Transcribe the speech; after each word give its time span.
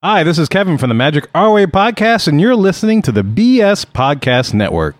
Hi, 0.00 0.22
this 0.22 0.38
is 0.38 0.48
Kevin 0.48 0.78
from 0.78 0.90
the 0.90 0.94
Magic 0.94 1.28
Our 1.34 1.52
Way 1.54 1.66
podcast, 1.66 2.28
and 2.28 2.40
you're 2.40 2.54
listening 2.54 3.02
to 3.02 3.10
the 3.10 3.22
BS 3.22 3.84
Podcast 3.84 4.54
Network. 4.54 4.94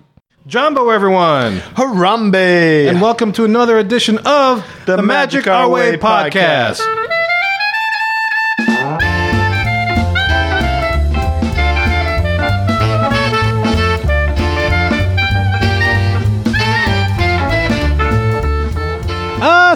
Jambo, 0.44 0.90
everyone, 0.90 1.58
Harambe! 1.76 2.88
and 2.88 3.00
welcome 3.00 3.30
to 3.34 3.44
another 3.44 3.78
edition 3.78 4.18
of 4.26 4.66
the, 4.86 5.00
Magic, 5.00 5.46
Our 5.46 5.68
Way 5.68 5.96
podcast. 5.98 6.80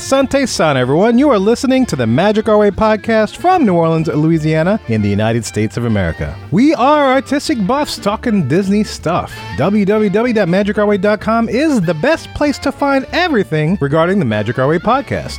Asante 0.03 0.48
San, 0.48 0.77
everyone. 0.77 1.16
You 1.16 1.30
are 1.30 1.39
listening 1.39 1.87
to 1.87 1.95
the 1.95 2.09
Magic 2.09 2.48
Our 2.48 2.59
Way 2.59 2.73
podcast 2.73 3.37
from 3.37 3.64
New 3.64 3.75
Orleans, 3.75 4.09
Louisiana, 4.09 4.80
in 4.89 5.01
the 5.01 5.09
United 5.09 5.45
States 5.45 5.77
of 5.77 5.84
America. 5.84 6.37
We 6.51 6.75
are 6.75 7.12
artistic 7.12 7.65
buffs 7.69 7.98
talking 7.98 8.48
Disney 8.48 8.83
stuff. 8.83 9.33
www.magicourway.com 9.59 11.48
is 11.48 11.80
the 11.83 11.95
best 11.95 12.34
place 12.34 12.59
to 12.59 12.73
find 12.73 13.06
everything 13.12 13.78
regarding 13.80 14.19
the 14.19 14.25
Magic 14.25 14.59
Our 14.59 14.66
Way 14.66 14.80
podcast. 14.80 15.38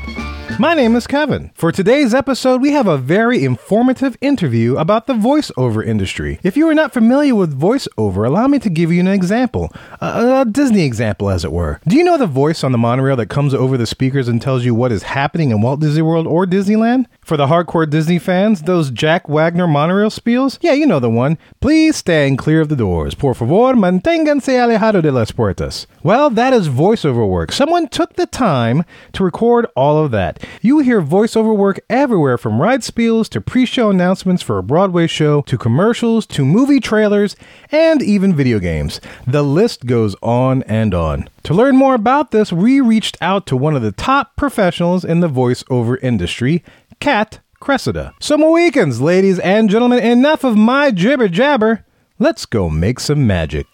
My 0.60 0.76
name 0.76 0.96
is 0.96 1.08
Kevin. 1.08 1.50
For 1.56 1.72
today's 1.72 2.14
episode, 2.14 2.62
we 2.62 2.72
have 2.74 2.86
a 2.86 2.98
very 2.98 3.44
informative 3.44 4.16
interview 4.22 4.78
about 4.78 5.08
the 5.08 5.14
voiceover 5.16 5.84
industry. 5.86 6.40
If 6.44 6.56
you 6.56 6.70
are 6.70 6.76
not 6.76 6.94
familiar 6.94 7.34
with 7.34 7.60
voiceover, 7.60 8.28
allow 8.28 8.48
me 8.48 8.60
to 8.60 8.70
give 8.70 8.92
you 8.92 9.00
an 9.00 9.08
example, 9.08 9.74
a, 10.00 10.42
a 10.42 10.46
Disney 10.46 10.84
example, 10.84 11.32
as 11.32 11.44
it 11.44 11.52
were. 11.52 11.82
Do 11.88 11.98
you 11.98 12.04
know 12.04 12.20
the 12.20 12.28
voice 12.28 12.64
on 12.64 12.72
the 12.72 12.78
monorail 12.78 13.16
that 13.16 13.30
comes 13.30 13.56
over 13.56 13.78
the 13.78 13.88
speakers 13.88 14.28
and 14.28 14.40
tells 14.40 14.64
you 14.64 14.76
what 14.76 14.92
is 14.92 15.04
happening 15.04 15.50
in 15.50 15.60
Walt 15.62 15.80
Disney 15.80 16.04
World 16.04 16.28
or 16.28 16.46
Disneyland? 16.46 17.08
For 17.22 17.36
the 17.36 17.48
hardcore 17.48 17.90
Disney 17.90 18.20
fans, 18.20 18.62
those 18.62 18.92
Jack 18.92 19.28
Wagner 19.28 19.68
monorail 19.68 20.12
spiels? 20.12 20.60
Yeah, 20.62 20.74
you 20.74 20.86
know 20.86 21.00
the 21.00 21.10
one. 21.10 21.40
Please 21.62 21.96
stand 21.96 22.38
clear 22.38 22.62
of 22.62 22.70
the 22.70 22.76
doors. 22.76 23.16
Por 23.16 23.34
favor, 23.34 23.74
manténganse 23.74 24.60
alejado 24.60 25.02
de 25.02 25.12
las 25.12 25.32
puertas. 25.32 25.88
Well, 26.04 26.30
that 26.30 26.54
is 26.54 26.70
voiceover 26.70 27.28
work. 27.28 27.52
Someone 27.52 27.88
took 27.88 28.14
the 28.18 28.28
time 28.28 28.84
to 29.14 29.24
record 29.24 29.66
all 29.76 29.98
of 29.98 30.12
that. 30.12 30.43
You 30.62 30.80
hear 30.80 31.02
voiceover 31.02 31.56
work 31.56 31.80
everywhere 31.90 32.38
from 32.38 32.62
ride 32.62 32.82
spiels 32.82 33.30
to 33.30 33.42
pre 33.42 33.66
show 33.66 33.90
announcements 33.90 34.42
for 34.42 34.58
a 34.58 34.64
Broadway 34.64 35.08
show 35.08 35.42
to 35.42 35.58
commercials 35.58 36.26
to 36.28 36.46
movie 36.46 36.80
trailers 36.80 37.36
and 37.72 38.02
even 38.02 38.36
video 38.36 38.60
games. 38.60 39.02
The 39.28 39.44
list 39.44 39.86
goes 39.86 40.16
on 40.22 40.64
and 40.64 40.94
on. 40.94 41.30
To 41.44 41.54
learn 41.54 41.76
more 41.76 41.96
about 41.96 42.32
this, 42.32 42.52
we 42.52 42.82
reached 42.82 43.18
out 43.22 43.46
to 43.48 43.58
one 43.58 43.76
of 43.76 43.82
the 43.82 43.92
top 43.92 44.36
professionals 44.36 45.04
in 45.04 45.20
the 45.20 45.30
voiceover 45.30 45.98
industry, 46.02 46.64
Kat 47.00 47.40
Cressida. 47.60 48.14
So, 48.20 48.38
Mohicans, 48.38 49.02
ladies 49.02 49.40
and 49.40 49.70
gentlemen, 49.70 50.00
enough 50.00 50.44
of 50.44 50.58
my 50.58 50.92
jibber 50.92 51.28
jabber. 51.28 51.86
Let's 52.20 52.46
go 52.46 52.70
make 52.70 53.00
some 53.00 53.26
magic. 53.26 53.68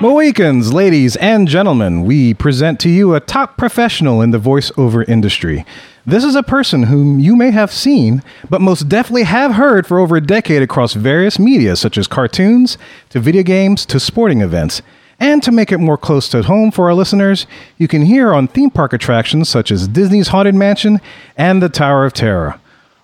Mohicans, 0.00 0.72
ladies 0.72 1.16
and 1.16 1.46
gentlemen, 1.46 2.04
we 2.04 2.32
present 2.32 2.80
to 2.80 2.88
you 2.88 3.14
a 3.14 3.20
top 3.20 3.58
professional 3.58 4.22
in 4.22 4.30
the 4.30 4.38
voiceover 4.38 5.06
industry. 5.06 5.66
This 6.06 6.24
is 6.24 6.34
a 6.34 6.42
person 6.42 6.84
whom 6.84 7.20
you 7.20 7.36
may 7.36 7.50
have 7.50 7.70
seen, 7.70 8.22
but 8.48 8.62
most 8.62 8.88
definitely 8.88 9.24
have 9.24 9.52
heard 9.52 9.86
for 9.86 9.98
over 9.98 10.16
a 10.16 10.22
decade 10.22 10.62
across 10.62 10.94
various 10.94 11.38
media, 11.38 11.76
such 11.76 11.98
as 11.98 12.06
cartoons, 12.06 12.78
to 13.10 13.20
video 13.20 13.42
games, 13.42 13.84
to 13.86 14.00
sporting 14.00 14.40
events. 14.40 14.80
And 15.18 15.42
to 15.42 15.52
make 15.52 15.70
it 15.70 15.76
more 15.76 15.98
close 15.98 16.30
to 16.30 16.44
home 16.44 16.70
for 16.70 16.86
our 16.86 16.94
listeners, 16.94 17.46
you 17.76 17.86
can 17.86 18.06
hear 18.06 18.32
on 18.32 18.48
theme 18.48 18.70
park 18.70 18.94
attractions 18.94 19.50
such 19.50 19.70
as 19.70 19.86
Disney's 19.86 20.28
Haunted 20.28 20.54
Mansion 20.54 21.02
and 21.36 21.62
the 21.62 21.68
Tower 21.68 22.06
of 22.06 22.14
Terror. 22.14 22.58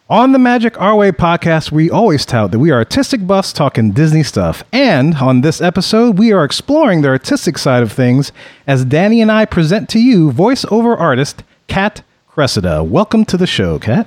On 0.08 0.30
the 0.30 0.38
Magic 0.38 0.80
Our 0.80 0.94
Way 0.94 1.10
podcast, 1.10 1.72
we 1.72 1.90
always 1.90 2.24
tout 2.24 2.52
that 2.52 2.60
we 2.60 2.70
are 2.70 2.76
artistic 2.76 3.26
buffs 3.26 3.52
talking 3.52 3.90
Disney 3.90 4.22
stuff. 4.22 4.62
And 4.72 5.16
on 5.16 5.40
this 5.40 5.60
episode, 5.60 6.16
we 6.16 6.32
are 6.32 6.44
exploring 6.44 7.02
the 7.02 7.08
artistic 7.08 7.58
side 7.58 7.82
of 7.82 7.90
things 7.90 8.30
as 8.68 8.84
Danny 8.84 9.20
and 9.20 9.32
I 9.32 9.46
present 9.46 9.88
to 9.88 9.98
you 9.98 10.30
voiceover 10.30 10.96
artist 10.96 11.42
Kat 11.66 12.02
Cressida. 12.28 12.84
Welcome 12.84 13.24
to 13.24 13.36
the 13.36 13.48
show, 13.48 13.80
Kat. 13.80 14.06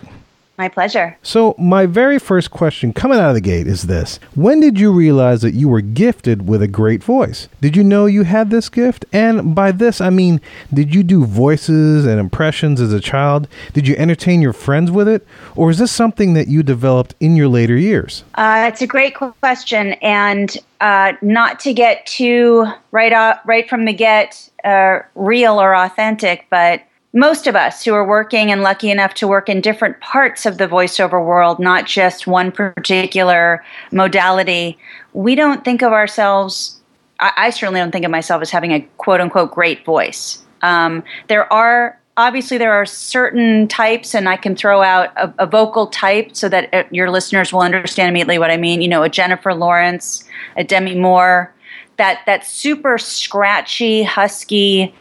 My 0.59 0.67
pleasure. 0.67 1.17
So, 1.23 1.55
my 1.57 1.85
very 1.85 2.19
first 2.19 2.51
question 2.51 2.91
coming 2.91 3.17
out 3.17 3.29
of 3.29 3.33
the 3.33 3.39
gate 3.39 3.65
is 3.65 3.83
this 3.83 4.19
When 4.35 4.59
did 4.59 4.77
you 4.77 4.91
realize 4.91 5.41
that 5.41 5.53
you 5.53 5.69
were 5.69 5.79
gifted 5.79 6.49
with 6.49 6.61
a 6.61 6.67
great 6.67 7.01
voice? 7.01 7.47
Did 7.61 7.77
you 7.77 7.83
know 7.85 8.07
you 8.07 8.23
had 8.23 8.49
this 8.49 8.67
gift? 8.67 9.05
And 9.13 9.55
by 9.55 9.71
this, 9.71 10.01
I 10.01 10.09
mean, 10.09 10.41
did 10.73 10.93
you 10.93 11.01
do 11.01 11.23
voices 11.23 12.05
and 12.05 12.19
impressions 12.19 12.81
as 12.81 12.91
a 12.91 12.99
child? 12.99 13.47
Did 13.71 13.87
you 13.87 13.95
entertain 13.95 14.41
your 14.41 14.51
friends 14.51 14.91
with 14.91 15.07
it? 15.07 15.25
Or 15.55 15.69
is 15.69 15.77
this 15.77 15.93
something 15.93 16.33
that 16.33 16.49
you 16.49 16.61
developed 16.61 17.15
in 17.21 17.37
your 17.37 17.47
later 17.47 17.77
years? 17.77 18.25
Uh, 18.35 18.65
it's 18.67 18.81
a 18.81 18.87
great 18.87 19.15
question, 19.15 19.93
and 20.01 20.57
uh, 20.81 21.13
not 21.21 21.61
to 21.61 21.73
get 21.73 22.05
too 22.05 22.67
right 22.91 23.13
off, 23.13 23.39
right 23.45 23.69
from 23.69 23.85
the 23.85 23.93
get, 23.93 24.49
uh, 24.65 24.99
real 25.15 25.61
or 25.61 25.73
authentic, 25.73 26.47
but 26.49 26.81
most 27.13 27.47
of 27.47 27.55
us 27.55 27.83
who 27.83 27.93
are 27.93 28.05
working 28.05 28.51
and 28.51 28.61
lucky 28.61 28.91
enough 28.91 29.13
to 29.15 29.27
work 29.27 29.49
in 29.49 29.61
different 29.61 29.99
parts 29.99 30.45
of 30.45 30.57
the 30.57 30.67
voiceover 30.67 31.23
world, 31.23 31.59
not 31.59 31.85
just 31.85 32.27
one 32.27 32.51
particular 32.51 33.63
modality, 33.91 34.77
we 35.13 35.35
don't 35.35 35.65
think 35.65 35.81
of 35.81 35.91
ourselves. 35.91 36.79
I, 37.19 37.31
I 37.35 37.49
certainly 37.49 37.79
don't 37.79 37.91
think 37.91 38.05
of 38.05 38.11
myself 38.11 38.41
as 38.41 38.51
having 38.51 38.71
a 38.71 38.81
quote 38.97 39.21
unquote 39.21 39.51
great 39.51 39.83
voice. 39.85 40.43
Um, 40.61 41.03
there 41.27 41.51
are 41.51 41.99
obviously 42.17 42.57
there 42.57 42.73
are 42.73 42.85
certain 42.85 43.65
types 43.69 44.13
and 44.13 44.27
i 44.27 44.35
can 44.35 44.53
throw 44.53 44.81
out 44.81 45.09
a, 45.15 45.33
a, 45.39 45.45
vocal 45.45 45.87
type 45.87 46.35
so 46.35 46.49
that 46.49 46.67
uh, 46.73 46.83
your 46.91 47.09
listeners 47.09 47.53
will 47.53 47.61
understand 47.61 48.09
immediately 48.09 48.37
what 48.37 48.51
i 48.51 48.57
mean 48.57 48.81
you 48.81 48.89
know 48.89 49.03
a 49.03 49.07
jennifer 49.07 49.53
lawrence 49.53 50.25
a 50.57 50.63
demi 50.63 50.95
moore 50.95 51.53
that 51.95 52.21
that 52.25 52.45
super 52.45 52.97
scratchy 52.97 54.03
husky 54.03 54.93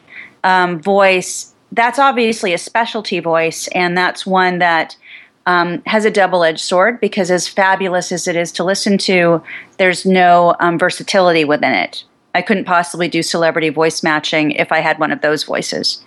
um, 0.45 0.81
voice 0.81 1.55
that's 1.79 1.99
obviously 1.99 2.53
a 2.53 2.59
specialty 2.59 3.21
voice, 3.21 3.69
and 3.69 3.97
that's 3.97 4.27
one 4.27 4.59
that 4.59 4.97
um, 5.47 5.83
has 5.87 6.05
a 6.05 6.11
double 6.11 6.45
edged 6.45 6.61
sword 6.61 7.01
because, 7.01 7.31
as 7.31 7.49
fabulous 7.49 8.13
as 8.13 8.29
it 8.29 8.37
is 8.37 8.53
to 8.53 8.65
listen 8.65 8.99
to, 8.99 9.43
there's 9.79 10.05
no 10.05 10.55
um, 10.61 10.79
versatility 10.79 11.45
within 11.45 11.73
it. 11.73 12.05
I 12.35 12.43
couldn't 12.43 12.67
possibly 12.67 13.09
do 13.09 13.23
celebrity 13.23 13.71
voice 13.71 14.03
matching 14.03 14.51
if 14.53 14.71
I 14.71 14.81
had 14.81 14.99
one 14.99 15.11
of 15.11 15.23
those 15.23 15.45
voices. 15.45 16.03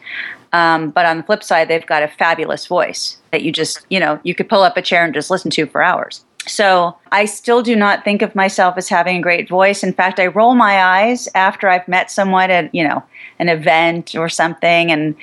Um, 0.53 0.91
but 0.91 1.05
on 1.05 1.17
the 1.17 1.23
flip 1.23 1.43
side, 1.43 1.67
they've 1.67 1.85
got 1.85 2.03
a 2.03 2.07
fabulous 2.07 2.67
voice 2.67 3.17
that 3.31 3.41
you 3.41 3.51
just, 3.51 3.85
you 3.89 3.99
know, 3.99 4.19
you 4.23 4.35
could 4.35 4.49
pull 4.49 4.61
up 4.61 4.77
a 4.77 4.81
chair 4.81 5.03
and 5.03 5.13
just 5.13 5.31
listen 5.31 5.49
to 5.51 5.65
for 5.65 5.81
hours. 5.81 6.23
So 6.47 6.97
I 7.11 7.25
still 7.25 7.61
do 7.61 7.75
not 7.75 8.03
think 8.03 8.21
of 8.21 8.35
myself 8.35 8.77
as 8.77 8.89
having 8.89 9.17
a 9.17 9.21
great 9.21 9.47
voice. 9.47 9.83
In 9.83 9.93
fact, 9.93 10.19
I 10.19 10.27
roll 10.27 10.55
my 10.55 10.83
eyes 10.83 11.29
after 11.35 11.69
I've 11.69 11.87
met 11.87 12.11
someone 12.11 12.51
at, 12.51 12.73
you 12.73 12.85
know, 12.87 13.03
an 13.39 13.47
event 13.47 14.15
or 14.15 14.27
something 14.27 14.91
and 14.91 15.15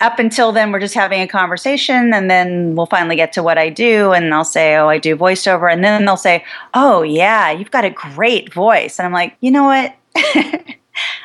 up 0.00 0.18
until 0.18 0.52
then 0.52 0.70
we're 0.70 0.80
just 0.80 0.94
having 0.94 1.20
a 1.20 1.28
conversation 1.28 2.12
and 2.14 2.30
then 2.30 2.74
we'll 2.76 2.86
finally 2.86 3.16
get 3.16 3.32
to 3.32 3.42
what 3.42 3.58
i 3.58 3.68
do 3.68 4.12
and 4.12 4.32
i'll 4.32 4.44
say 4.44 4.76
oh 4.76 4.88
i 4.88 4.98
do 4.98 5.16
voiceover 5.16 5.72
and 5.72 5.82
then 5.82 6.04
they'll 6.04 6.16
say 6.16 6.44
oh 6.74 7.02
yeah 7.02 7.50
you've 7.50 7.70
got 7.70 7.84
a 7.84 7.90
great 7.90 8.52
voice 8.52 8.98
and 8.98 9.06
i'm 9.06 9.12
like 9.12 9.36
you 9.40 9.50
know 9.50 9.64
what? 9.64 9.94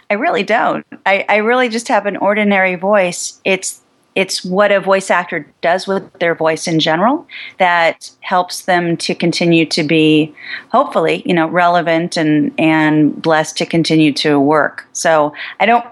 I 0.09 0.13
really 0.15 0.43
don't. 0.43 0.85
I, 1.05 1.25
I 1.27 1.37
really 1.37 1.69
just 1.69 1.87
have 1.87 2.05
an 2.05 2.17
ordinary 2.17 2.75
voice. 2.75 3.39
It's 3.43 3.81
it's 4.15 4.45
what 4.45 4.71
a 4.71 4.79
voice 4.79 5.09
actor 5.09 5.51
does 5.61 5.87
with 5.87 6.07
their 6.19 6.35
voice 6.35 6.67
in 6.67 6.79
general 6.79 7.27
that 7.57 8.11
helps 8.21 8.65
them 8.65 8.95
to 8.97 9.15
continue 9.15 9.65
to 9.65 9.81
be 9.81 10.31
hopefully 10.69 11.23
you 11.25 11.33
know 11.33 11.47
relevant 11.47 12.15
and 12.15 12.53
and 12.59 13.19
blessed 13.19 13.57
to 13.57 13.65
continue 13.65 14.13
to 14.13 14.39
work. 14.39 14.85
So 14.93 15.33
i 15.59 15.65
don't 15.65 15.85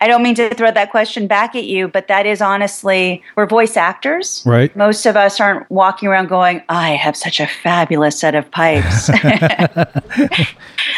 I 0.00 0.08
don't 0.08 0.22
mean 0.22 0.34
to 0.34 0.54
throw 0.54 0.70
that 0.70 0.90
question 0.90 1.26
back 1.26 1.54
at 1.54 1.64
you, 1.64 1.88
but 1.88 2.08
that 2.08 2.26
is 2.26 2.42
honestly, 2.42 3.22
we're 3.34 3.46
voice 3.46 3.76
actors. 3.76 4.42
Right. 4.44 4.74
Most 4.76 5.06
of 5.06 5.16
us 5.16 5.40
aren't 5.40 5.70
walking 5.70 6.08
around 6.08 6.28
going, 6.28 6.62
I 6.68 6.90
have 6.90 7.16
such 7.16 7.40
a 7.40 7.46
fabulous 7.46 8.18
set 8.18 8.34
of 8.34 8.50
pipes. 8.50 9.08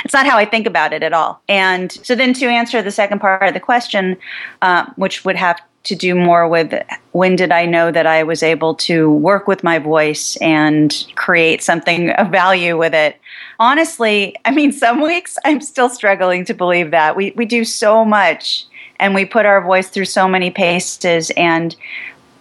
it's 0.04 0.14
not 0.14 0.26
how 0.26 0.36
I 0.36 0.44
think 0.44 0.66
about 0.66 0.92
it 0.92 1.04
at 1.04 1.12
all. 1.12 1.40
And 1.48 1.92
so, 1.92 2.16
then 2.16 2.32
to 2.34 2.46
answer 2.46 2.82
the 2.82 2.90
second 2.90 3.20
part 3.20 3.42
of 3.46 3.54
the 3.54 3.60
question, 3.60 4.16
uh, 4.62 4.86
which 4.96 5.24
would 5.24 5.36
have 5.36 5.60
to 5.84 5.94
do 5.94 6.14
more 6.14 6.48
with 6.48 6.74
when 7.12 7.36
did 7.36 7.52
I 7.52 7.64
know 7.64 7.90
that 7.90 8.06
I 8.06 8.22
was 8.22 8.42
able 8.42 8.74
to 8.74 9.10
work 9.10 9.46
with 9.46 9.64
my 9.64 9.78
voice 9.78 10.36
and 10.36 11.06
create 11.14 11.62
something 11.62 12.10
of 12.10 12.30
value 12.30 12.76
with 12.76 12.94
it? 12.94 13.16
Honestly, 13.60 14.36
I 14.44 14.50
mean, 14.50 14.72
some 14.72 15.00
weeks 15.00 15.38
I'm 15.44 15.60
still 15.60 15.88
struggling 15.88 16.44
to 16.46 16.54
believe 16.54 16.90
that. 16.90 17.16
We, 17.16 17.32
we 17.36 17.46
do 17.46 17.64
so 17.64 18.04
much 18.04 18.66
and 18.98 19.14
we 19.14 19.24
put 19.24 19.46
our 19.46 19.62
voice 19.62 19.88
through 19.88 20.04
so 20.04 20.28
many 20.28 20.50
paces 20.50 21.30
and 21.36 21.76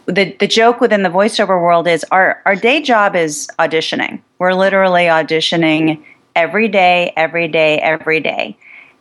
the 0.07 0.35
the 0.39 0.47
joke 0.47 0.79
within 0.79 1.03
the 1.03 1.09
voiceover 1.09 1.61
world 1.61 1.87
is 1.87 2.05
our 2.11 2.41
our 2.45 2.55
day 2.55 2.81
job 2.81 3.15
is 3.15 3.47
auditioning. 3.59 4.21
We're 4.39 4.53
literally 4.53 5.03
auditioning 5.03 6.01
every 6.35 6.67
day, 6.67 7.13
every 7.17 7.47
day, 7.47 7.79
every 7.79 8.19
day. 8.19 8.57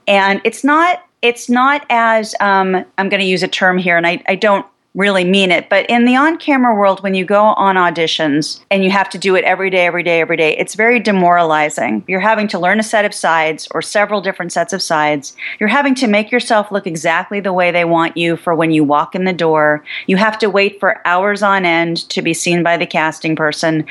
And 0.08 0.40
it's 0.44 0.64
not 0.64 1.02
it's 1.22 1.48
not 1.48 1.86
as 1.90 2.34
um, 2.40 2.84
I'm 2.98 3.08
going 3.08 3.20
to 3.20 3.26
use 3.26 3.42
a 3.42 3.48
term 3.48 3.78
here, 3.78 3.96
and 3.96 4.06
I, 4.06 4.22
I 4.28 4.34
don't 4.34 4.66
really 4.96 5.24
mean 5.24 5.52
it. 5.52 5.68
But 5.68 5.86
in 5.88 6.06
the 6.06 6.16
on 6.16 6.38
camera 6.38 6.74
world, 6.74 7.02
when 7.02 7.14
you 7.14 7.24
go 7.24 7.42
on 7.42 7.76
auditions 7.76 8.60
and 8.70 8.82
you 8.82 8.90
have 8.90 9.10
to 9.10 9.18
do 9.18 9.36
it 9.36 9.44
every 9.44 9.70
day, 9.70 9.86
every 9.86 10.02
day, 10.02 10.20
every 10.20 10.38
day, 10.38 10.56
it's 10.56 10.74
very 10.74 10.98
demoralizing. 10.98 12.02
You're 12.08 12.20
having 12.20 12.48
to 12.48 12.58
learn 12.58 12.80
a 12.80 12.82
set 12.82 13.04
of 13.04 13.14
sides 13.14 13.68
or 13.72 13.82
several 13.82 14.22
different 14.22 14.52
sets 14.52 14.72
of 14.72 14.82
sides. 14.82 15.36
You're 15.60 15.68
having 15.68 15.94
to 15.96 16.06
make 16.06 16.32
yourself 16.32 16.72
look 16.72 16.86
exactly 16.86 17.40
the 17.40 17.52
way 17.52 17.70
they 17.70 17.84
want 17.84 18.16
you 18.16 18.36
for 18.36 18.54
when 18.54 18.70
you 18.70 18.82
walk 18.82 19.14
in 19.14 19.24
the 19.24 19.32
door. 19.34 19.84
You 20.06 20.16
have 20.16 20.38
to 20.38 20.50
wait 20.50 20.80
for 20.80 21.06
hours 21.06 21.42
on 21.42 21.66
end 21.66 22.08
to 22.08 22.22
be 22.22 22.32
seen 22.32 22.62
by 22.62 22.78
the 22.78 22.86
casting 22.86 23.36
person. 23.36 23.86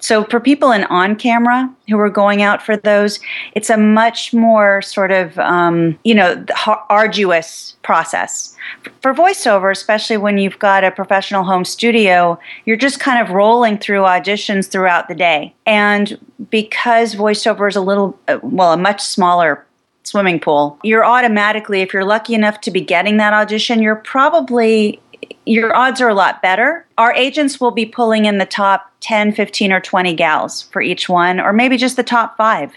So 0.00 0.24
for 0.24 0.40
people 0.40 0.72
in 0.72 0.84
on 0.84 1.16
camera 1.16 1.72
who 1.88 1.98
are 1.98 2.10
going 2.10 2.42
out 2.42 2.62
for 2.62 2.76
those, 2.76 3.20
it's 3.54 3.70
a 3.70 3.76
much 3.76 4.32
more 4.32 4.82
sort 4.82 5.12
of 5.12 5.38
um, 5.38 5.98
you 6.04 6.14
know 6.14 6.44
arduous 6.90 7.76
process. 7.82 8.56
For 9.00 9.14
voiceover, 9.14 9.70
especially 9.70 10.16
when 10.16 10.38
you've 10.38 10.58
got 10.58 10.84
a 10.84 10.90
professional 10.90 11.44
home 11.44 11.64
studio, 11.64 12.38
you're 12.64 12.76
just 12.76 13.00
kind 13.00 13.24
of 13.24 13.32
rolling 13.32 13.78
through 13.78 14.00
auditions 14.00 14.68
throughout 14.68 15.08
the 15.08 15.14
day. 15.14 15.54
And 15.66 16.18
because 16.50 17.14
voiceover 17.14 17.68
is 17.68 17.76
a 17.76 17.80
little, 17.80 18.18
uh, 18.28 18.38
well, 18.42 18.72
a 18.72 18.76
much 18.76 19.00
smaller 19.00 19.64
swimming 20.02 20.38
pool, 20.38 20.78
you're 20.82 21.04
automatically, 21.04 21.80
if 21.80 21.92
you're 21.92 22.04
lucky 22.04 22.34
enough 22.34 22.60
to 22.62 22.70
be 22.70 22.80
getting 22.80 23.16
that 23.16 23.32
audition, 23.32 23.82
you're 23.82 23.96
probably 23.96 25.00
your 25.46 25.74
odds 25.74 26.00
are 26.00 26.08
a 26.08 26.14
lot 26.14 26.42
better. 26.42 26.86
Our 26.98 27.12
agents 27.14 27.60
will 27.60 27.70
be 27.70 27.86
pulling 27.86 28.24
in 28.24 28.38
the 28.38 28.46
top 28.46 28.90
10, 29.00 29.32
15, 29.32 29.72
or 29.72 29.80
20 29.80 30.14
gals 30.14 30.62
for 30.62 30.82
each 30.82 31.08
one, 31.08 31.40
or 31.40 31.52
maybe 31.52 31.76
just 31.76 31.96
the 31.96 32.02
top 32.02 32.36
five. 32.36 32.72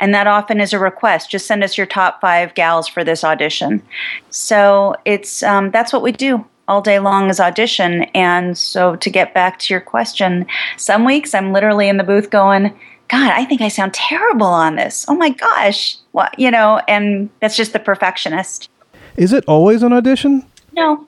And 0.00 0.14
that 0.14 0.26
often 0.26 0.60
is 0.60 0.72
a 0.72 0.78
request. 0.78 1.30
Just 1.30 1.46
send 1.46 1.64
us 1.64 1.76
your 1.76 1.86
top 1.86 2.20
five 2.20 2.54
gals 2.54 2.86
for 2.86 3.02
this 3.02 3.24
audition. 3.24 3.82
So 4.30 4.94
it's 5.04 5.42
um, 5.42 5.70
that's 5.70 5.92
what 5.92 6.02
we 6.02 6.12
do 6.12 6.44
all 6.68 6.82
day 6.82 6.98
long 6.98 7.30
is 7.30 7.40
audition. 7.40 8.02
And 8.14 8.56
so 8.56 8.94
to 8.96 9.10
get 9.10 9.34
back 9.34 9.58
to 9.60 9.74
your 9.74 9.80
question, 9.80 10.46
some 10.76 11.04
weeks 11.04 11.34
I'm 11.34 11.52
literally 11.52 11.88
in 11.88 11.96
the 11.96 12.04
booth 12.04 12.30
going, 12.30 12.78
God, 13.08 13.32
I 13.32 13.44
think 13.46 13.62
I 13.62 13.68
sound 13.68 13.94
terrible 13.94 14.46
on 14.46 14.76
this. 14.76 15.06
Oh 15.08 15.16
my 15.16 15.30
gosh. 15.30 15.96
What 16.12 16.38
you 16.38 16.50
know, 16.50 16.80
and 16.86 17.30
that's 17.40 17.56
just 17.56 17.72
the 17.72 17.78
perfectionist. 17.78 18.68
Is 19.16 19.32
it 19.32 19.44
always 19.46 19.82
an 19.82 19.92
audition? 19.92 20.46
No, 20.72 21.07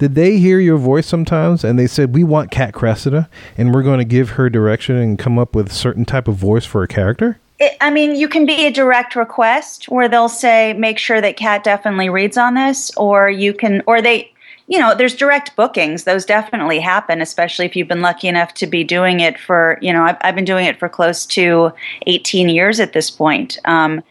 did 0.00 0.14
they 0.14 0.38
hear 0.38 0.58
your 0.58 0.78
voice 0.78 1.06
sometimes 1.06 1.62
and 1.62 1.78
they 1.78 1.86
said 1.86 2.14
we 2.14 2.24
want 2.24 2.50
Kat 2.50 2.72
Cressida 2.72 3.28
and 3.58 3.74
we're 3.74 3.82
going 3.82 3.98
to 3.98 4.04
give 4.06 4.30
her 4.30 4.48
direction 4.48 4.96
and 4.96 5.18
come 5.18 5.38
up 5.38 5.54
with 5.54 5.68
a 5.68 5.74
certain 5.74 6.06
type 6.06 6.26
of 6.26 6.36
voice 6.36 6.64
for 6.64 6.82
a 6.82 6.88
character? 6.88 7.38
It, 7.58 7.76
I 7.82 7.90
mean, 7.90 8.14
you 8.14 8.26
can 8.26 8.46
be 8.46 8.64
a 8.64 8.70
direct 8.70 9.14
request 9.14 9.90
where 9.90 10.08
they'll 10.08 10.30
say, 10.30 10.72
make 10.72 10.96
sure 10.96 11.20
that 11.20 11.36
Kat 11.36 11.64
definitely 11.64 12.08
reads 12.08 12.38
on 12.38 12.54
this, 12.54 12.90
or 12.96 13.28
you 13.28 13.52
can, 13.52 13.82
or 13.86 14.00
they, 14.00 14.32
you 14.68 14.78
know, 14.78 14.94
there's 14.94 15.14
direct 15.14 15.54
bookings. 15.54 16.04
Those 16.04 16.24
definitely 16.24 16.80
happen, 16.80 17.20
especially 17.20 17.66
if 17.66 17.76
you've 17.76 17.86
been 17.86 18.00
lucky 18.00 18.26
enough 18.26 18.54
to 18.54 18.66
be 18.66 18.82
doing 18.82 19.20
it 19.20 19.38
for, 19.38 19.78
you 19.82 19.92
know, 19.92 20.04
I've, 20.04 20.16
I've 20.22 20.34
been 20.34 20.46
doing 20.46 20.64
it 20.64 20.78
for 20.78 20.88
close 20.88 21.26
to 21.26 21.72
18 22.06 22.48
years 22.48 22.80
at 22.80 22.94
this 22.94 23.10
point. 23.10 23.58
Um, 23.66 24.02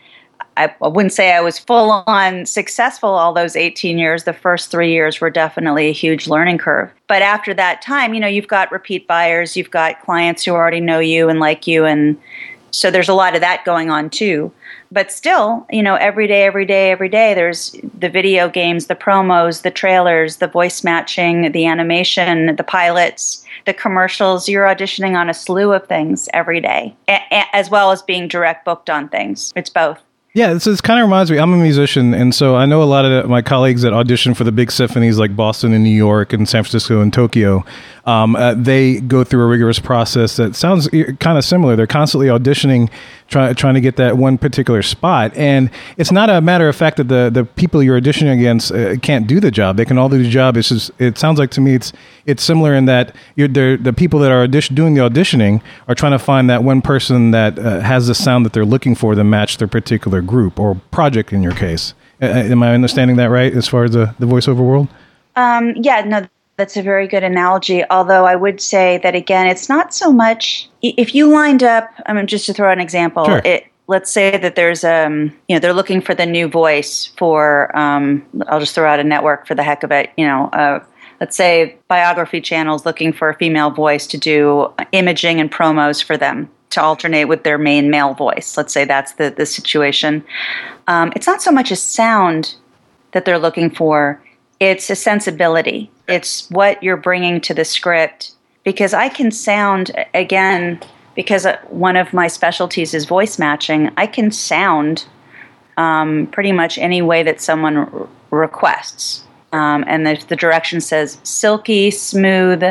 I, 0.59 0.75
I 0.81 0.87
wouldn't 0.89 1.13
say 1.13 1.31
I 1.33 1.39
was 1.41 1.57
full 1.57 2.03
on 2.05 2.45
successful 2.45 3.09
all 3.09 3.33
those 3.33 3.55
18 3.55 3.97
years. 3.97 4.25
The 4.25 4.33
first 4.33 4.69
three 4.69 4.91
years 4.91 5.21
were 5.21 5.29
definitely 5.29 5.87
a 5.87 5.93
huge 5.93 6.27
learning 6.27 6.57
curve. 6.57 6.91
But 7.07 7.21
after 7.21 7.53
that 7.53 7.81
time, 7.81 8.13
you 8.13 8.19
know, 8.19 8.27
you've 8.27 8.47
got 8.47 8.71
repeat 8.71 9.07
buyers, 9.07 9.55
you've 9.55 9.71
got 9.71 10.01
clients 10.01 10.43
who 10.43 10.51
already 10.51 10.81
know 10.81 10.99
you 10.99 11.29
and 11.29 11.39
like 11.39 11.65
you. 11.65 11.85
And 11.85 12.19
so 12.71 12.91
there's 12.91 13.09
a 13.09 13.13
lot 13.13 13.35
of 13.35 13.41
that 13.41 13.63
going 13.65 13.89
on 13.89 14.09
too. 14.09 14.51
But 14.91 15.11
still, 15.11 15.65
you 15.69 15.81
know, 15.81 15.95
every 15.95 16.27
day, 16.27 16.43
every 16.43 16.65
day, 16.65 16.91
every 16.91 17.09
day, 17.09 17.33
there's 17.33 17.75
the 17.97 18.09
video 18.09 18.49
games, 18.49 18.87
the 18.87 18.95
promos, 18.95 19.61
the 19.61 19.71
trailers, 19.71 20.37
the 20.37 20.47
voice 20.47 20.83
matching, 20.83 21.51
the 21.51 21.65
animation, 21.67 22.55
the 22.55 22.63
pilots, 22.63 23.45
the 23.65 23.73
commercials. 23.73 24.49
You're 24.49 24.65
auditioning 24.65 25.15
on 25.15 25.29
a 25.29 25.33
slew 25.33 25.71
of 25.73 25.87
things 25.87 26.27
every 26.33 26.59
day, 26.59 26.95
a- 27.07 27.21
a- 27.31 27.55
as 27.55 27.69
well 27.69 27.91
as 27.91 28.01
being 28.01 28.27
direct 28.27 28.65
booked 28.65 28.89
on 28.89 29.09
things. 29.09 29.53
It's 29.55 29.69
both. 29.69 29.99
Yeah, 30.39 30.53
this 30.53 30.67
is 30.67 30.79
kind 30.79 31.01
of 31.01 31.03
reminds 31.03 31.29
me. 31.29 31.37
I'm 31.37 31.53
a 31.53 31.57
musician, 31.57 32.13
and 32.13 32.33
so 32.33 32.55
I 32.55 32.65
know 32.65 32.81
a 32.81 32.85
lot 32.85 33.03
of 33.03 33.29
my 33.29 33.41
colleagues 33.41 33.81
that 33.81 33.91
audition 33.91 34.33
for 34.33 34.45
the 34.45 34.53
big 34.53 34.71
symphonies 34.71 35.19
like 35.19 35.35
Boston 35.35 35.73
and 35.73 35.83
New 35.83 35.89
York 35.89 36.31
and 36.31 36.47
San 36.47 36.63
Francisco 36.63 37.01
and 37.01 37.11
Tokyo 37.11 37.65
um, 38.09 38.35
uh, 38.35 38.55
they 38.55 38.99
go 39.01 39.23
through 39.23 39.43
a 39.43 39.47
rigorous 39.47 39.77
process 39.77 40.35
that 40.37 40.55
sounds 40.55 40.87
kind 41.19 41.37
of 41.37 41.45
similar. 41.45 41.75
They're 41.75 41.85
constantly 41.85 42.25
auditioning, 42.27 42.89
try, 43.27 43.53
trying 43.53 43.75
to 43.75 43.81
get 43.81 43.97
that 43.97 44.17
one 44.17 44.39
particular 44.39 44.81
spot. 44.81 45.31
And 45.35 45.69
it's 45.95 46.11
not 46.11 46.27
a 46.27 46.41
matter 46.41 46.67
of 46.67 46.75
fact 46.75 46.97
that 46.97 47.07
the, 47.07 47.29
the 47.31 47.45
people 47.45 47.83
you're 47.83 48.01
auditioning 48.01 48.33
against 48.33 48.71
uh, 48.71 48.97
can't 48.97 49.27
do 49.27 49.39
the 49.39 49.51
job. 49.51 49.77
They 49.77 49.85
can 49.85 49.99
all 49.99 50.09
do 50.09 50.21
the 50.23 50.29
job. 50.29 50.57
It's 50.57 50.69
just, 50.69 50.89
it 50.97 51.19
sounds 51.19 51.37
like 51.37 51.51
to 51.51 51.61
me 51.61 51.75
it's 51.75 51.93
it's 52.25 52.41
similar 52.41 52.73
in 52.73 52.85
that 52.85 53.15
the 53.35 53.93
people 53.95 54.19
that 54.21 54.31
are 54.31 54.43
audition, 54.43 54.75
doing 54.75 54.95
the 54.95 55.01
auditioning 55.01 55.61
are 55.87 55.93
trying 55.93 56.13
to 56.13 56.19
find 56.19 56.49
that 56.49 56.63
one 56.63 56.81
person 56.81 57.29
that 57.31 57.59
uh, 57.59 57.79
has 57.81 58.07
the 58.07 58.15
sound 58.15 58.43
that 58.45 58.53
they're 58.53 58.65
looking 58.65 58.95
for 58.95 59.13
to 59.13 59.23
match 59.23 59.57
their 59.57 59.67
particular 59.67 60.21
group 60.21 60.59
or 60.59 60.75
project 60.89 61.31
in 61.31 61.43
your 61.43 61.53
case. 61.53 61.93
Am 62.21 62.63
I 62.63 62.73
understanding 62.73 63.17
that 63.17 63.29
right 63.29 63.53
as 63.53 63.67
far 63.67 63.83
as 63.83 63.91
the, 63.91 64.15
the 64.19 64.25
voiceover 64.25 64.65
world? 64.65 64.87
Um, 65.35 65.73
yeah, 65.77 66.01
no, 66.01 66.27
that's 66.59 66.77
a 66.77 66.83
very 66.83 67.07
good 67.07 67.23
analogy. 67.23 67.83
Although 67.89 68.25
I 68.25 68.35
would 68.35 68.61
say 68.61 68.99
that 68.99 69.15
again, 69.15 69.47
it's 69.47 69.69
not 69.69 69.93
so 69.93 70.11
much 70.11 70.69
if 70.81 71.15
you 71.15 71.27
lined 71.27 71.63
up. 71.63 71.89
I 72.05 72.13
mean, 72.13 72.27
just 72.27 72.45
to 72.47 72.53
throw 72.53 72.71
an 72.71 72.79
example, 72.79 73.25
sure. 73.25 73.41
it, 73.45 73.65
let's 73.87 74.11
say 74.11 74.37
that 74.37 74.55
there's 74.55 74.83
um 74.83 75.35
you 75.47 75.55
know 75.55 75.59
they're 75.59 75.73
looking 75.73 76.01
for 76.01 76.13
the 76.13 76.25
new 76.25 76.47
voice 76.47 77.07
for 77.17 77.75
um 77.75 78.23
I'll 78.47 78.59
just 78.59 78.75
throw 78.75 78.87
out 78.87 78.99
a 78.99 79.03
network 79.03 79.47
for 79.47 79.55
the 79.55 79.63
heck 79.63 79.83
of 79.83 79.91
it. 79.91 80.11
You 80.17 80.27
know, 80.27 80.49
uh, 80.49 80.83
let's 81.21 81.35
say 81.35 81.77
biography 81.87 82.41
channels 82.41 82.85
looking 82.85 83.13
for 83.13 83.29
a 83.29 83.35
female 83.35 83.71
voice 83.71 84.05
to 84.07 84.17
do 84.17 84.71
imaging 84.91 85.39
and 85.39 85.51
promos 85.51 86.03
for 86.03 86.17
them 86.17 86.49
to 86.71 86.81
alternate 86.81 87.25
with 87.25 87.43
their 87.43 87.57
main 87.57 87.89
male 87.89 88.13
voice. 88.13 88.57
Let's 88.57 88.73
say 88.73 88.83
that's 88.83 89.13
the 89.13 89.33
the 89.35 89.45
situation. 89.45 90.25
Um, 90.87 91.13
it's 91.15 91.25
not 91.25 91.41
so 91.41 91.51
much 91.51 91.71
a 91.71 91.77
sound 91.77 92.55
that 93.13 93.25
they're 93.25 93.39
looking 93.39 93.71
for 93.71 94.21
it's 94.59 94.89
a 94.89 94.95
sensibility. 94.95 95.89
It's 96.09 96.49
what 96.49 96.81
you're 96.81 96.97
bringing 96.97 97.41
to 97.41 97.53
the 97.53 97.65
script. 97.65 98.31
Because 98.63 98.93
I 98.93 99.09
can 99.09 99.31
sound, 99.31 99.91
again, 100.13 100.79
because 101.15 101.45
uh, 101.45 101.57
one 101.69 101.95
of 101.95 102.13
my 102.13 102.27
specialties 102.27 102.93
is 102.93 103.05
voice 103.05 103.39
matching, 103.39 103.89
I 103.97 104.05
can 104.05 104.31
sound 104.31 105.05
um, 105.77 106.27
pretty 106.27 106.51
much 106.51 106.77
any 106.77 107.01
way 107.01 107.23
that 107.23 107.41
someone 107.41 107.77
r- 107.77 108.07
requests. 108.31 109.23
Um, 109.53 109.83
and 109.87 110.05
the, 110.05 110.23
the 110.27 110.35
direction 110.35 110.81
says 110.81 111.19
silky, 111.23 111.89
smooth, 111.89 112.63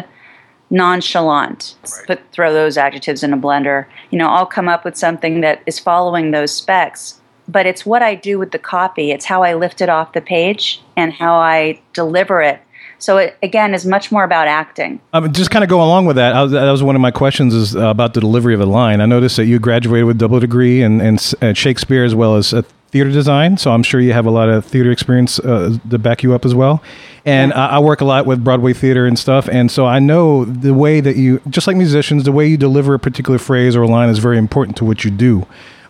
nonchalant. 0.70 1.74
Right. 1.82 2.06
Put 2.06 2.32
throw 2.32 2.52
those 2.52 2.76
adjectives 2.76 3.22
in 3.22 3.32
a 3.32 3.38
blender. 3.38 3.86
You 4.10 4.18
know, 4.18 4.28
I'll 4.28 4.46
come 4.46 4.68
up 4.68 4.84
with 4.84 4.96
something 4.96 5.40
that 5.40 5.62
is 5.66 5.78
following 5.78 6.30
those 6.30 6.54
specs 6.54 7.18
but 7.48 7.66
it's 7.66 7.86
what 7.86 8.02
I 8.02 8.14
do 8.14 8.38
with 8.38 8.52
the 8.52 8.58
copy. 8.58 9.10
It's 9.10 9.24
how 9.24 9.42
I 9.42 9.54
lift 9.54 9.80
it 9.80 9.88
off 9.88 10.12
the 10.12 10.20
page 10.20 10.82
and 10.96 11.12
how 11.12 11.34
I 11.36 11.80
deliver 11.94 12.42
it. 12.42 12.60
So 12.98 13.18
it 13.18 13.36
again 13.42 13.74
is 13.74 13.86
much 13.86 14.10
more 14.10 14.24
about 14.24 14.48
acting. 14.48 15.00
Um, 15.12 15.32
just 15.32 15.50
kind 15.50 15.62
of 15.62 15.70
go 15.70 15.82
along 15.82 16.06
with 16.06 16.16
that. 16.16 16.34
Was, 16.34 16.52
that 16.52 16.70
was 16.70 16.82
one 16.82 16.94
of 16.94 17.00
my 17.00 17.10
questions 17.10 17.54
is 17.54 17.76
uh, 17.76 17.88
about 17.88 18.14
the 18.14 18.20
delivery 18.20 18.54
of 18.54 18.60
a 18.60 18.66
line. 18.66 19.00
I 19.00 19.06
noticed 19.06 19.36
that 19.36 19.46
you 19.46 19.58
graduated 19.58 20.06
with 20.06 20.18
double 20.18 20.40
degree 20.40 20.82
in, 20.82 21.00
in, 21.00 21.18
in 21.40 21.54
Shakespeare 21.54 22.04
as 22.04 22.14
well 22.14 22.36
as 22.36 22.52
uh, 22.52 22.62
theater 22.90 23.10
design. 23.10 23.56
So 23.56 23.72
I'm 23.72 23.82
sure 23.82 24.00
you 24.00 24.12
have 24.12 24.26
a 24.26 24.30
lot 24.30 24.48
of 24.48 24.64
theater 24.64 24.90
experience 24.90 25.38
uh, 25.38 25.78
to 25.90 25.98
back 25.98 26.22
you 26.22 26.34
up 26.34 26.44
as 26.44 26.54
well. 26.54 26.82
And 27.24 27.52
yeah. 27.52 27.66
I, 27.66 27.76
I, 27.76 27.78
work 27.80 28.00
a 28.00 28.04
lot 28.04 28.24
with 28.24 28.42
Broadway 28.42 28.72
theater 28.72 29.06
and 29.06 29.18
stuff. 29.18 29.48
And 29.48 29.70
so 29.70 29.86
I 29.86 29.98
know 29.98 30.44
the 30.44 30.72
way 30.72 31.00
that 31.00 31.16
you, 31.16 31.40
just 31.50 31.66
like 31.66 31.76
musicians, 31.76 32.24
the 32.24 32.32
way 32.32 32.46
you 32.46 32.56
deliver 32.56 32.94
a 32.94 32.98
particular 32.98 33.38
phrase 33.38 33.76
or 33.76 33.82
a 33.82 33.86
line 33.86 34.08
is 34.08 34.18
very 34.18 34.38
important 34.38 34.76
to 34.78 34.84
what 34.84 35.04
you 35.04 35.10
do. 35.10 35.46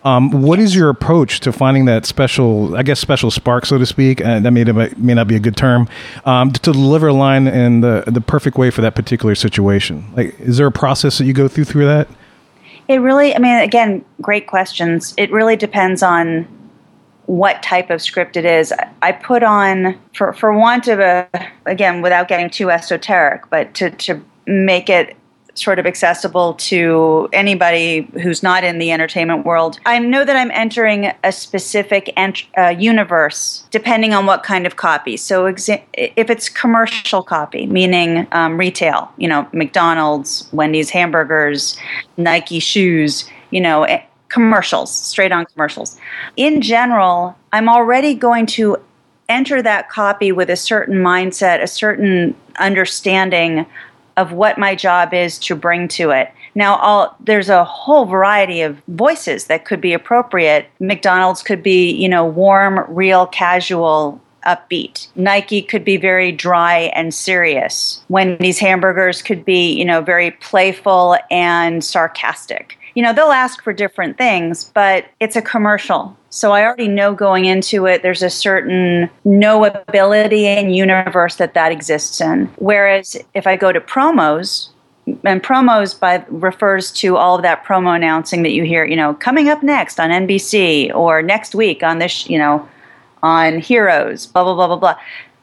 Um, 0.08 0.42
what 0.42 0.58
is 0.58 0.74
your 0.74 0.88
approach 0.88 1.40
to 1.40 1.52
finding 1.52 1.84
that 1.84 2.06
special, 2.06 2.74
I 2.74 2.82
guess, 2.82 2.98
special 2.98 3.30
spark, 3.30 3.66
so 3.66 3.76
to 3.76 3.84
speak? 3.84 4.24
Uh, 4.24 4.40
that 4.40 4.50
may, 4.52 4.64
may 4.96 5.14
not 5.14 5.28
be 5.28 5.36
a 5.36 5.40
good 5.40 5.56
term 5.56 5.86
um, 6.24 6.50
to, 6.52 6.72
deliver 6.72 7.08
a 7.08 7.12
line 7.12 7.46
in 7.46 7.80
the 7.80 8.04
the 8.06 8.20
perfect 8.20 8.56
way 8.56 8.70
for 8.70 8.80
that 8.80 8.94
particular 8.94 9.34
situation. 9.34 10.04
Like, 10.16 10.38
is 10.40 10.56
there 10.56 10.66
a 10.66 10.72
process 10.72 11.18
that 11.18 11.26
you 11.26 11.34
go 11.34 11.46
through 11.46 11.64
through 11.64 11.86
that? 11.86 12.08
It 12.88 12.98
really, 12.98 13.34
I 13.34 13.38
mean, 13.38 13.56
again, 13.56 14.02
great 14.22 14.46
questions. 14.46 15.12
It 15.18 15.30
really 15.30 15.56
depends 15.56 16.02
on 16.02 16.46
what 17.26 17.62
type 17.62 17.90
of 17.90 18.00
script 18.00 18.38
it 18.38 18.46
is. 18.46 18.72
I 19.02 19.12
put 19.12 19.42
on, 19.42 19.98
for 20.14 20.32
for 20.32 20.54
want 20.54 20.88
of 20.88 21.00
a, 21.00 21.28
again, 21.66 22.00
without 22.00 22.28
getting 22.28 22.48
too 22.48 22.70
esoteric, 22.70 23.42
but 23.50 23.74
to 23.74 23.90
to 23.90 24.24
make 24.46 24.88
it 24.88 25.17
sort 25.58 25.78
of 25.78 25.86
accessible 25.86 26.54
to 26.54 27.28
anybody 27.32 28.08
who's 28.22 28.42
not 28.42 28.64
in 28.64 28.78
the 28.78 28.92
entertainment 28.92 29.44
world. 29.44 29.78
I 29.86 29.98
know 29.98 30.24
that 30.24 30.36
I'm 30.36 30.50
entering 30.52 31.12
a 31.24 31.32
specific 31.32 32.12
ent- 32.16 32.44
uh, 32.56 32.68
universe 32.68 33.64
depending 33.70 34.14
on 34.14 34.26
what 34.26 34.42
kind 34.42 34.66
of 34.66 34.76
copy. 34.76 35.16
So, 35.16 35.44
exa- 35.44 35.82
if 35.92 36.30
it's 36.30 36.48
commercial 36.48 37.22
copy, 37.22 37.66
meaning 37.66 38.26
um, 38.32 38.58
retail, 38.58 39.10
you 39.16 39.28
know, 39.28 39.48
McDonald's, 39.52 40.48
Wendy's 40.52 40.90
hamburgers, 40.90 41.76
Nike 42.16 42.60
shoes, 42.60 43.28
you 43.50 43.60
know, 43.60 43.84
eh, 43.84 44.02
commercials, 44.28 44.94
straight 44.94 45.32
on 45.32 45.46
commercials. 45.46 45.98
In 46.36 46.60
general, 46.60 47.36
I'm 47.52 47.68
already 47.68 48.14
going 48.14 48.46
to 48.46 48.76
enter 49.28 49.60
that 49.62 49.90
copy 49.90 50.32
with 50.32 50.48
a 50.48 50.56
certain 50.56 50.96
mindset, 50.96 51.62
a 51.62 51.66
certain 51.66 52.34
understanding 52.58 53.66
of 54.18 54.32
what 54.32 54.58
my 54.58 54.74
job 54.74 55.14
is 55.14 55.38
to 55.38 55.54
bring 55.54 55.86
to 55.86 56.10
it. 56.10 56.32
Now, 56.54 57.14
there's 57.20 57.48
a 57.48 57.64
whole 57.64 58.04
variety 58.04 58.62
of 58.62 58.82
voices 58.88 59.44
that 59.44 59.64
could 59.64 59.80
be 59.80 59.92
appropriate. 59.92 60.68
McDonald's 60.80 61.42
could 61.42 61.62
be, 61.62 61.92
you 61.92 62.08
know, 62.08 62.26
warm, 62.26 62.84
real, 62.88 63.26
casual, 63.26 64.20
upbeat. 64.44 65.06
Nike 65.14 65.62
could 65.62 65.84
be 65.84 65.96
very 65.96 66.32
dry 66.32 66.90
and 66.94 67.14
serious. 67.14 68.02
Wendy's 68.08 68.58
hamburgers 68.58 69.22
could 69.22 69.44
be, 69.44 69.72
you 69.72 69.84
know, 69.84 70.00
very 70.00 70.32
playful 70.32 71.16
and 71.30 71.84
sarcastic. 71.84 72.76
You 72.98 73.04
know, 73.04 73.12
they'll 73.12 73.30
ask 73.30 73.62
for 73.62 73.72
different 73.72 74.18
things, 74.18 74.64
but 74.74 75.04
it's 75.20 75.36
a 75.36 75.40
commercial. 75.40 76.16
So 76.30 76.50
I 76.50 76.64
already 76.64 76.88
know 76.88 77.14
going 77.14 77.44
into 77.44 77.86
it, 77.86 78.02
there's 78.02 78.24
a 78.24 78.28
certain 78.28 79.08
knowability 79.24 80.46
and 80.46 80.74
universe 80.74 81.36
that 81.36 81.54
that 81.54 81.70
exists 81.70 82.20
in. 82.20 82.46
Whereas 82.56 83.16
if 83.34 83.46
I 83.46 83.54
go 83.54 83.70
to 83.70 83.80
promos, 83.80 84.70
and 85.22 85.44
promos 85.44 85.96
by 86.00 86.24
refers 86.28 86.90
to 86.94 87.16
all 87.16 87.36
of 87.36 87.42
that 87.42 87.64
promo 87.64 87.94
announcing 87.94 88.42
that 88.42 88.50
you 88.50 88.64
hear, 88.64 88.84
you 88.84 88.96
know, 88.96 89.14
coming 89.14 89.48
up 89.48 89.62
next 89.62 90.00
on 90.00 90.10
NBC 90.10 90.92
or 90.92 91.22
next 91.22 91.54
week 91.54 91.84
on 91.84 92.00
this, 92.00 92.28
you 92.28 92.36
know, 92.36 92.68
on 93.22 93.60
Heroes, 93.60 94.26
blah 94.26 94.42
blah 94.42 94.54
blah 94.54 94.66
blah 94.66 94.76
blah. 94.76 94.96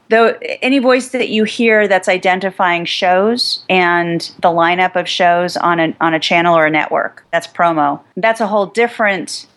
Though 0.09 0.37
any 0.61 0.79
voice 0.79 1.09
that 1.09 1.29
you 1.29 1.45
hear 1.45 1.87
that's 1.87 2.07
identifying 2.07 2.85
shows 2.85 3.63
and 3.69 4.21
the 4.39 4.49
lineup 4.49 4.95
of 4.95 5.07
shows 5.09 5.57
on 5.57 5.79
a 5.79 5.95
on 5.99 6.13
a 6.13 6.19
channel 6.19 6.55
or 6.55 6.67
a 6.67 6.71
network, 6.71 7.25
that's 7.31 7.47
promo. 7.47 8.01
That's 8.15 8.41
a 8.41 8.47
whole 8.47 8.67
different 8.67 9.47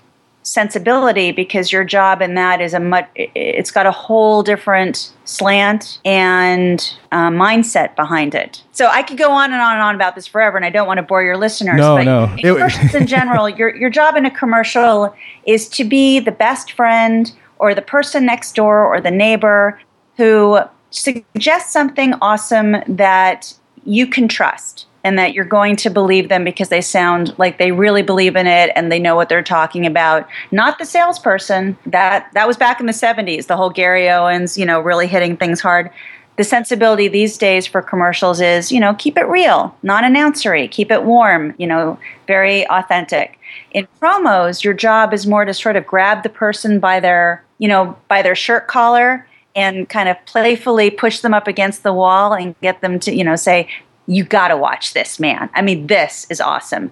sensibility 0.48 1.30
because 1.30 1.70
your 1.70 1.84
job 1.84 2.22
in 2.22 2.34
that 2.34 2.60
is 2.60 2.72
a 2.72 2.80
much 2.80 3.06
it's 3.14 3.70
got 3.70 3.84
a 3.86 3.92
whole 3.92 4.42
different 4.42 5.12
slant 5.24 6.00
and 6.06 6.96
uh, 7.12 7.28
mindset 7.28 7.94
behind 7.96 8.34
it 8.34 8.62
so 8.72 8.86
i 8.86 9.02
could 9.02 9.18
go 9.18 9.30
on 9.30 9.52
and 9.52 9.60
on 9.60 9.74
and 9.74 9.82
on 9.82 9.94
about 9.94 10.14
this 10.14 10.26
forever 10.26 10.56
and 10.56 10.64
i 10.64 10.70
don't 10.70 10.86
want 10.86 10.96
to 10.96 11.02
bore 11.02 11.22
your 11.22 11.36
listeners 11.36 11.76
no 11.76 11.96
but 11.96 12.04
no 12.04 12.24
in, 12.56 12.70
in 12.94 13.06
general 13.06 13.46
your, 13.48 13.74
your 13.76 13.90
job 13.90 14.16
in 14.16 14.24
a 14.24 14.30
commercial 14.30 15.14
is 15.46 15.68
to 15.68 15.84
be 15.84 16.18
the 16.18 16.32
best 16.32 16.72
friend 16.72 17.32
or 17.58 17.74
the 17.74 17.82
person 17.82 18.24
next 18.24 18.54
door 18.54 18.86
or 18.86 19.00
the 19.02 19.10
neighbor 19.10 19.78
who 20.18 20.58
suggests 20.90 21.72
something 21.72 22.12
awesome 22.20 22.76
that 22.86 23.54
you 23.84 24.06
can 24.06 24.28
trust 24.28 24.84
and 25.04 25.18
that 25.18 25.32
you're 25.32 25.44
going 25.44 25.76
to 25.76 25.88
believe 25.88 26.28
them 26.28 26.44
because 26.44 26.68
they 26.68 26.80
sound 26.80 27.32
like 27.38 27.56
they 27.56 27.72
really 27.72 28.02
believe 28.02 28.36
in 28.36 28.46
it 28.46 28.70
and 28.74 28.90
they 28.90 28.98
know 28.98 29.14
what 29.14 29.28
they're 29.28 29.42
talking 29.42 29.86
about. 29.86 30.28
Not 30.50 30.78
the 30.78 30.84
salesperson. 30.84 31.78
That 31.86 32.28
that 32.34 32.46
was 32.46 32.56
back 32.56 32.80
in 32.80 32.86
the 32.86 32.92
70s 32.92 33.46
the 33.46 33.56
whole 33.56 33.70
gary 33.70 34.10
owens 34.10 34.58
you 34.58 34.66
know 34.66 34.80
really 34.80 35.06
hitting 35.06 35.36
things 35.36 35.60
hard. 35.60 35.90
The 36.36 36.44
sensibility 36.44 37.08
these 37.08 37.38
days 37.38 37.66
for 37.66 37.80
commercials 37.80 38.40
is 38.40 38.72
you 38.72 38.80
know 38.80 38.94
keep 38.94 39.16
it 39.16 39.28
real 39.28 39.74
non-announcery 39.82 40.70
keep 40.70 40.90
it 40.90 41.04
warm 41.04 41.54
you 41.58 41.66
know 41.66 41.98
very 42.26 42.68
authentic. 42.68 43.38
In 43.70 43.86
promos 44.02 44.64
your 44.64 44.74
job 44.74 45.14
is 45.14 45.26
more 45.26 45.44
to 45.44 45.54
sort 45.54 45.76
of 45.76 45.86
grab 45.86 46.24
the 46.24 46.28
person 46.28 46.80
by 46.80 46.98
their 46.98 47.44
you 47.58 47.68
know 47.68 47.96
by 48.08 48.20
their 48.20 48.34
shirt 48.34 48.66
collar 48.66 49.27
and 49.58 49.88
kind 49.88 50.08
of 50.08 50.16
playfully 50.24 50.90
push 50.90 51.20
them 51.20 51.34
up 51.34 51.48
against 51.48 51.82
the 51.82 51.92
wall 51.92 52.32
and 52.32 52.54
get 52.60 52.80
them 52.80 52.98
to 53.00 53.14
you 53.14 53.24
know 53.24 53.36
say 53.36 53.68
you 54.06 54.24
got 54.24 54.48
to 54.48 54.56
watch 54.56 54.94
this 54.94 55.20
man. 55.20 55.50
I 55.54 55.60
mean, 55.60 55.86
this 55.86 56.26
is 56.30 56.40
awesome. 56.40 56.90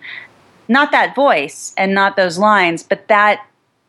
Not 0.68 0.92
that 0.92 1.14
voice 1.14 1.72
and 1.78 1.94
not 1.94 2.14
those 2.16 2.36
lines, 2.36 2.82
but 2.82 3.08
that 3.08 3.46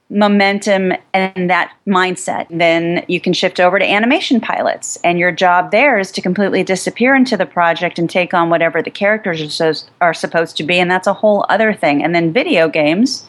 momentum 0.10 0.94
and 1.14 1.50
that 1.50 1.74
mindset, 1.86 2.48
then 2.50 3.04
you 3.10 3.20
can 3.20 3.34
shift 3.34 3.60
over 3.60 3.78
to 3.78 3.86
animation 3.86 4.40
pilots. 4.40 4.98
And 5.04 5.20
your 5.20 5.34
job 5.34 5.72
there 5.72 6.00
is 6.00 6.12
to 6.14 6.22
completely 6.22 6.64
disappear 6.64 7.14
into 7.14 7.36
the 7.36 7.46
project 7.46 8.00
and 8.00 8.10
take 8.10 8.34
on 8.34 8.50
whatever 8.50 8.82
the 8.82 8.90
characters 8.90 9.42
are, 9.42 9.74
so, 9.74 9.88
are 10.00 10.14
supposed 10.14 10.56
to 10.58 10.64
be. 10.64 10.80
And 10.80 10.90
that's 10.90 11.08
a 11.08 11.14
whole 11.14 11.46
other 11.50 11.74
thing. 11.74 12.04
And 12.04 12.16
then 12.16 12.32
video 12.32 12.70
games 12.70 13.28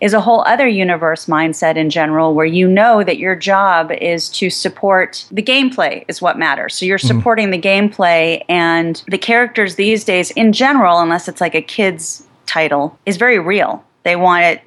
is 0.00 0.14
a 0.14 0.20
whole 0.20 0.42
other 0.42 0.66
universe 0.66 1.26
mindset 1.26 1.76
in 1.76 1.90
general 1.90 2.34
where 2.34 2.46
you 2.46 2.66
know 2.66 3.04
that 3.04 3.18
your 3.18 3.36
job 3.36 3.92
is 3.92 4.28
to 4.30 4.50
support 4.50 5.24
the 5.30 5.42
gameplay 5.42 6.04
is 6.08 6.20
what 6.20 6.38
matters. 6.38 6.74
So 6.74 6.86
you're 6.86 6.98
mm-hmm. 6.98 7.18
supporting 7.18 7.50
mm-hmm. 7.50 7.60
the 7.60 7.96
gameplay 7.96 8.44
and 8.48 9.02
the 9.06 9.18
characters 9.18 9.76
these 9.76 10.02
days 10.02 10.32
in 10.32 10.52
general, 10.52 10.98
unless 10.98 11.28
it's 11.28 11.40
like 11.40 11.54
a 11.54 11.62
kid's 11.62 12.26
title, 12.46 12.98
is 13.06 13.16
very 13.16 13.38
real. 13.38 13.84
They 14.02 14.16
want 14.16 14.44
it 14.44 14.62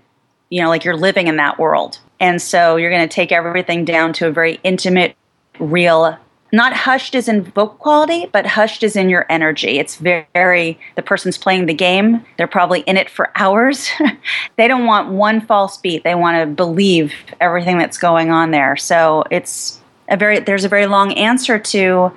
you 0.50 0.62
know, 0.62 0.70
like 0.70 0.84
you're 0.84 0.98
living 0.98 1.27
in 1.27 1.38
that 1.38 1.60
world. 1.60 2.00
And 2.20 2.41
so 2.41 2.75
you're 2.75 2.91
going 2.91 3.08
to 3.08 3.13
take 3.13 3.32
everything 3.32 3.86
down 3.86 4.13
to 4.13 4.27
a 4.27 4.32
very 4.32 4.60
intimate, 4.63 5.15
real, 5.60 6.18
not 6.51 6.74
hushed 6.74 7.15
as 7.15 7.27
in 7.27 7.44
vocal 7.44 7.75
quality, 7.77 8.25
but 8.32 8.46
hushed 8.46 8.84
as 8.84 8.96
in 8.96 9.10
your 9.10 9.25
energy. 9.29 9.79
It's 9.79 9.98
very, 9.98 10.25
very 10.34 10.79
the 10.96 11.01
person's 11.01 11.38
playing 11.38 11.68
the 11.68 11.74
game. 11.74 12.25
They're 12.38 12.48
probably 12.48 12.82
in 12.82 12.98
it 12.98 13.10
for 13.10 13.32
hours. 13.36 13.89
they 14.58 14.68
don't 14.68 14.86
want 14.86 15.10
one 15.10 15.41
false 15.41 15.77
beat. 15.77 16.03
They 16.03 16.15
want 16.15 16.41
to 16.41 16.48
believe 16.48 17.13
everything 17.39 17.77
that's 17.77 17.98
going 17.98 18.32
on 18.32 18.51
there. 18.51 18.75
So 18.75 19.24
it's 19.29 19.79
a 20.10 20.18
very, 20.18 20.39
there's 20.39 20.65
a 20.65 20.70
very 20.70 20.88
long 20.88 21.13
answer 21.13 21.60
to, 21.60 22.12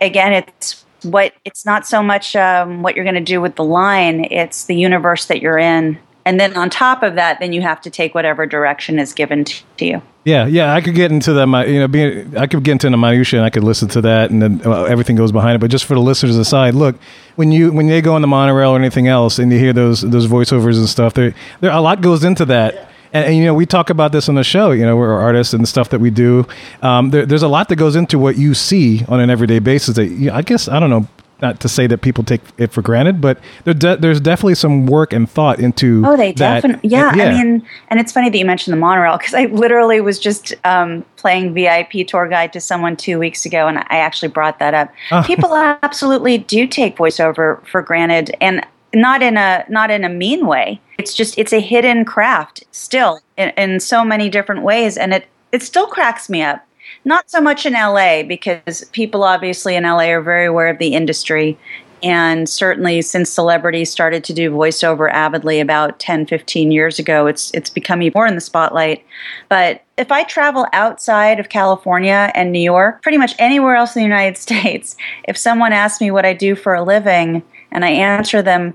again, 0.00 0.32
it's 0.32 0.84
what, 1.02 1.34
it's 1.44 1.66
not 1.66 1.86
so 1.86 2.02
much 2.02 2.36
um, 2.36 2.82
what 2.82 2.94
you're 2.94 3.04
going 3.04 3.16
to 3.16 3.20
do 3.20 3.40
with 3.40 3.56
the 3.56 3.64
line, 3.64 4.24
it's 4.30 4.64
the 4.64 4.76
universe 4.76 5.26
that 5.26 5.42
you're 5.42 5.58
in 5.58 5.98
and 6.24 6.40
then 6.40 6.56
on 6.56 6.70
top 6.70 7.02
of 7.02 7.14
that 7.14 7.38
then 7.40 7.52
you 7.52 7.62
have 7.62 7.80
to 7.80 7.90
take 7.90 8.14
whatever 8.14 8.46
direction 8.46 8.98
is 8.98 9.12
given 9.12 9.44
to 9.44 9.62
you. 9.84 10.02
Yeah 10.24 10.46
yeah 10.46 10.74
i 10.74 10.80
could 10.80 10.94
get 10.94 11.12
into 11.12 11.32
that 11.34 11.68
you 11.68 11.78
know 11.78 11.88
being 11.88 12.36
i 12.36 12.46
could 12.46 12.62
get 12.62 12.72
into 12.72 12.88
the 12.88 12.96
minutia 12.96 13.40
and 13.40 13.46
i 13.46 13.50
could 13.50 13.64
listen 13.64 13.88
to 13.88 14.00
that 14.02 14.30
and 14.30 14.40
then 14.40 14.58
well, 14.58 14.86
everything 14.86 15.16
goes 15.16 15.32
behind 15.32 15.56
it. 15.56 15.58
But 15.58 15.70
just 15.70 15.84
for 15.84 15.94
the 15.94 16.00
listeners 16.00 16.36
aside 16.36 16.74
look 16.74 16.96
when 17.36 17.52
you 17.52 17.72
when 17.72 17.86
they 17.86 18.00
go 18.00 18.14
on 18.14 18.22
the 18.22 18.28
monorail 18.28 18.70
or 18.70 18.78
anything 18.78 19.08
else 19.08 19.38
and 19.38 19.52
you 19.52 19.58
hear 19.58 19.72
those 19.72 20.00
those 20.00 20.26
voiceovers 20.26 20.78
and 20.78 20.88
stuff 20.88 21.14
there 21.14 21.34
there 21.60 21.70
a 21.70 21.80
lot 21.80 22.00
goes 22.00 22.24
into 22.24 22.44
that. 22.46 22.74
Yeah. 22.74 22.88
And, 23.12 23.26
and, 23.26 23.36
you 23.36 23.44
know 23.44 23.54
we 23.54 23.64
talk 23.64 23.90
about 23.90 24.10
this 24.10 24.28
on 24.28 24.34
the 24.34 24.42
show 24.42 24.72
you 24.72 24.84
know 24.84 24.96
we're 24.96 25.12
artists 25.12 25.54
and 25.54 25.62
the 25.62 25.68
stuff 25.68 25.90
that 25.90 26.00
we 26.00 26.10
do. 26.10 26.46
Um, 26.82 27.10
there, 27.10 27.24
there's 27.24 27.44
a 27.44 27.48
lot 27.48 27.68
that 27.68 27.76
goes 27.76 27.94
into 27.94 28.18
what 28.18 28.36
you 28.36 28.54
see 28.54 29.04
on 29.06 29.20
an 29.20 29.30
everyday 29.30 29.60
basis 29.60 29.94
that 29.94 30.06
you 30.06 30.30
know, 30.30 30.34
i 30.34 30.42
guess 30.42 30.66
i 30.68 30.80
don't 30.80 30.90
know 30.90 31.06
not 31.42 31.60
to 31.60 31.68
say 31.68 31.86
that 31.86 31.98
people 31.98 32.24
take 32.24 32.40
it 32.58 32.72
for 32.72 32.82
granted, 32.82 33.20
but 33.20 33.38
there 33.64 33.74
de- 33.74 33.96
there's 33.96 34.20
definitely 34.20 34.54
some 34.54 34.86
work 34.86 35.12
and 35.12 35.28
thought 35.28 35.58
into. 35.58 36.02
Oh, 36.06 36.16
they 36.16 36.32
definitely. 36.32 36.88
Yeah, 36.88 37.14
yeah, 37.14 37.24
I 37.24 37.30
mean, 37.30 37.66
and 37.88 38.00
it's 38.00 38.12
funny 38.12 38.30
that 38.30 38.38
you 38.38 38.44
mentioned 38.44 38.72
the 38.72 38.78
monorail 38.78 39.18
because 39.18 39.34
I 39.34 39.46
literally 39.46 40.00
was 40.00 40.18
just 40.18 40.54
um, 40.64 41.04
playing 41.16 41.54
VIP 41.54 42.06
tour 42.06 42.28
guide 42.28 42.52
to 42.52 42.60
someone 42.60 42.96
two 42.96 43.18
weeks 43.18 43.44
ago, 43.44 43.66
and 43.66 43.78
I 43.78 43.96
actually 43.96 44.28
brought 44.28 44.58
that 44.58 44.74
up. 44.74 44.92
Uh. 45.10 45.22
People 45.24 45.54
absolutely 45.54 46.38
do 46.38 46.66
take 46.66 46.96
voiceover 46.96 47.64
for 47.66 47.82
granted, 47.82 48.34
and 48.40 48.64
not 48.94 49.22
in 49.22 49.36
a 49.36 49.64
not 49.68 49.90
in 49.90 50.04
a 50.04 50.08
mean 50.08 50.46
way. 50.46 50.80
It's 50.98 51.14
just 51.14 51.36
it's 51.38 51.52
a 51.52 51.60
hidden 51.60 52.04
craft 52.04 52.64
still 52.70 53.20
in, 53.36 53.50
in 53.56 53.80
so 53.80 54.04
many 54.04 54.28
different 54.28 54.62
ways, 54.62 54.96
and 54.96 55.12
it 55.12 55.26
it 55.52 55.62
still 55.62 55.86
cracks 55.86 56.30
me 56.30 56.42
up 56.42 56.66
not 57.04 57.30
so 57.30 57.40
much 57.40 57.66
in 57.66 57.74
LA 57.74 58.22
because 58.22 58.84
people 58.92 59.24
obviously 59.24 59.74
in 59.74 59.84
LA 59.84 60.10
are 60.10 60.22
very 60.22 60.46
aware 60.46 60.68
of 60.68 60.78
the 60.78 60.94
industry. 60.94 61.58
And 62.02 62.48
certainly 62.48 63.00
since 63.00 63.30
celebrities 63.30 63.90
started 63.90 64.24
to 64.24 64.34
do 64.34 64.50
voiceover 64.50 65.10
avidly 65.10 65.58
about 65.58 65.98
10, 65.98 66.26
15 66.26 66.70
years 66.70 66.98
ago, 66.98 67.26
it's 67.26 67.50
it's 67.52 67.70
becoming 67.70 68.12
more 68.14 68.26
in 68.26 68.34
the 68.34 68.42
spotlight. 68.42 69.04
But 69.48 69.82
if 69.96 70.12
I 70.12 70.24
travel 70.24 70.66
outside 70.72 71.40
of 71.40 71.48
California 71.48 72.30
and 72.34 72.52
New 72.52 72.60
York, 72.60 73.02
pretty 73.02 73.16
much 73.16 73.34
anywhere 73.38 73.74
else 73.74 73.96
in 73.96 74.00
the 74.00 74.08
United 74.08 74.36
States, 74.46 74.96
if 75.26 75.36
someone 75.36 75.72
asks 75.72 76.00
me 76.00 76.10
what 76.10 76.26
I 76.26 76.34
do 76.34 76.54
for 76.54 76.74
a 76.74 76.82
living 76.82 77.42
and 77.72 77.84
I 77.84 77.90
answer 77.90 78.42
them, 78.42 78.74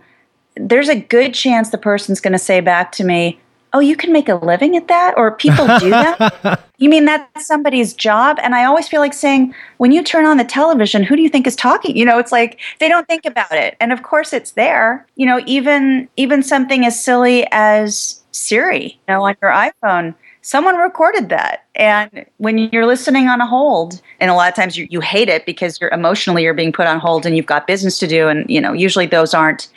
there's 0.56 0.90
a 0.90 1.00
good 1.00 1.34
chance 1.34 1.70
the 1.70 1.78
person's 1.78 2.20
going 2.20 2.34
to 2.34 2.40
say 2.40 2.60
back 2.62 2.92
to 2.94 3.04
me, 3.04 3.40
oh, 3.74 3.80
you 3.80 3.96
can 3.96 4.12
make 4.12 4.30
a 4.30 4.36
living 4.36 4.76
at 4.76 4.88
that? 4.88 5.14
Or 5.18 5.32
people 5.32 5.66
do 5.80 5.90
that? 5.90 6.64
you 6.78 6.90
mean 6.90 7.06
that's 7.06 7.46
somebody's 7.46 7.94
job? 7.94 8.38
And 8.42 8.56
I 8.56 8.66
always 8.66 8.88
feel 8.88 9.02
like 9.02 9.14
saying, 9.14 9.54
when 9.78 9.92
you 9.92 10.04
turn 10.04 10.26
on 10.26 10.38
the 10.38 10.44
television, 10.44 11.04
who 11.04 11.16
do 11.16 11.22
you 11.22 11.30
think 11.30 11.48
is 11.48 11.56
talking? 11.56 11.96
You 11.96 12.06
know, 12.06 12.20
it's 12.20 12.32
like 12.32 12.60
they 12.80 12.88
don't 12.88 13.08
think 13.08 13.26
about 13.26 13.52
it. 13.52 13.76
And 13.80 13.92
of 13.92 14.04
course 14.04 14.34
it's 14.34 14.52
there. 14.52 15.06
You 15.16 15.26
know, 15.26 15.42
even 15.46 16.10
even 16.18 16.44
something 16.44 16.86
as 16.86 17.04
silly 17.04 17.48
as 17.52 18.22
Siri, 18.32 18.86
you 18.86 19.14
know, 19.14 19.24
on 19.24 19.36
your 19.42 19.52
iPhone 19.52 20.16
someone 20.50 20.78
recorded 20.78 21.30
that. 21.30 21.64
And 21.76 22.26
when 22.38 22.58
you're 22.58 22.88
listening 22.88 23.28
on 23.28 23.40
a 23.40 23.46
hold, 23.46 24.02
and 24.20 24.32
a 24.32 24.34
lot 24.34 24.50
of 24.50 24.56
times 24.56 24.76
you, 24.76 24.88
you 24.90 25.00
hate 25.00 25.30
it 25.30 25.46
because 25.46 25.80
you're 25.80 25.92
emotionally 25.92 26.42
you're 26.42 26.56
being 26.56 26.72
put 26.72 26.88
on 26.88 27.00
hold 27.00 27.28
and 27.28 27.38
you've 27.38 27.46
got 27.46 27.68
business 27.68 28.00
to 28.00 28.08
do. 28.08 28.28
And, 28.28 28.50
you 28.50 28.60
know, 28.60 28.74
usually 28.74 29.06
those 29.06 29.36
aren't 29.36 29.68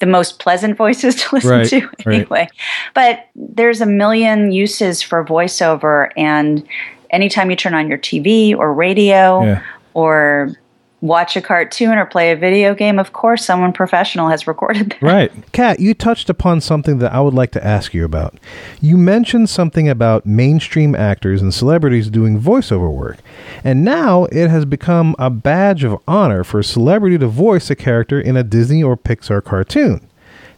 the 0.00 0.06
most 0.06 0.38
pleasant 0.38 0.76
voices 0.84 1.14
to 1.14 1.34
listen 1.34 1.50
right, 1.50 1.68
to 1.68 1.88
anyway. 2.04 2.40
Right. 2.40 2.50
But 2.92 3.28
there's 3.34 3.80
a 3.80 3.86
million 3.86 4.52
uses 4.52 5.00
for 5.00 5.24
voiceover. 5.24 6.10
And 6.14 6.62
anytime 7.08 7.48
you 7.48 7.56
turn 7.56 7.72
on 7.72 7.88
your 7.88 7.98
TV 7.98 8.54
or 8.54 8.74
radio 8.74 9.42
yeah. 9.44 9.62
or 9.94 10.52
watch 11.00 11.36
a 11.36 11.40
cartoon 11.40 11.96
or 11.96 12.06
play 12.06 12.32
a 12.32 12.36
video 12.36 12.74
game, 12.74 12.98
of 12.98 13.12
course, 13.12 13.44
someone 13.44 13.72
professional 13.72 14.28
has 14.28 14.46
recorded 14.46 14.90
that. 14.90 15.02
Right. 15.02 15.32
Kat, 15.52 15.80
you 15.80 15.94
touched 15.94 16.28
upon 16.28 16.60
something 16.60 16.98
that 16.98 17.12
I 17.12 17.20
would 17.20 17.34
like 17.34 17.52
to 17.52 17.64
ask 17.64 17.94
you 17.94 18.04
about. 18.04 18.38
You 18.80 18.96
mentioned 18.96 19.48
something 19.48 19.88
about 19.88 20.26
mainstream 20.26 20.94
actors 20.94 21.40
and 21.40 21.54
celebrities 21.54 22.10
doing 22.10 22.40
voiceover 22.40 22.92
work. 22.92 23.18
And 23.62 23.84
now 23.84 24.24
it 24.26 24.48
has 24.48 24.64
become 24.64 25.14
a 25.18 25.30
badge 25.30 25.84
of 25.84 26.00
honor 26.08 26.42
for 26.42 26.60
a 26.60 26.64
celebrity 26.64 27.18
to 27.18 27.28
voice 27.28 27.70
a 27.70 27.76
character 27.76 28.20
in 28.20 28.36
a 28.36 28.42
Disney 28.42 28.82
or 28.82 28.96
Pixar 28.96 29.42
cartoon. 29.42 30.08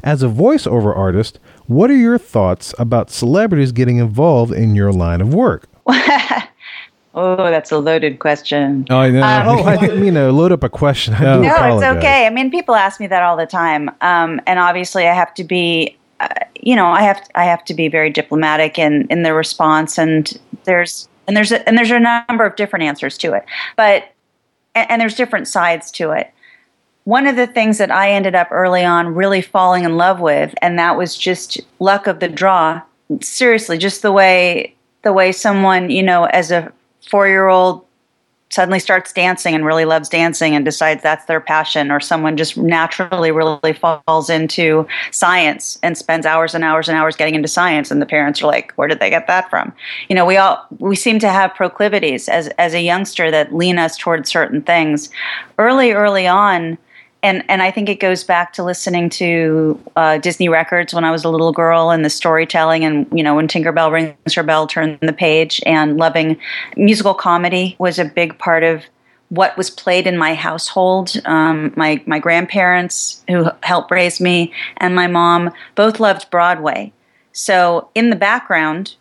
As 0.03 0.23
a 0.23 0.29
voiceover 0.29 0.97
artist, 0.97 1.39
what 1.67 1.91
are 1.91 1.97
your 1.97 2.19
thoughts 2.19 2.75
about 2.79 3.11
celebrities 3.11 3.73
getting 3.73 3.99
involved 3.99 4.53
in 4.53 4.75
your 4.75 4.93
line 4.93 5.21
of 5.21 5.35
work? 5.35 5.69
Oh, 7.13 7.51
that's 7.51 7.73
a 7.73 7.79
loaded 7.79 8.21
question. 8.21 8.87
Oh, 8.89 8.99
I 8.99 9.11
know. 9.11 9.23
Um, 9.23 9.49
oh, 9.49 9.63
I 9.65 9.77
didn't 9.77 10.01
mean 10.01 10.15
to 10.15 10.31
load 10.31 10.53
up 10.53 10.63
a 10.63 10.69
question. 10.69 11.15
I 11.15 11.37
no, 11.37 11.77
it's 11.77 11.85
okay. 11.99 12.27
I 12.27 12.31
mean, 12.31 12.51
people 12.51 12.75
ask 12.75 13.01
me 13.01 13.09
that 13.09 13.23
all 13.23 13.37
the 13.37 13.47
time, 13.47 13.91
um, 14.01 14.41
and 14.47 14.59
obviously, 14.59 15.09
I 15.09 15.15
have 15.15 15.35
to 15.35 15.45
be, 15.45 15.97
uh, 16.21 16.29
you 16.55 16.77
know, 16.77 16.87
I 16.87 17.03
have 17.03 17.25
to, 17.25 17.39
I 17.39 17.45
have 17.45 17.65
to 17.65 17.75
be 17.75 17.89
very 17.89 18.11
diplomatic 18.11 18.79
in 18.79 19.09
in 19.09 19.25
the 19.25 19.35
response, 19.35 19.99
and 19.99 20.39
there's 20.65 21.09
and 21.27 21.37
there's 21.37 21.51
a, 21.51 21.67
and 21.69 21.77
there's 21.77 21.91
a 21.91 21.99
number 21.99 22.47
of 22.47 22.55
different 22.55 22.85
answers 22.85 23.19
to 23.19 23.33
it, 23.33 23.45
but 23.77 24.05
and, 24.77 24.91
and 24.91 25.01
there's 25.01 25.17
different 25.17 25.49
sides 25.49 25.91
to 25.93 26.13
it. 26.13 26.31
One 27.05 27.27
of 27.27 27.35
the 27.35 27.49
things 27.49 27.79
that 27.79 27.91
I 27.91 28.13
ended 28.13 28.37
up 28.37 28.49
early 28.53 28.85
on 28.85 29.15
really 29.17 29.43
falling 29.43 29.85
in 29.85 29.97
love 29.97 30.21
with, 30.21 30.55
and 30.63 30.79
that 30.79 30.97
was 30.97 31.17
just 31.17 31.61
luck 31.81 32.07
of 32.07 32.21
the 32.21 32.29
draw. 32.29 32.83
Seriously, 33.21 33.79
just 33.79 34.03
the 34.03 34.13
way 34.13 34.77
the 35.03 35.13
way 35.13 35.33
someone, 35.33 35.91
you 35.91 36.05
know, 36.05 36.27
as 36.27 36.53
a 36.53 36.73
four 37.09 37.29
year 37.29 37.49
old 37.49 37.85
suddenly 38.51 38.81
starts 38.81 39.13
dancing 39.13 39.55
and 39.55 39.65
really 39.65 39.85
loves 39.85 40.09
dancing 40.09 40.57
and 40.57 40.65
decides 40.65 41.03
that's 41.03 41.25
their 41.27 41.41
passion 41.41 41.91
or 41.91 42.01
someone 42.01 42.37
just 42.37 42.57
naturally 42.57 43.31
really 43.31 43.73
falls 43.73 44.29
into 44.29 44.87
science 45.13 45.79
and 45.85 45.97
spends 45.97 46.27
hours 46.27 46.53
and 46.53 46.65
hours 46.65 46.89
and 46.89 46.99
hours 46.99 47.15
getting 47.15 47.37
into 47.37 47.47
science 47.47 47.93
and 47.93 48.03
the 48.03 48.07
parents 48.07 48.43
are 48.43 48.49
like 48.49 48.73
where 48.73 48.89
did 48.89 48.99
they 48.99 49.09
get 49.09 49.29
that 49.29 49.49
from? 49.49 49.73
You 50.09 50.17
know 50.17 50.27
we 50.27 50.37
all 50.37 50.67
we 50.79 50.97
seem 50.97 51.19
to 51.21 51.29
have 51.29 51.55
proclivities 51.55 52.29
as 52.29 52.49
as 52.59 52.75
a 52.75 52.83
youngster 52.83 53.31
that 53.31 53.55
lean 53.55 53.79
us 53.79 53.97
towards 53.97 54.29
certain 54.29 54.63
things. 54.63 55.11
Early 55.59 55.93
early 55.93 56.27
on 56.27 56.77
and 57.23 57.45
and 57.49 57.63
I 57.63 57.71
think 57.71 57.89
it 57.89 58.01
goes 58.01 58.25
back 58.25 58.53
to 58.55 58.63
listening 58.63 59.11
to 59.11 59.81
uh, 59.97 60.19
Disney 60.19 60.49
records 60.49 60.95
when 60.95 61.05
I 61.05 61.11
was 61.11 61.25
a 61.25 61.29
little 61.29 61.53
girl 61.53 61.91
and 61.91 62.05
the 62.05 62.11
storytelling 62.11 62.85
and 62.85 63.07
you 63.13 63.23
know 63.23 63.35
when 63.35 63.49
Tinkerbell 63.49 63.93
rings 63.93 64.35
her 64.35 64.43
bell, 64.43 64.67
turn 64.67 64.99
the 65.03 65.13
page, 65.13 65.61
and 65.67 65.97
loving 65.97 66.39
musical 66.77 67.15
comedy 67.15 67.77
was 67.79 67.99
a 67.99 68.05
big 68.05 68.39
part 68.39 68.63
of 68.63 68.85
what 69.29 69.57
was 69.57 69.71
played 69.71 70.07
in 70.07 70.17
my 70.17 70.35
household. 70.35 71.13
Um, 71.25 71.73
my 71.77 72.03
my 72.07 72.19
grandparents 72.19 73.23
who 73.29 73.51
helped 73.63 73.91
raise 73.91 74.21
me 74.21 74.53
and 74.79 74.95
my 74.95 75.07
mom 75.07 75.53
both 75.75 76.01
loved 76.01 76.31
Broadway, 76.31 76.93
so 77.33 77.89
in 77.95 78.11
the 78.11 78.17
background. 78.17 78.97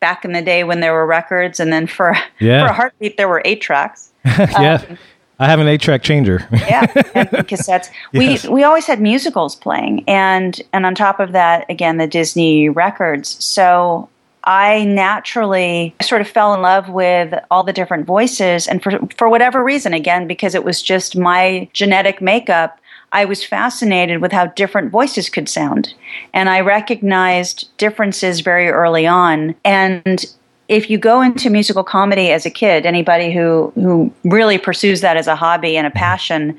Back 0.00 0.24
in 0.24 0.32
the 0.32 0.40
day 0.40 0.64
when 0.64 0.80
there 0.80 0.94
were 0.94 1.04
records, 1.04 1.60
and 1.60 1.70
then 1.70 1.86
for 1.86 2.16
yeah. 2.40 2.64
for 2.64 2.70
a 2.70 2.72
heartbeat 2.72 3.18
there 3.18 3.28
were 3.28 3.42
eight 3.44 3.60
tracks. 3.60 4.12
yeah. 4.24 4.82
Um, 4.88 4.98
I 5.40 5.46
have 5.46 5.58
an 5.58 5.66
eight 5.66 5.80
track 5.80 6.02
changer. 6.02 6.46
yeah, 6.52 6.82
and 7.14 7.28
cassettes. 7.48 7.90
yes. 8.12 8.44
We 8.44 8.52
we 8.52 8.62
always 8.62 8.86
had 8.86 9.00
musicals 9.00 9.56
playing, 9.56 10.04
and 10.06 10.60
and 10.74 10.84
on 10.84 10.94
top 10.94 11.18
of 11.18 11.32
that, 11.32 11.64
again 11.70 11.96
the 11.96 12.06
Disney 12.06 12.68
records. 12.68 13.42
So 13.42 14.10
I 14.44 14.84
naturally 14.84 15.94
sort 16.02 16.20
of 16.20 16.28
fell 16.28 16.52
in 16.52 16.60
love 16.60 16.90
with 16.90 17.32
all 17.50 17.64
the 17.64 17.72
different 17.72 18.06
voices, 18.06 18.68
and 18.68 18.82
for 18.82 19.00
for 19.16 19.30
whatever 19.30 19.64
reason, 19.64 19.94
again 19.94 20.26
because 20.26 20.54
it 20.54 20.62
was 20.62 20.82
just 20.82 21.16
my 21.16 21.68
genetic 21.72 22.20
makeup. 22.20 22.78
I 23.12 23.24
was 23.24 23.42
fascinated 23.42 24.20
with 24.20 24.30
how 24.30 24.46
different 24.46 24.92
voices 24.92 25.28
could 25.28 25.48
sound. 25.48 25.94
And 26.32 26.48
I 26.48 26.60
recognized 26.60 27.68
differences 27.76 28.38
very 28.38 28.68
early 28.68 29.04
on. 29.04 29.56
And 29.64 30.24
if 30.70 30.88
you 30.88 30.98
go 30.98 31.20
into 31.20 31.50
musical 31.50 31.82
comedy 31.82 32.30
as 32.30 32.46
a 32.46 32.50
kid, 32.50 32.86
anybody 32.86 33.32
who 33.32 33.72
who 33.74 34.10
really 34.24 34.56
pursues 34.56 35.00
that 35.00 35.16
as 35.16 35.26
a 35.26 35.34
hobby 35.34 35.76
and 35.76 35.86
a 35.86 35.90
mm-hmm. 35.90 35.98
passion, 35.98 36.58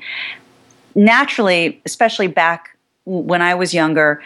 naturally, 0.94 1.80
especially 1.86 2.26
back 2.26 2.76
when 3.06 3.40
I 3.40 3.54
was 3.54 3.72
younger, 3.72 4.22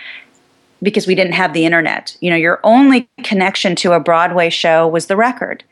because 0.82 1.06
we 1.06 1.14
didn't 1.14 1.34
have 1.34 1.54
the 1.54 1.64
internet, 1.64 2.16
you 2.20 2.28
know, 2.28 2.36
your 2.36 2.60
only 2.64 3.08
connection 3.22 3.76
to 3.76 3.92
a 3.92 4.00
Broadway 4.00 4.50
show 4.50 4.86
was 4.88 5.06
the 5.06 5.16
record. 5.16 5.62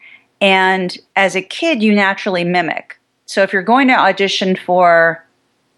And 0.40 0.96
as 1.16 1.34
a 1.34 1.42
kid, 1.42 1.82
you 1.82 1.92
naturally 1.92 2.44
mimic. 2.44 2.96
So 3.26 3.42
if 3.42 3.52
you're 3.52 3.62
going 3.62 3.88
to 3.88 3.94
audition 3.94 4.56
for, 4.56 5.24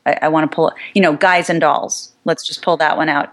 I, 0.04 0.18
I 0.22 0.28
want 0.28 0.50
to 0.50 0.54
pull, 0.54 0.72
you 0.94 1.02
know, 1.02 1.16
Guys 1.16 1.50
and 1.50 1.60
Dolls, 1.60 2.12
let's 2.24 2.46
just 2.46 2.62
pull 2.62 2.76
that 2.76 2.96
one 2.96 3.08
out. 3.08 3.32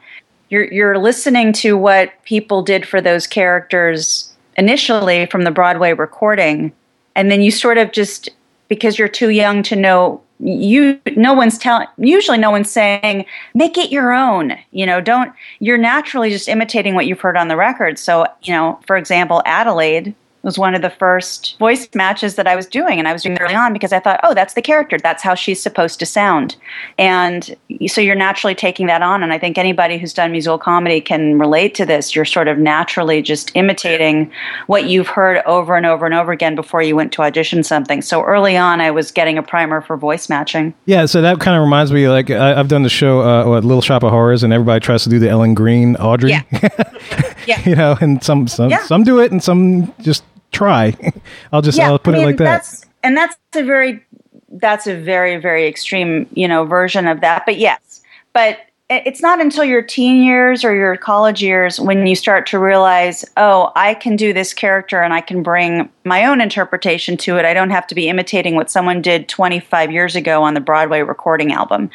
You're, 0.49 0.71
you're 0.71 0.97
listening 0.97 1.53
to 1.53 1.77
what 1.77 2.11
people 2.23 2.61
did 2.63 2.87
for 2.87 3.01
those 3.01 3.27
characters 3.27 4.32
initially 4.57 5.25
from 5.27 5.43
the 5.43 5.51
Broadway 5.51 5.93
recording, 5.93 6.71
and 7.15 7.31
then 7.31 7.41
you 7.41 7.51
sort 7.51 7.77
of 7.77 7.91
just 7.91 8.29
because 8.67 8.97
you're 8.97 9.07
too 9.07 9.29
young 9.29 9.63
to 9.63 9.75
know 9.75 10.21
you 10.39 10.99
no 11.15 11.33
one's 11.33 11.57
telling 11.57 11.87
usually 11.97 12.37
no 12.37 12.51
one's 12.51 12.69
saying 12.69 13.25
make 13.53 13.77
it 13.77 13.91
your 13.91 14.11
own 14.11 14.53
you 14.71 14.85
know 14.85 14.99
don't 14.99 15.31
you're 15.59 15.77
naturally 15.77 16.29
just 16.29 16.49
imitating 16.49 16.95
what 16.95 17.05
you've 17.05 17.21
heard 17.21 17.37
on 17.37 17.47
the 17.47 17.55
record. 17.55 17.97
So 17.97 18.25
you 18.41 18.51
know 18.51 18.79
for 18.85 18.97
example 18.97 19.41
adelaide 19.45 20.13
was 20.43 20.59
one 20.59 20.75
of 20.75 20.81
the 20.81 20.89
first 20.89 21.57
voice 21.57 21.87
matches 21.95 22.35
that 22.35 22.47
I 22.47 22.55
was 22.55 22.67
doing. 22.67 22.99
And 22.99 23.07
I 23.07 23.13
was 23.13 23.23
doing 23.23 23.37
early 23.39 23.55
on 23.55 23.71
because 23.71 23.93
I 23.93 23.99
thought, 23.99 24.19
oh, 24.23 24.33
that's 24.33 24.55
the 24.55 24.61
character. 24.61 24.97
That's 24.97 25.23
how 25.23 25.35
she's 25.35 25.63
supposed 25.63 25.99
to 25.99 26.05
sound. 26.05 26.57
And 26.97 27.55
so 27.87 28.01
you're 28.01 28.13
naturally 28.13 28.53
taking 28.53 28.87
that 28.87 29.01
on. 29.01 29.23
And 29.23 29.31
I 29.31 29.39
think 29.39 29.57
anybody 29.57 29.97
who's 29.97 30.13
done 30.13 30.33
musical 30.33 30.57
comedy 30.57 30.99
can 30.99 31.39
relate 31.39 31.73
to 31.75 31.85
this. 31.85 32.13
You're 32.13 32.25
sort 32.25 32.49
of 32.49 32.57
naturally 32.57 33.21
just 33.21 33.55
imitating 33.55 34.29
what 34.67 34.85
you've 34.85 35.07
heard 35.07 35.41
over 35.45 35.77
and 35.77 35.85
over 35.85 36.05
and 36.05 36.13
over 36.13 36.33
again 36.33 36.55
before 36.55 36.81
you 36.81 36.95
went 36.95 37.13
to 37.13 37.21
audition 37.21 37.63
something. 37.63 38.01
So 38.01 38.21
early 38.23 38.57
on, 38.57 38.81
I 38.81 38.91
was 38.91 39.11
getting 39.11 39.37
a 39.37 39.43
primer 39.43 39.79
for 39.79 39.95
voice 39.95 40.27
matching. 40.27 40.73
Yeah. 40.85 41.05
So 41.05 41.21
that 41.21 41.39
kind 41.39 41.55
of 41.55 41.63
reminds 41.63 41.93
me, 41.93 42.09
like, 42.09 42.29
I, 42.29 42.49
have 42.49 42.67
done 42.67 42.83
the 42.83 42.89
show, 42.89 43.21
uh, 43.21 43.47
what, 43.47 43.63
Little 43.63 43.81
Shop 43.81 44.03
of 44.03 44.11
Horrors, 44.11 44.43
and 44.43 44.51
everybody 44.51 44.83
tries 44.83 45.03
to 45.03 45.09
do 45.09 45.19
the 45.19 45.29
Ellen 45.29 45.53
Greene 45.53 45.95
Audrey. 45.95 46.31
Yeah. 46.31 46.43
yeah. 47.47 47.61
you 47.65 47.75
know, 47.75 47.97
and 48.01 48.21
some, 48.21 48.47
some, 48.49 48.69
yeah. 48.69 48.83
some 48.83 49.05
do 49.05 49.21
it 49.21 49.31
and 49.31 49.41
some 49.41 49.93
just 50.01 50.23
try. 50.53 50.95
I'll 51.51 51.61
just 51.61 51.77
yeah, 51.77 51.87
I'll 51.87 51.99
put 51.99 52.15
I 52.15 52.19
mean, 52.19 52.23
it 52.23 52.27
like 52.27 52.37
that. 52.37 52.85
and 53.03 53.17
that's 53.17 53.35
a 53.55 53.63
very 53.63 54.03
that's 54.49 54.87
a 54.87 54.95
very 54.95 55.37
very 55.37 55.67
extreme 55.67 56.29
you 56.33 56.47
know 56.47 56.65
version 56.65 57.07
of 57.07 57.21
that. 57.21 57.43
But 57.45 57.57
yes, 57.57 58.01
but 58.33 58.59
it's 58.89 59.21
not 59.21 59.39
until 59.39 59.63
your 59.63 59.81
teen 59.81 60.23
years 60.23 60.63
or 60.63 60.75
your 60.75 60.97
college 60.97 61.41
years 61.41 61.79
when 61.79 62.05
you 62.05 62.15
start 62.15 62.45
to 62.47 62.59
realize, 62.59 63.25
oh, 63.37 63.71
I 63.75 63.93
can 63.93 64.15
do 64.15 64.33
this 64.33 64.53
character 64.53 65.01
and 65.01 65.13
I 65.13 65.21
can 65.21 65.41
bring 65.41 65.89
my 66.03 66.25
own 66.25 66.41
interpretation 66.41 67.15
to 67.17 67.37
it. 67.37 67.45
I 67.45 67.53
don't 67.53 67.69
have 67.69 67.87
to 67.87 67.95
be 67.95 68.09
imitating 68.09 68.55
what 68.55 68.69
someone 68.69 69.01
did 69.01 69.29
25 69.29 69.91
years 69.91 70.15
ago 70.15 70.43
on 70.43 70.53
the 70.53 70.59
Broadway 70.59 71.01
recording 71.01 71.53
album. 71.53 71.89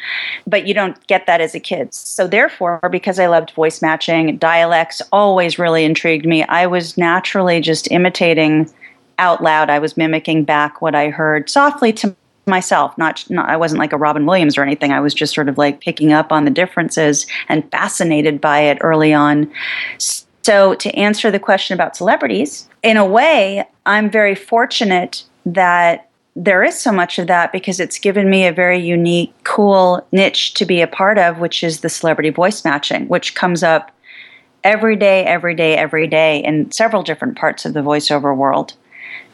But 0.47 0.67
you 0.67 0.73
don't 0.73 1.05
get 1.07 1.27
that 1.27 1.41
as 1.41 1.53
a 1.53 1.59
kid. 1.59 1.93
So, 1.93 2.27
therefore, 2.27 2.79
because 2.91 3.19
I 3.19 3.27
loved 3.27 3.51
voice 3.51 3.81
matching, 3.81 4.37
dialects 4.37 5.01
always 5.11 5.59
really 5.59 5.85
intrigued 5.85 6.25
me. 6.25 6.43
I 6.43 6.65
was 6.65 6.97
naturally 6.97 7.61
just 7.61 7.89
imitating 7.91 8.69
out 9.19 9.43
loud. 9.43 9.69
I 9.69 9.79
was 9.79 9.95
mimicking 9.95 10.43
back 10.43 10.81
what 10.81 10.95
I 10.95 11.09
heard 11.09 11.49
softly 11.49 11.93
to 11.93 12.15
myself 12.49 12.97
not, 12.97 13.23
not 13.29 13.49
i 13.49 13.55
wasn't 13.55 13.79
like 13.79 13.93
a 13.93 13.97
robin 13.97 14.25
williams 14.25 14.57
or 14.57 14.63
anything. 14.63 14.91
I 14.91 14.99
was 14.99 15.13
just 15.13 15.33
sort 15.33 15.49
of 15.49 15.57
like 15.57 15.81
picking 15.81 16.13
up 16.13 16.31
on 16.31 16.45
the 16.45 16.51
differences 16.51 17.25
and 17.47 17.69
fascinated 17.71 18.41
by 18.41 18.59
it 18.61 18.77
early 18.81 19.13
on. 19.13 19.51
So 19.97 20.75
to 20.75 20.89
answer 20.95 21.31
the 21.31 21.39
question 21.39 21.73
about 21.73 21.95
celebrities 21.95 22.67
in 22.83 22.97
a 22.97 23.05
way 23.05 23.65
i'm 23.85 24.09
very 24.09 24.35
fortunate 24.35 25.23
that 25.45 26.09
there 26.35 26.63
is 26.63 26.79
so 26.79 26.91
much 26.91 27.19
of 27.19 27.27
that 27.27 27.51
because 27.51 27.79
it's 27.79 27.99
given 27.99 28.29
me 28.29 28.45
a 28.45 28.53
very 28.53 28.79
unique 28.79 29.33
cool 29.43 30.05
niche 30.11 30.53
to 30.53 30.65
be 30.65 30.81
a 30.81 30.87
part 30.87 31.17
of 31.17 31.39
which 31.39 31.63
is 31.63 31.81
the 31.81 31.89
celebrity 31.89 32.29
voice 32.29 32.63
matching 32.63 33.07
which 33.07 33.35
comes 33.35 33.63
up 33.63 33.91
every 34.63 34.95
day 34.95 35.25
every 35.25 35.55
day 35.55 35.75
every 35.75 36.07
day 36.07 36.43
in 36.43 36.71
several 36.71 37.03
different 37.03 37.37
parts 37.37 37.65
of 37.65 37.73
the 37.73 37.81
voiceover 37.81 38.35
world 38.35 38.73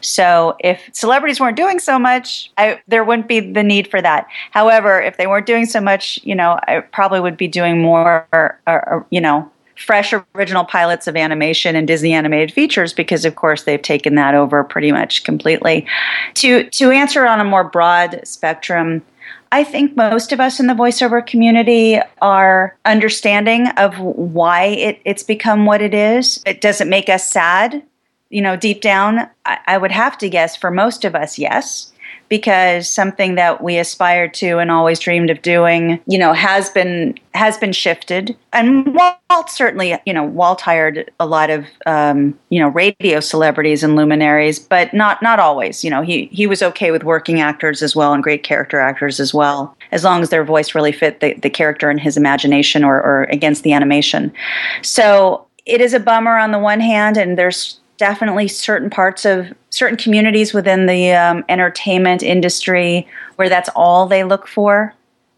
so 0.00 0.56
if 0.60 0.88
celebrities 0.92 1.40
weren't 1.40 1.56
doing 1.56 1.78
so 1.78 1.98
much, 1.98 2.50
I, 2.58 2.80
there 2.86 3.04
wouldn't 3.04 3.28
be 3.28 3.40
the 3.40 3.62
need 3.62 3.88
for 3.88 4.00
that. 4.02 4.26
However, 4.50 5.00
if 5.00 5.16
they 5.16 5.26
weren't 5.26 5.46
doing 5.46 5.66
so 5.66 5.80
much, 5.80 6.20
you 6.22 6.34
know, 6.34 6.58
I 6.68 6.80
probably 6.80 7.20
would 7.20 7.36
be 7.36 7.48
doing 7.48 7.82
more, 7.82 8.26
or, 8.32 8.60
or, 8.66 9.06
you 9.10 9.20
know, 9.20 9.50
fresh 9.76 10.14
original 10.34 10.64
pilots 10.64 11.06
of 11.06 11.16
animation 11.16 11.76
and 11.76 11.86
Disney 11.86 12.12
animated 12.12 12.52
features 12.52 12.92
because 12.92 13.24
of 13.24 13.36
course 13.36 13.64
they've 13.64 13.82
taken 13.82 14.14
that 14.14 14.34
over 14.34 14.64
pretty 14.64 14.90
much 14.90 15.24
completely. 15.24 15.86
To 16.34 16.64
to 16.70 16.90
answer 16.90 17.26
on 17.26 17.40
a 17.40 17.44
more 17.44 17.64
broad 17.64 18.20
spectrum, 18.24 19.02
I 19.52 19.64
think 19.64 19.94
most 19.96 20.32
of 20.32 20.40
us 20.40 20.58
in 20.60 20.66
the 20.66 20.74
voiceover 20.74 21.24
community 21.24 22.00
are 22.22 22.76
understanding 22.84 23.68
of 23.76 23.98
why 23.98 24.64
it, 24.64 25.00
it's 25.04 25.22
become 25.22 25.66
what 25.66 25.82
it 25.82 25.94
is. 25.94 26.42
It 26.46 26.60
doesn't 26.60 26.88
make 26.88 27.08
us 27.08 27.30
sad 27.30 27.82
you 28.36 28.42
know, 28.42 28.54
deep 28.54 28.82
down, 28.82 29.20
I, 29.46 29.58
I 29.66 29.78
would 29.78 29.92
have 29.92 30.18
to 30.18 30.28
guess 30.28 30.56
for 30.56 30.70
most 30.70 31.06
of 31.06 31.14
us, 31.14 31.38
yes. 31.38 31.90
because 32.28 32.88
something 32.88 33.36
that 33.36 33.62
we 33.62 33.78
aspired 33.78 34.34
to 34.34 34.58
and 34.58 34.70
always 34.70 34.98
dreamed 34.98 35.30
of 35.30 35.42
doing, 35.42 36.00
you 36.06 36.18
know, 36.18 36.32
has 36.32 36.70
been 36.70 37.18
has 37.34 37.58
been 37.58 37.72
shifted. 37.72 38.36
And 38.52 38.94
Walt 38.94 39.50
certainly, 39.50 39.96
you 40.06 40.12
know, 40.12 40.24
Walt 40.24 40.60
hired 40.60 41.10
a 41.20 41.26
lot 41.26 41.50
of 41.50 41.66
um, 41.86 42.38
you 42.48 42.58
know 42.58 42.68
radio 42.68 43.20
celebrities 43.20 43.82
and 43.82 43.96
luminaries, 43.96 44.58
but 44.58 44.92
not 44.92 45.22
not 45.22 45.38
always. 45.38 45.84
You 45.84 45.90
know, 45.90 46.02
he 46.02 46.26
he 46.32 46.46
was 46.46 46.62
okay 46.62 46.90
with 46.90 47.04
working 47.04 47.40
actors 47.40 47.82
as 47.82 47.94
well 47.94 48.12
and 48.12 48.22
great 48.22 48.42
character 48.42 48.80
actors 48.80 49.20
as 49.20 49.32
well, 49.32 49.76
as 49.92 50.04
long 50.04 50.22
as 50.22 50.30
their 50.30 50.44
voice 50.44 50.74
really 50.74 50.92
fit 50.92 51.20
the, 51.20 51.34
the 51.34 51.50
character 51.50 51.90
and 51.90 52.00
his 52.00 52.16
imagination 52.16 52.84
or, 52.84 52.96
or 52.96 53.24
against 53.24 53.62
the 53.62 53.72
animation. 53.72 54.32
So 54.82 55.46
it 55.64 55.80
is 55.80 55.94
a 55.94 56.00
bummer 56.00 56.38
on 56.38 56.52
the 56.52 56.58
one 56.58 56.80
hand, 56.80 57.16
and 57.16 57.36
there's 57.36 57.80
definitely 57.98 58.48
certain 58.48 58.90
parts 58.90 59.24
of 59.24 59.52
certain 59.70 59.96
communities 59.96 60.52
within 60.52 60.86
the 60.86 61.12
um, 61.12 61.44
entertainment 61.48 62.22
industry 62.22 63.06
where 63.36 63.48
that's 63.48 63.68
all 63.76 64.06
they 64.06 64.24
look 64.24 64.46
for 64.46 64.94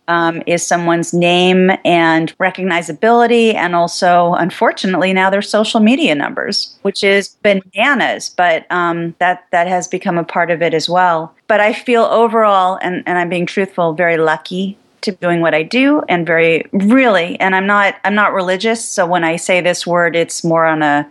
um, 0.08 0.42
is 0.46 0.66
someone's 0.66 1.12
name 1.12 1.70
and 1.84 2.36
recognizability, 2.38 3.54
and 3.54 3.76
also, 3.76 4.32
unfortunately, 4.34 5.12
now 5.12 5.28
their 5.28 5.42
social 5.42 5.80
media 5.80 6.14
numbers, 6.14 6.76
which 6.82 7.04
is 7.04 7.36
bananas. 7.42 8.30
But 8.30 8.66
um, 8.72 9.14
that 9.18 9.46
that 9.52 9.68
has 9.68 9.86
become 9.86 10.18
a 10.18 10.24
part 10.24 10.50
of 10.50 10.62
it 10.62 10.74
as 10.74 10.88
well. 10.88 11.34
But 11.46 11.60
I 11.60 11.74
feel 11.74 12.04
overall, 12.04 12.78
and, 12.82 13.02
and 13.06 13.18
I'm 13.18 13.28
being 13.28 13.46
truthful, 13.46 13.92
very 13.92 14.16
lucky 14.16 14.78
to 15.02 15.12
doing 15.12 15.42
what 15.42 15.54
I 15.54 15.62
do, 15.62 16.02
and 16.08 16.26
very 16.26 16.64
really, 16.72 17.38
and 17.38 17.54
I'm 17.54 17.66
not 17.66 17.96
I'm 18.02 18.14
not 18.14 18.32
religious, 18.32 18.82
so 18.82 19.06
when 19.06 19.24
I 19.24 19.36
say 19.36 19.60
this 19.60 19.86
word, 19.86 20.16
it's 20.16 20.42
more 20.42 20.64
on 20.64 20.82
a 20.82 21.06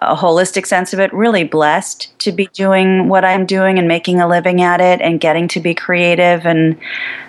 a 0.00 0.16
holistic 0.16 0.66
sense 0.66 0.92
of 0.92 1.00
it, 1.00 1.12
really 1.12 1.44
blessed 1.44 2.16
to 2.20 2.32
be 2.32 2.46
doing 2.48 3.08
what 3.08 3.24
I'm 3.24 3.46
doing 3.46 3.78
and 3.78 3.86
making 3.86 4.20
a 4.20 4.28
living 4.28 4.60
at 4.60 4.80
it 4.80 5.00
and 5.00 5.20
getting 5.20 5.48
to 5.48 5.60
be 5.60 5.74
creative 5.74 6.46
and 6.46 6.78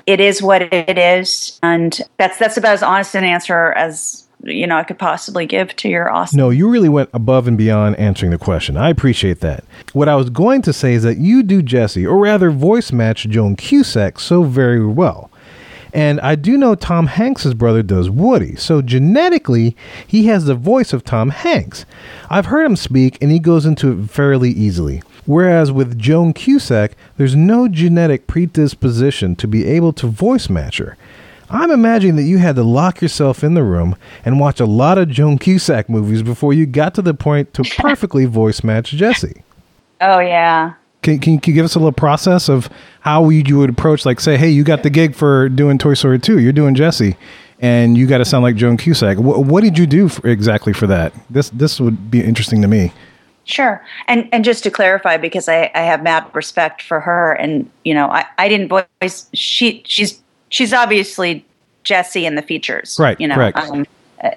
it 0.05 0.19
is 0.19 0.41
what 0.41 0.61
it 0.61 0.97
is 0.97 1.59
and 1.63 1.99
that's 2.17 2.37
that's 2.37 2.57
about 2.57 2.73
as 2.73 2.83
honest 2.83 3.15
an 3.15 3.23
answer 3.23 3.71
as 3.73 4.25
you 4.43 4.67
know 4.67 4.77
I 4.77 4.83
could 4.83 4.99
possibly 4.99 5.45
give 5.45 5.75
to 5.77 5.89
your 5.89 6.11
awesome. 6.11 6.37
No, 6.37 6.49
you 6.49 6.69
really 6.69 6.89
went 6.89 7.09
above 7.13 7.47
and 7.47 7.57
beyond 7.57 7.97
answering 7.97 8.31
the 8.31 8.37
question. 8.37 8.77
I 8.77 8.89
appreciate 8.89 9.39
that. 9.39 9.63
What 9.93 10.07
I 10.07 10.15
was 10.15 10.29
going 10.29 10.61
to 10.63 10.73
say 10.73 10.93
is 10.93 11.03
that 11.03 11.17
you 11.17 11.43
do 11.43 11.61
Jessie, 11.61 12.05
or 12.05 12.17
rather 12.17 12.51
voice 12.51 12.91
match 12.91 13.27
Joan 13.27 13.55
Cusack 13.55 14.19
so 14.19 14.43
very 14.43 14.85
well. 14.85 15.31
And 15.95 16.19
I 16.19 16.35
do 16.35 16.57
know 16.57 16.75
Tom 16.75 17.07
Hanks's 17.07 17.53
brother 17.53 17.81
does 17.81 18.09
Woody. 18.09 18.57
So 18.57 18.81
genetically, 18.81 19.77
he 20.05 20.25
has 20.25 20.43
the 20.43 20.53
voice 20.53 20.91
of 20.91 21.05
Tom 21.05 21.29
Hanks. 21.29 21.85
I've 22.29 22.47
heard 22.47 22.65
him 22.65 22.75
speak 22.75 23.17
and 23.21 23.31
he 23.31 23.39
goes 23.39 23.65
into 23.65 23.93
it 23.93 24.09
fairly 24.09 24.49
easily. 24.51 25.01
Whereas 25.25 25.71
with 25.71 25.97
Joan 25.97 26.33
Cusack, 26.33 26.97
there's 27.15 27.33
no 27.33 27.69
genetic 27.69 28.27
predisposition 28.27 29.37
to 29.37 29.47
be 29.47 29.65
able 29.65 29.93
to 29.93 30.07
voice 30.07 30.49
match 30.49 30.79
her. 30.79 30.97
I'm 31.49 31.71
imagining 31.71 32.17
that 32.17 32.23
you 32.23 32.39
had 32.39 32.57
to 32.57 32.63
lock 32.63 33.01
yourself 33.01 33.41
in 33.41 33.53
the 33.53 33.63
room 33.63 33.95
and 34.25 34.37
watch 34.37 34.59
a 34.59 34.65
lot 34.65 34.97
of 34.97 35.07
Joan 35.07 35.37
Cusack 35.37 35.89
movies 35.89 36.23
before 36.23 36.53
you 36.53 36.65
got 36.65 36.93
to 36.95 37.01
the 37.01 37.13
point 37.13 37.53
to 37.53 37.63
perfectly 37.77 38.25
voice 38.25 38.65
match 38.65 38.91
Jessie. 38.91 39.43
Oh, 40.01 40.19
yeah. 40.19 40.73
Can, 41.05 41.19
can, 41.19 41.39
can, 41.39 41.51
you 41.51 41.55
give 41.55 41.65
us 41.65 41.75
a 41.75 41.77
little 41.77 41.91
process 41.91 42.49
of 42.49 42.67
how 43.01 43.29
you 43.29 43.59
would 43.59 43.69
approach, 43.69 44.07
like, 44.07 44.19
say, 44.19 44.37
hey, 44.37 44.49
you 44.49 44.63
got 44.63 44.81
the 44.81 44.89
gig 44.89 45.13
for 45.13 45.49
doing 45.49 45.77
Toy 45.77 45.93
Story 45.93 46.17
2, 46.17 46.39
you're 46.39 46.51
doing 46.51 46.73
Jessie, 46.73 47.15
and 47.59 47.95
you 47.95 48.07
got 48.07 48.17
to 48.17 48.25
sound 48.25 48.41
like 48.41 48.55
Joan 48.55 48.75
Cusack. 48.75 49.19
What, 49.19 49.45
what 49.45 49.63
did 49.63 49.77
you 49.77 49.85
do 49.85 50.09
for, 50.09 50.27
exactly 50.27 50.73
for 50.73 50.87
that? 50.87 51.13
This 51.29 51.51
this 51.51 51.79
would 51.79 52.09
be 52.09 52.23
interesting 52.23 52.63
to 52.63 52.67
me. 52.67 52.91
Sure, 53.43 53.85
and 54.07 54.27
and 54.33 54.43
just 54.43 54.63
to 54.63 54.71
clarify, 54.71 55.17
because 55.17 55.47
I, 55.47 55.69
I 55.75 55.81
have 55.81 56.01
mad 56.01 56.25
respect 56.33 56.81
for 56.81 56.99
her, 57.01 57.33
and 57.33 57.69
you 57.83 57.93
know, 57.93 58.07
I, 58.07 58.25
I 58.39 58.49
didn't 58.49 58.69
voice 58.69 59.29
she 59.31 59.83
she's 59.85 60.19
she's 60.49 60.73
obviously 60.73 61.45
Jessie 61.83 62.25
in 62.25 62.33
the 62.33 62.41
features, 62.41 62.97
right? 62.99 63.21
You 63.21 63.27
know, 63.27 63.35
correct. 63.35 63.59
Um, 63.59 63.85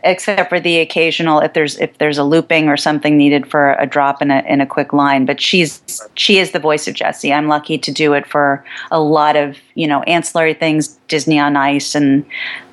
except 0.05 0.49
for 0.49 0.61
the 0.61 0.79
occasional 0.79 1.41
if 1.41 1.53
there's 1.53 1.79
if 1.79 1.97
there's 1.99 2.19
a 2.19 2.25
looping 2.25 2.69
or 2.69 2.77
something 2.77 3.17
needed 3.17 3.47
for 3.47 3.73
a 3.75 3.87
drop 3.87 4.21
in 4.21 4.31
a 4.31 4.41
in 4.47 4.61
a 4.61 4.67
quick 4.67 4.93
line 4.93 5.25
but 5.25 5.41
she's 5.41 5.83
she 6.15 6.39
is 6.39 6.53
the 6.53 6.59
voice 6.59 6.89
of 6.89 6.95
Jessie 6.95 7.33
I'm 7.33 7.49
lucky 7.49 7.79
to 7.79 7.93
do 7.93 8.13
it 8.13 8.27
for 8.27 8.65
a 8.91 9.01
lot 9.01 9.37
of 9.37 9.57
you 9.75 9.87
know 9.87 10.03
ancillary 10.03 10.55
things 10.55 10.89
Disney 11.09 11.39
on 11.39 11.57
Ice 11.57 11.95
and 11.95 12.25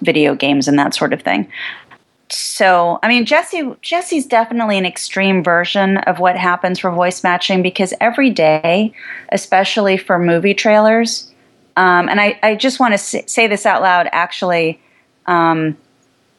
video 0.01 0.36
games 0.36 0.67
and 0.67 0.78
that 0.80 0.93
sort 0.93 1.13
of 1.13 1.21
thing. 1.21 1.47
So 2.30 2.99
I 3.04 3.08
mean 3.08 3.25
Jessie 3.25 3.75
Jessie's 3.82 4.25
definitely 4.25 4.78
an 4.78 4.86
extreme 4.86 5.43
version 5.43 5.97
of 5.99 6.19
what 6.19 6.38
happens 6.38 6.80
for 6.80 6.91
voice 6.91 7.23
matching 7.23 7.62
because 7.62 7.93
every 8.01 8.30
day 8.30 8.93
especially 9.32 9.97
for 9.97 10.17
movie 10.17 10.54
trailers 10.54 11.32
um, 11.78 12.08
and 12.08 12.21
I, 12.21 12.39
I 12.41 12.56
just 12.56 12.80
want 12.80 12.93
to 12.93 12.97
say 12.97 13.47
this 13.47 13.65
out 13.65 13.82
loud 13.82 14.08
actually 14.12 14.80
um, 15.28 15.78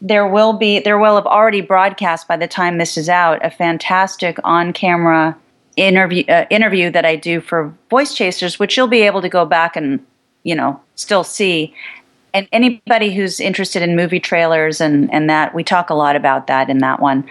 there 0.01 0.27
will 0.27 0.53
be 0.53 0.81
there 0.81 0.99
will 0.99 1.15
have 1.15 1.27
already 1.27 1.61
broadcast 1.61 2.29
by 2.29 2.37
the 2.37 2.47
time 2.47 2.79
this 2.79 2.97
is 2.97 3.09
out 3.09 3.45
a 3.45 3.51
fantastic 3.51 4.39
on-camera 4.45 5.37
interview 5.77 6.25
uh, 6.29 6.45
interview 6.51 6.91
that 6.91 7.05
I 7.05 7.17
do 7.17 7.41
for 7.41 7.73
Voice 7.91 8.15
Chasers, 8.15 8.59
which 8.59 8.77
you'll 8.77 8.89
be 8.89 9.03
able 9.03 9.23
to 9.23 9.29
go 9.29 9.45
back 9.45 9.77
and 9.77 10.05
you 10.43 10.55
know 10.55 10.81
still 10.97 11.25
see. 11.25 11.75
And 12.35 12.47
anybody 12.53 13.15
who's 13.15 13.41
interested 13.41 13.83
in 13.83 13.97
movie 13.97 14.21
trailers 14.21 14.81
and 14.81 15.13
and 15.13 15.31
that 15.31 15.55
we 15.55 15.65
talk 15.65 15.89
a 15.89 15.95
lot 15.95 16.17
about 16.17 16.47
that 16.49 16.69
in 16.69 16.79
that 16.79 17.01
one. 17.01 17.27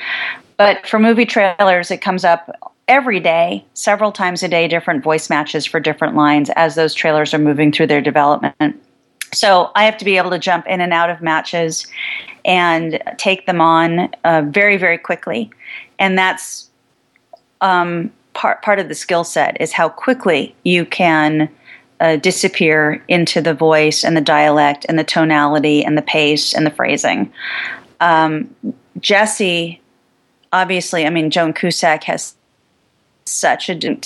But 0.57 0.87
for 0.87 0.99
movie 0.99 1.25
trailers, 1.25 1.91
it 1.91 2.01
comes 2.01 2.23
up 2.23 2.49
every 2.87 3.19
day, 3.19 3.65
several 3.73 4.11
times 4.11 4.41
a 4.41 4.47
day, 4.47 4.67
different 4.67 5.03
voice 5.03 5.29
matches 5.29 5.65
for 5.65 5.79
different 5.79 6.15
lines 6.15 6.49
as 6.55 6.75
those 6.75 6.93
trailers 6.93 7.33
are 7.33 7.39
moving 7.39 7.71
through 7.71 7.87
their 7.87 8.01
development. 8.01 8.81
So 9.33 9.71
I 9.75 9.83
have 9.83 9.97
to 9.97 10.05
be 10.05 10.17
able 10.17 10.29
to 10.29 10.39
jump 10.39 10.65
in 10.67 10.81
and 10.81 10.93
out 10.93 11.09
of 11.09 11.21
matches 11.21 11.87
and 12.45 13.01
take 13.17 13.47
them 13.47 13.59
on 13.59 14.09
uh, 14.23 14.43
very, 14.47 14.77
very 14.77 14.97
quickly. 14.97 15.49
And 15.99 16.17
that's 16.17 16.69
um, 17.61 18.11
part 18.33 18.61
part 18.61 18.79
of 18.79 18.87
the 18.87 18.95
skill 18.95 19.23
set 19.23 19.59
is 19.59 19.73
how 19.73 19.89
quickly 19.89 20.55
you 20.63 20.85
can 20.85 21.49
uh, 21.99 22.17
disappear 22.17 23.03
into 23.07 23.41
the 23.41 23.53
voice 23.53 24.03
and 24.03 24.15
the 24.15 24.21
dialect 24.21 24.85
and 24.87 24.99
the 24.99 25.03
tonality 25.03 25.83
and 25.83 25.97
the 25.97 26.01
pace 26.01 26.53
and 26.53 26.65
the 26.65 26.71
phrasing. 26.71 27.31
Um, 27.99 28.53
Jessie, 28.99 29.81
obviously, 30.53 31.05
I 31.05 31.09
mean, 31.09 31.31
Joan 31.31 31.53
Cusack 31.53 32.03
has 32.03 32.35
such 33.25 33.69
a 33.69 33.99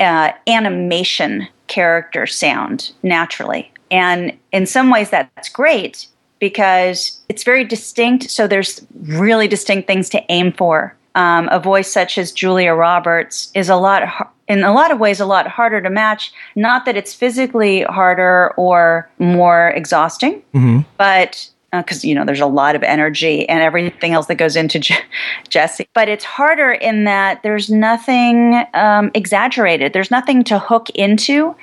uh, 0.00 0.32
animation 0.48 1.46
character 1.66 2.26
sound 2.26 2.92
naturally. 3.02 3.70
And 3.90 4.36
in 4.50 4.66
some 4.66 4.90
ways, 4.90 5.10
that's 5.10 5.48
great 5.48 6.08
because 6.38 7.20
it's 7.28 7.44
very 7.44 7.64
distinct. 7.64 8.30
So 8.30 8.46
there's 8.46 8.84
really 9.02 9.48
distinct 9.48 9.86
things 9.86 10.08
to 10.10 10.22
aim 10.30 10.52
for. 10.52 10.96
Um, 11.16 11.48
a 11.52 11.60
voice 11.60 11.92
such 11.92 12.18
as 12.18 12.32
Julia 12.32 12.74
Roberts 12.74 13.52
is 13.54 13.68
a 13.68 13.76
lot, 13.76 14.02
in 14.48 14.64
a 14.64 14.72
lot 14.72 14.90
of 14.90 14.98
ways, 14.98 15.20
a 15.20 15.26
lot 15.26 15.46
harder 15.46 15.80
to 15.80 15.90
match. 15.90 16.32
Not 16.56 16.86
that 16.86 16.96
it's 16.96 17.14
physically 17.14 17.82
harder 17.82 18.52
or 18.56 19.08
more 19.18 19.68
exhausting, 19.70 20.42
mm-hmm. 20.52 20.80
but 20.98 21.48
because 21.70 22.04
uh, 22.04 22.08
you 22.08 22.14
know 22.14 22.24
there's 22.24 22.40
a 22.40 22.46
lot 22.46 22.76
of 22.76 22.82
energy 22.82 23.48
and 23.48 23.62
everything 23.62 24.12
else 24.12 24.26
that 24.26 24.36
goes 24.36 24.56
into 24.56 24.78
Je- 24.80 24.98
Jessie. 25.48 25.88
But 25.94 26.08
it's 26.08 26.24
harder 26.24 26.72
in 26.72 27.04
that 27.04 27.42
there's 27.42 27.70
nothing 27.70 28.64
um, 28.74 29.10
exaggerated. 29.14 29.92
There's 29.92 30.10
nothing 30.10 30.44
to 30.44 30.58
hook 30.58 30.90
into. 30.90 31.54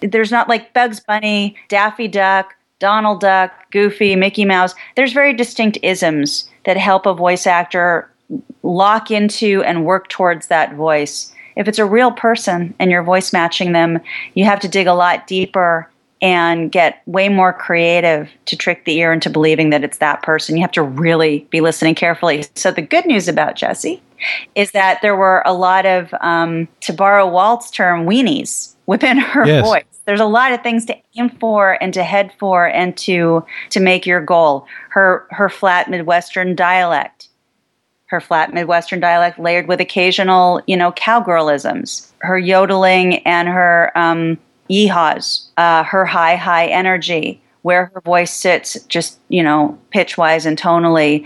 There's 0.00 0.30
not 0.30 0.48
like 0.48 0.72
Bugs 0.72 1.00
Bunny, 1.00 1.56
Daffy 1.68 2.08
Duck, 2.08 2.54
Donald 2.80 3.20
Duck, 3.20 3.52
Goofy, 3.70 4.16
Mickey 4.16 4.44
Mouse. 4.44 4.74
There's 4.96 5.12
very 5.12 5.32
distinct 5.32 5.78
isms 5.82 6.48
that 6.64 6.76
help 6.76 7.06
a 7.06 7.14
voice 7.14 7.46
actor 7.46 8.10
lock 8.62 9.10
into 9.10 9.62
and 9.62 9.84
work 9.84 10.08
towards 10.08 10.48
that 10.48 10.74
voice. 10.74 11.32
If 11.56 11.68
it's 11.68 11.78
a 11.78 11.84
real 11.84 12.10
person 12.10 12.74
and 12.78 12.90
you're 12.90 13.02
voice 13.02 13.32
matching 13.32 13.72
them, 13.72 14.00
you 14.34 14.44
have 14.44 14.60
to 14.60 14.68
dig 14.68 14.86
a 14.86 14.94
lot 14.94 15.26
deeper 15.26 15.88
and 16.22 16.70
get 16.70 17.02
way 17.06 17.28
more 17.28 17.52
creative 17.52 18.28
to 18.46 18.56
trick 18.56 18.84
the 18.84 18.96
ear 18.98 19.12
into 19.12 19.30
believing 19.30 19.70
that 19.70 19.84
it's 19.84 19.98
that 19.98 20.22
person. 20.22 20.56
You 20.56 20.62
have 20.62 20.72
to 20.72 20.82
really 20.82 21.46
be 21.50 21.60
listening 21.60 21.94
carefully. 21.94 22.44
So, 22.54 22.70
the 22.70 22.82
good 22.82 23.06
news 23.06 23.26
about 23.26 23.56
Jessie 23.56 24.02
is 24.54 24.72
that 24.72 25.00
there 25.00 25.16
were 25.16 25.42
a 25.46 25.54
lot 25.54 25.86
of, 25.86 26.12
um, 26.20 26.68
to 26.82 26.92
borrow 26.92 27.26
Walt's 27.26 27.70
term, 27.70 28.04
weenies 28.06 28.74
within 28.84 29.16
her 29.16 29.46
yes. 29.46 29.64
voice 29.64 29.99
there's 30.10 30.18
a 30.18 30.24
lot 30.24 30.50
of 30.50 30.60
things 30.64 30.84
to 30.86 30.96
aim 31.16 31.30
for 31.38 31.80
and 31.80 31.94
to 31.94 32.02
head 32.02 32.32
for 32.36 32.66
and 32.66 32.96
to 32.96 33.46
to 33.68 33.78
make 33.78 34.04
your 34.04 34.20
goal. 34.20 34.66
Her 34.88 35.24
her 35.30 35.48
flat 35.48 35.88
Midwestern 35.88 36.56
dialect, 36.56 37.28
her 38.06 38.20
flat 38.20 38.52
Midwestern 38.52 38.98
dialect 38.98 39.38
layered 39.38 39.68
with 39.68 39.80
occasional, 39.80 40.62
you 40.66 40.76
know, 40.76 40.90
cowgirlisms. 40.90 42.10
Her 42.22 42.36
yodeling 42.36 43.18
and 43.24 43.46
her 43.46 43.96
um, 43.96 44.36
yeehaws, 44.68 45.46
uh, 45.56 45.84
her 45.84 46.04
high 46.04 46.34
high 46.34 46.66
energy, 46.66 47.40
where 47.62 47.92
her 47.94 48.00
voice 48.00 48.34
sits, 48.34 48.82
just 48.88 49.20
you 49.28 49.44
know, 49.44 49.78
pitch 49.90 50.18
wise 50.18 50.44
and 50.44 50.58
tonally. 50.58 51.24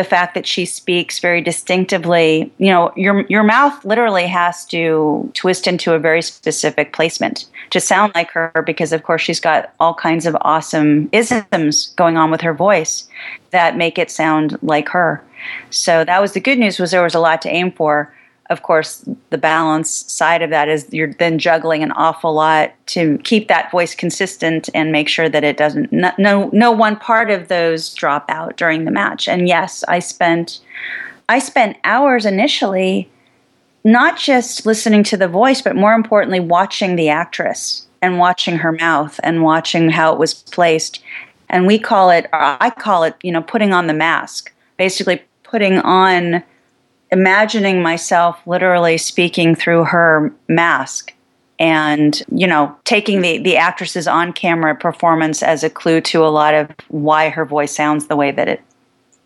The 0.00 0.04
fact 0.04 0.34
that 0.34 0.46
she 0.46 0.64
speaks 0.64 1.18
very 1.18 1.42
distinctively. 1.42 2.50
You 2.56 2.70
know, 2.70 2.90
your 2.96 3.26
your 3.28 3.42
mouth 3.42 3.84
literally 3.84 4.26
has 4.26 4.64
to 4.66 5.30
twist 5.34 5.66
into 5.66 5.92
a 5.92 5.98
very 5.98 6.22
specific 6.22 6.94
placement 6.94 7.44
to 7.68 7.80
sound 7.80 8.14
like 8.14 8.30
her 8.30 8.64
because 8.64 8.94
of 8.94 9.02
course 9.02 9.20
she's 9.20 9.40
got 9.40 9.74
all 9.78 9.92
kinds 9.92 10.24
of 10.24 10.34
awesome 10.40 11.10
isms 11.12 11.92
going 11.96 12.16
on 12.16 12.30
with 12.30 12.40
her 12.40 12.54
voice 12.54 13.06
that 13.50 13.76
make 13.76 13.98
it 13.98 14.10
sound 14.10 14.58
like 14.62 14.88
her. 14.88 15.22
So 15.68 16.02
that 16.02 16.22
was 16.22 16.32
the 16.32 16.40
good 16.40 16.58
news 16.58 16.78
was 16.78 16.92
there 16.92 17.02
was 17.02 17.14
a 17.14 17.20
lot 17.20 17.42
to 17.42 17.50
aim 17.50 17.70
for 17.70 18.10
of 18.50 18.62
course, 18.62 19.08
the 19.30 19.38
balance 19.38 19.90
side 19.90 20.42
of 20.42 20.50
that 20.50 20.68
is 20.68 20.86
you're 20.90 21.12
then 21.14 21.38
juggling 21.38 21.84
an 21.84 21.92
awful 21.92 22.34
lot 22.34 22.72
to 22.86 23.16
keep 23.18 23.46
that 23.46 23.70
voice 23.70 23.94
consistent 23.94 24.68
and 24.74 24.90
make 24.90 25.08
sure 25.08 25.28
that 25.28 25.44
it 25.44 25.56
doesn't 25.56 25.92
no 25.92 26.50
no, 26.52 26.72
one 26.72 26.96
part 26.96 27.30
of 27.30 27.46
those 27.46 27.94
drop 27.94 28.24
out 28.28 28.56
during 28.56 28.84
the 28.84 28.90
match. 28.90 29.28
And 29.28 29.46
yes, 29.46 29.84
I 29.86 30.00
spent 30.00 30.60
I 31.28 31.38
spent 31.38 31.76
hours 31.84 32.26
initially 32.26 33.08
not 33.84 34.18
just 34.18 34.66
listening 34.66 35.04
to 35.04 35.16
the 35.16 35.28
voice, 35.28 35.62
but 35.62 35.76
more 35.76 35.94
importantly, 35.94 36.40
watching 36.40 36.96
the 36.96 37.08
actress 37.08 37.86
and 38.02 38.18
watching 38.18 38.56
her 38.56 38.72
mouth 38.72 39.20
and 39.22 39.42
watching 39.42 39.90
how 39.90 40.12
it 40.12 40.18
was 40.18 40.34
placed. 40.34 41.02
And 41.48 41.66
we 41.66 41.78
call 41.78 42.10
it, 42.10 42.26
I 42.32 42.70
call 42.70 43.04
it, 43.04 43.14
you 43.22 43.32
know, 43.32 43.42
putting 43.42 43.72
on 43.72 43.86
the 43.86 43.94
mask, 43.94 44.52
basically 44.76 45.22
putting 45.44 45.78
on 45.78 46.42
imagining 47.12 47.82
myself 47.82 48.40
literally 48.46 48.98
speaking 48.98 49.54
through 49.54 49.84
her 49.84 50.32
mask 50.48 51.12
and 51.58 52.22
you 52.34 52.46
know 52.46 52.74
taking 52.84 53.20
the 53.20 53.38
the 53.38 53.56
actress's 53.56 54.06
on 54.06 54.32
camera 54.32 54.74
performance 54.74 55.42
as 55.42 55.62
a 55.62 55.70
clue 55.70 56.00
to 56.00 56.24
a 56.24 56.28
lot 56.28 56.54
of 56.54 56.70
why 56.88 57.28
her 57.28 57.44
voice 57.44 57.74
sounds 57.74 58.06
the 58.06 58.16
way 58.16 58.30
that 58.30 58.48
it 58.48 58.62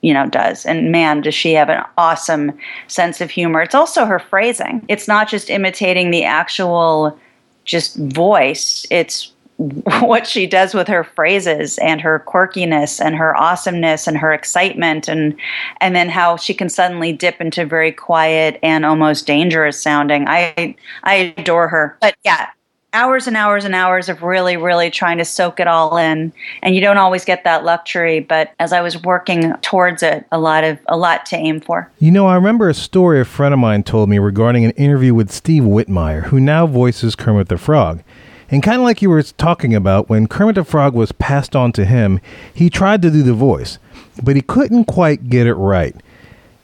you 0.05 0.13
know 0.13 0.29
does. 0.29 0.67
And 0.67 0.93
man 0.93 1.23
does 1.23 1.35
she 1.35 1.55
have 1.55 1.71
an 1.71 1.83
awesome 1.97 2.53
sense 2.89 3.23
of 3.23 3.31
humor. 3.31 3.63
It's 3.63 3.75
also 3.75 4.05
her 4.05 4.19
phrasing. 4.19 4.85
It's 4.87 5.09
not 5.09 5.29
just 5.29 5.49
imitating 5.49 6.11
the 6.11 6.25
actual 6.25 7.19
just 7.65 7.97
voice. 7.97 8.87
It's 8.91 9.33
what 10.01 10.27
she 10.27 10.47
does 10.47 10.75
with 10.75 10.89
her 10.89 11.05
phrases 11.05 11.79
and 11.79 12.01
her 12.01 12.25
quirkiness 12.27 13.01
and 13.01 13.17
her 13.17 13.37
awesomeness 13.37 14.07
and 14.07 14.19
her 14.19 14.33
excitement 14.33 15.09
and 15.09 15.37
and 15.81 15.95
then 15.95 16.09
how 16.09 16.37
she 16.37 16.55
can 16.55 16.69
suddenly 16.69 17.13
dip 17.13 17.41
into 17.41 17.65
very 17.65 17.93
quiet 17.93 18.59
and 18.63 18.85
almost 18.85 19.27
dangerous 19.27 19.81
sounding. 19.81 20.27
I 20.29 20.77
I 21.03 21.35
adore 21.37 21.69
her. 21.69 21.97
But 22.01 22.17
yeah, 22.25 22.49
hours 22.95 23.27
and 23.27 23.37
hours 23.37 23.65
and 23.65 23.75
hours 23.75 24.09
of 24.09 24.23
really 24.23 24.57
really 24.57 24.89
trying 24.89 25.19
to 25.19 25.25
soak 25.25 25.59
it 25.59 25.67
all 25.67 25.97
in 25.97 26.33
and 26.63 26.75
you 26.75 26.81
don't 26.81 26.97
always 26.97 27.25
get 27.25 27.45
that 27.45 27.65
luxury 27.65 28.21
but 28.21 28.53
as 28.61 28.73
i 28.73 28.81
was 28.81 29.03
working 29.03 29.53
towards 29.57 30.03
it 30.03 30.25
a 30.31 30.39
lot 30.39 30.65
of 30.65 30.79
a 30.87 30.97
lot 30.97 31.27
to 31.27 31.37
aim 31.37 31.61
for 31.61 31.91
you 31.99 32.11
know 32.11 32.27
i 32.27 32.35
remember 32.35 32.69
a 32.69 32.75
story 32.75 33.21
a 33.21 33.25
friend 33.25 33.53
of 33.53 33.59
mine 33.59 33.83
told 33.83 34.09
me 34.09 34.19
regarding 34.19 34.65
an 34.65 34.71
interview 34.73 35.13
with 35.13 35.31
steve 35.31 35.65
whitmire 35.65 36.23
who 36.25 36.39
now 36.39 36.67
voices 36.67 37.17
kermit 37.17 37.49
the 37.49 37.59
frog 37.59 38.03
and 38.51 38.63
kind 38.63 38.79
of 38.79 38.85
like 38.85 39.03
you 39.03 39.11
were 39.11 39.23
talking 39.23 39.75
about, 39.75 40.09
when 40.09 40.27
Kermit 40.27 40.57
the 40.57 40.65
Frog 40.65 40.95
was 40.95 41.13
passed 41.13 41.57
on 41.57 41.73
to 41.73 41.85
him, 41.85 42.21
he 42.53 42.71
tried 42.71 43.03
to 43.03 43.11
do 43.11 43.23
the 43.23 43.35
voice, 43.35 43.79
but 44.23 44.37
he 44.37 44.43
couldn't 44.43 44.85
quite 44.85 45.29
get 45.29 45.47
it 45.47 45.55
right. 45.55 45.97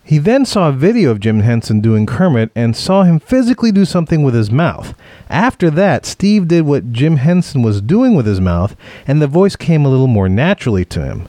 He 0.03 0.19
then 0.19 0.45
saw 0.45 0.69
a 0.69 0.73
video 0.73 1.13
of 1.13 1.21
Jim 1.21 1.41
Henson 1.41 1.81
doing 1.81 2.05
Kermit 2.05 2.51
and 2.57 2.75
saw 2.75 3.05
him 3.05 3.21
physically 3.21 3.71
do 3.71 3.85
something 3.85 4.25
with 4.25 4.35
his 4.35 4.51
mouth. 4.51 4.95
After 5.29 5.71
that, 5.71 6.05
Steve 6.05 6.49
did 6.49 6.63
what 6.67 6.93
Jim 6.93 7.19
Henson 7.19 7.63
was 7.63 7.81
doing 7.81 8.17
with 8.17 8.27
his 8.27 8.41
mouth, 8.41 8.75
and 9.07 9.23
the 9.23 9.29
voice 9.29 9.55
came 9.55 9.85
a 9.85 9.89
little 9.89 10.09
more 10.09 10.29
naturally 10.29 10.85
to 10.87 11.05
him. 11.05 11.29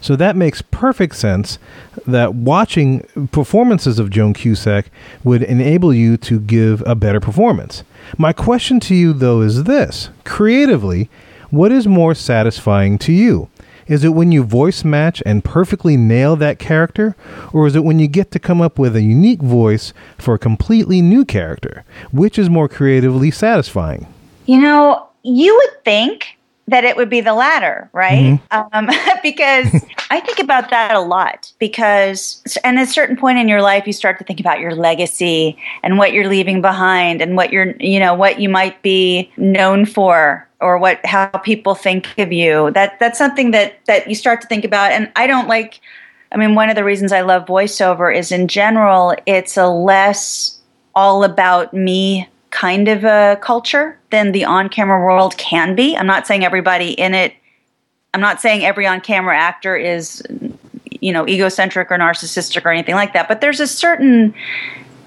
So 0.00 0.16
that 0.16 0.36
makes 0.36 0.62
perfect 0.62 1.16
sense 1.16 1.58
that 2.06 2.34
watching 2.34 3.00
performances 3.32 3.98
of 3.98 4.10
Joan 4.10 4.32
Cusack 4.32 4.90
would 5.24 5.42
enable 5.42 5.92
you 5.92 6.16
to 6.18 6.40
give 6.40 6.82
a 6.86 6.94
better 6.94 7.20
performance. 7.20 7.82
My 8.16 8.32
question 8.32 8.80
to 8.80 8.94
you, 8.94 9.12
though, 9.12 9.40
is 9.40 9.64
this 9.64 10.10
creatively, 10.24 11.10
what 11.50 11.72
is 11.72 11.86
more 11.86 12.14
satisfying 12.14 12.98
to 12.98 13.12
you? 13.12 13.48
Is 13.88 14.04
it 14.04 14.10
when 14.10 14.32
you 14.32 14.44
voice 14.44 14.84
match 14.84 15.22
and 15.24 15.42
perfectly 15.42 15.96
nail 15.96 16.36
that 16.36 16.58
character? 16.58 17.16
Or 17.54 17.66
is 17.66 17.74
it 17.74 17.84
when 17.84 17.98
you 17.98 18.06
get 18.06 18.30
to 18.32 18.38
come 18.38 18.60
up 18.60 18.78
with 18.78 18.94
a 18.94 19.02
unique 19.02 19.40
voice 19.40 19.94
for 20.18 20.34
a 20.34 20.38
completely 20.38 21.00
new 21.00 21.24
character? 21.24 21.84
Which 22.12 22.38
is 22.38 22.50
more 22.50 22.68
creatively 22.68 23.30
satisfying? 23.30 24.06
You 24.44 24.60
know, 24.60 25.08
you 25.22 25.54
would 25.56 25.84
think 25.84 26.37
that 26.68 26.84
it 26.84 26.96
would 26.96 27.08
be 27.08 27.20
the 27.20 27.34
latter, 27.34 27.88
right? 27.92 28.38
Mm-hmm. 28.52 28.76
Um, 28.76 28.90
because 29.22 29.84
I 30.10 30.20
think 30.20 30.38
about 30.38 30.70
that 30.70 30.94
a 30.94 31.00
lot. 31.00 31.52
Because, 31.58 32.42
and 32.62 32.78
at 32.78 32.86
a 32.88 32.90
certain 32.90 33.16
point 33.16 33.38
in 33.38 33.48
your 33.48 33.62
life, 33.62 33.86
you 33.86 33.92
start 33.92 34.18
to 34.18 34.24
think 34.24 34.38
about 34.38 34.60
your 34.60 34.74
legacy 34.74 35.58
and 35.82 35.98
what 35.98 36.12
you're 36.12 36.28
leaving 36.28 36.60
behind, 36.60 37.20
and 37.22 37.36
what 37.36 37.52
you're, 37.52 37.74
you 37.80 37.98
know, 37.98 38.14
what 38.14 38.38
you 38.38 38.48
might 38.48 38.80
be 38.82 39.32
known 39.36 39.86
for, 39.86 40.46
or 40.60 40.78
what 40.78 41.04
how 41.06 41.26
people 41.28 41.74
think 41.74 42.16
of 42.18 42.32
you. 42.32 42.70
That 42.72 42.98
that's 43.00 43.18
something 43.18 43.50
that 43.52 43.84
that 43.86 44.06
you 44.06 44.14
start 44.14 44.40
to 44.42 44.46
think 44.46 44.64
about. 44.64 44.92
And 44.92 45.10
I 45.16 45.26
don't 45.26 45.48
like. 45.48 45.80
I 46.30 46.36
mean, 46.36 46.54
one 46.54 46.68
of 46.68 46.76
the 46.76 46.84
reasons 46.84 47.10
I 47.10 47.22
love 47.22 47.46
voiceover 47.46 48.14
is, 48.14 48.30
in 48.30 48.48
general, 48.48 49.14
it's 49.24 49.56
a 49.56 49.68
less 49.68 50.60
all 50.94 51.24
about 51.24 51.72
me 51.72 52.28
kind 52.58 52.88
of 52.88 53.04
a 53.04 53.38
culture 53.40 53.96
than 54.10 54.32
the 54.32 54.44
on 54.44 54.68
camera 54.68 55.00
world 55.00 55.36
can 55.36 55.76
be. 55.76 55.96
I'm 55.96 56.08
not 56.08 56.26
saying 56.26 56.44
everybody 56.44 56.90
in 56.90 57.14
it, 57.14 57.32
I'm 58.14 58.20
not 58.20 58.40
saying 58.40 58.64
every 58.64 58.84
on 58.84 59.00
camera 59.00 59.38
actor 59.38 59.76
is, 59.76 60.24
you 61.00 61.12
know, 61.12 61.28
egocentric 61.28 61.92
or 61.92 61.98
narcissistic 61.98 62.64
or 62.64 62.70
anything 62.70 62.96
like 62.96 63.12
that, 63.12 63.28
but 63.28 63.40
there's 63.40 63.60
a 63.60 63.66
certain, 63.68 64.34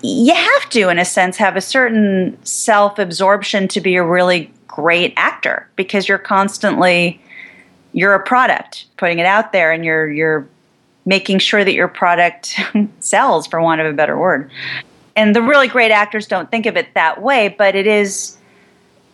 you 0.01 0.33
have 0.33 0.69
to, 0.69 0.87
in 0.87 0.97
a 0.97 1.03
sense, 1.03 1.35
have 1.35 1.57
a 1.57 1.61
certain 1.61 2.37
self 2.45 2.97
absorption 2.97 3.67
to 3.67 3.81
be 3.81 3.97
a 3.97 4.03
really 4.03 4.49
great 4.67 5.13
actor 5.17 5.67
because 5.75 6.07
you're 6.07 6.17
constantly, 6.17 7.19
you're 7.91 8.13
a 8.13 8.23
product, 8.23 8.85
putting 8.95 9.19
it 9.19 9.25
out 9.25 9.51
there 9.51 9.73
and 9.73 9.83
you're, 9.83 10.09
you're, 10.09 10.47
making 11.03 11.39
sure 11.39 11.63
that 11.63 11.73
your 11.73 11.87
product 11.87 12.59
sells 12.99 13.47
for 13.47 13.59
want 13.59 13.81
of 13.81 13.87
a 13.87 13.91
better 13.91 14.19
word 14.19 14.51
and 15.15 15.35
the 15.35 15.41
really 15.41 15.67
great 15.67 15.91
actors 15.91 16.27
don't 16.27 16.49
think 16.49 16.65
of 16.65 16.77
it 16.77 16.93
that 16.93 17.21
way, 17.21 17.49
but 17.49 17.75
it 17.75 17.87
is 17.87 18.37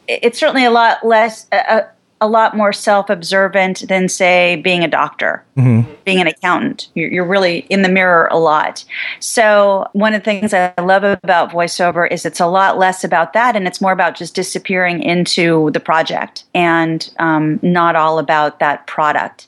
it's 0.07 0.39
certainly 0.39 0.63
a 0.63 0.71
lot 0.71 1.05
less 1.05 1.47
a, 1.51 1.86
a 2.21 2.27
lot 2.27 2.57
more 2.57 2.73
self-observant 2.73 3.88
than 3.88 4.10
say 4.10 4.55
being 4.55 4.83
a 4.83 4.88
doctor 4.88 5.43
mm-hmm. 5.55 5.91
being 6.03 6.19
an 6.19 6.27
accountant. 6.27 6.89
You're, 6.95 7.12
you're, 7.12 7.25
really 7.25 7.60
in 7.69 7.81
the 7.81 7.89
mirror 7.89 8.27
a 8.31 8.39
lot. 8.39 8.83
So 9.19 9.88
one 9.93 10.13
of 10.13 10.21
the 10.21 10.25
things 10.25 10.53
i 10.53 10.73
love 10.79 11.03
about 11.03 11.51
voiceover 11.51 12.10
is 12.10 12.25
it's 12.25 12.39
a 12.39 12.47
lot 12.47 12.77
less 12.77 13.03
about 13.03 13.33
that 13.33 13.55
and 13.55 13.67
it's 13.67 13.81
more 13.81 13.91
about 13.91 14.15
just 14.15 14.33
disappearing 14.33 15.03
into 15.03 15.69
the 15.71 15.79
project 15.79 16.45
and 16.53 17.13
um, 17.19 17.60
not 17.62 17.95
all 17.95 18.17
about 18.17 18.60
that 18.60 18.88
product 18.88 19.46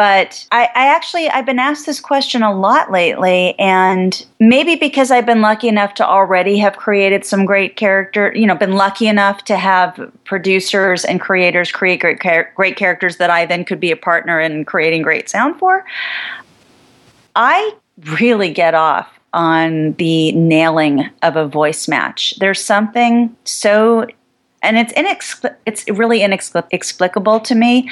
but 0.00 0.46
I, 0.50 0.62
I, 0.74 0.86
actually 0.86 1.28
I've 1.28 1.44
been 1.44 1.58
asked 1.58 1.84
this 1.84 2.00
question 2.00 2.42
a 2.42 2.58
lot 2.58 2.90
lately, 2.90 3.54
and 3.58 4.26
maybe 4.38 4.74
because 4.74 5.10
I've 5.10 5.26
been 5.26 5.42
lucky 5.42 5.68
enough 5.68 5.92
to 5.96 6.08
already 6.08 6.56
have 6.56 6.78
created 6.78 7.26
some 7.26 7.44
great 7.44 7.76
character, 7.76 8.32
you 8.34 8.46
know, 8.46 8.54
been 8.54 8.72
lucky 8.72 9.08
enough 9.08 9.44
to 9.44 9.58
have 9.58 10.10
producers 10.24 11.04
and 11.04 11.20
creators 11.20 11.70
create 11.70 12.00
great 12.00 12.18
great 12.54 12.76
characters 12.76 13.18
that 13.18 13.28
I 13.28 13.44
then 13.44 13.62
could 13.62 13.78
be 13.78 13.90
a 13.90 13.96
partner 13.96 14.40
in 14.40 14.64
creating 14.64 15.02
great 15.02 15.28
sound 15.28 15.58
for. 15.58 15.84
I 17.36 17.70
really 18.18 18.54
get 18.54 18.72
off 18.72 19.06
on 19.34 19.92
the 19.98 20.32
nailing 20.32 21.10
of 21.22 21.36
a 21.36 21.46
voice 21.46 21.88
match. 21.88 22.34
There's 22.38 22.64
something 22.64 23.36
so 23.44 24.06
and 24.62 24.78
it's 24.78 24.92
inexpl- 24.92 25.54
it's 25.66 25.88
really 25.88 26.22
inexplicable 26.22 27.40
to 27.40 27.54
me. 27.54 27.90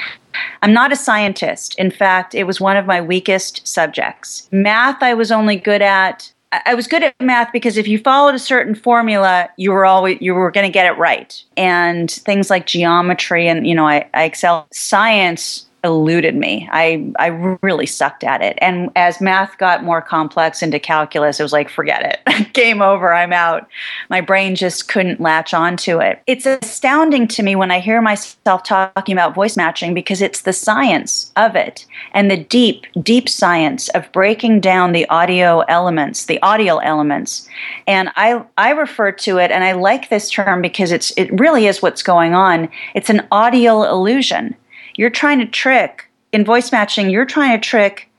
I'm 0.61 0.73
not 0.73 0.91
a 0.91 0.95
scientist. 0.95 1.75
In 1.79 1.91
fact, 1.91 2.35
it 2.35 2.45
was 2.45 2.61
one 2.61 2.77
of 2.77 2.85
my 2.85 3.01
weakest 3.01 3.67
subjects. 3.67 4.47
Math 4.51 5.01
I 5.01 5.13
was 5.13 5.31
only 5.31 5.55
good 5.55 5.81
at 5.81 6.31
I 6.51 6.73
was 6.73 6.87
good 6.87 7.03
at 7.03 7.13
math 7.21 7.51
because 7.53 7.77
if 7.77 7.87
you 7.87 7.99
followed 7.99 8.33
a 8.33 8.39
certain 8.39 8.73
formula, 8.73 9.49
you 9.57 9.71
were 9.71 9.85
always 9.85 10.17
you 10.19 10.33
were 10.33 10.51
going 10.51 10.65
to 10.65 10.73
get 10.73 10.91
it 10.91 10.97
right. 10.97 11.43
And 11.55 12.09
things 12.09 12.49
like 12.49 12.65
geometry 12.65 13.47
and 13.47 13.67
you 13.67 13.75
know, 13.75 13.87
I, 13.87 14.09
I 14.13 14.23
excel 14.23 14.67
science 14.71 15.68
eluded 15.83 16.35
me. 16.35 16.67
I 16.71 17.11
I 17.19 17.27
really 17.61 17.85
sucked 17.85 18.23
at 18.23 18.41
it. 18.41 18.57
And 18.61 18.89
as 18.95 19.21
math 19.21 19.57
got 19.57 19.83
more 19.83 20.01
complex 20.01 20.61
into 20.61 20.79
calculus, 20.79 21.39
it 21.39 21.43
was 21.43 21.53
like 21.53 21.69
forget 21.69 22.21
it. 22.25 22.53
Game 22.53 22.81
over, 22.81 23.13
I'm 23.13 23.31
out. 23.31 23.67
My 24.09 24.21
brain 24.21 24.55
just 24.55 24.87
couldn't 24.89 25.21
latch 25.21 25.53
onto 25.53 25.99
it. 25.99 26.21
It's 26.27 26.45
astounding 26.45 27.27
to 27.29 27.43
me 27.43 27.55
when 27.55 27.71
I 27.71 27.79
hear 27.79 28.01
myself 28.01 28.63
talking 28.63 29.13
about 29.13 29.35
voice 29.35 29.55
matching 29.55 29.93
because 29.93 30.21
it's 30.21 30.41
the 30.41 30.53
science 30.53 31.31
of 31.37 31.55
it 31.55 31.85
and 32.13 32.29
the 32.29 32.37
deep 32.37 32.85
deep 33.01 33.29
science 33.29 33.87
of 33.89 34.11
breaking 34.11 34.59
down 34.59 34.91
the 34.91 35.07
audio 35.09 35.61
elements, 35.61 36.25
the 36.25 36.41
audio 36.41 36.77
elements. 36.79 37.47
And 37.87 38.09
I 38.15 38.43
I 38.57 38.71
refer 38.71 39.13
to 39.13 39.37
it 39.37 39.51
and 39.51 39.63
I 39.63 39.71
like 39.71 40.09
this 40.09 40.29
term 40.29 40.61
because 40.61 40.91
it's 40.91 41.11
it 41.17 41.31
really 41.39 41.67
is 41.67 41.81
what's 41.81 42.03
going 42.03 42.33
on. 42.33 42.69
It's 42.95 43.09
an 43.09 43.25
audio 43.31 43.83
illusion 43.83 44.55
you're 44.99 45.09
trying 45.09 45.39
to 45.39 45.45
trick 45.45 46.09
in 46.33 46.43
voice 46.43 46.73
matching, 46.73 47.09
you're 47.09 47.23
trying 47.23 47.57
to 47.57 47.65
trick 47.65 48.09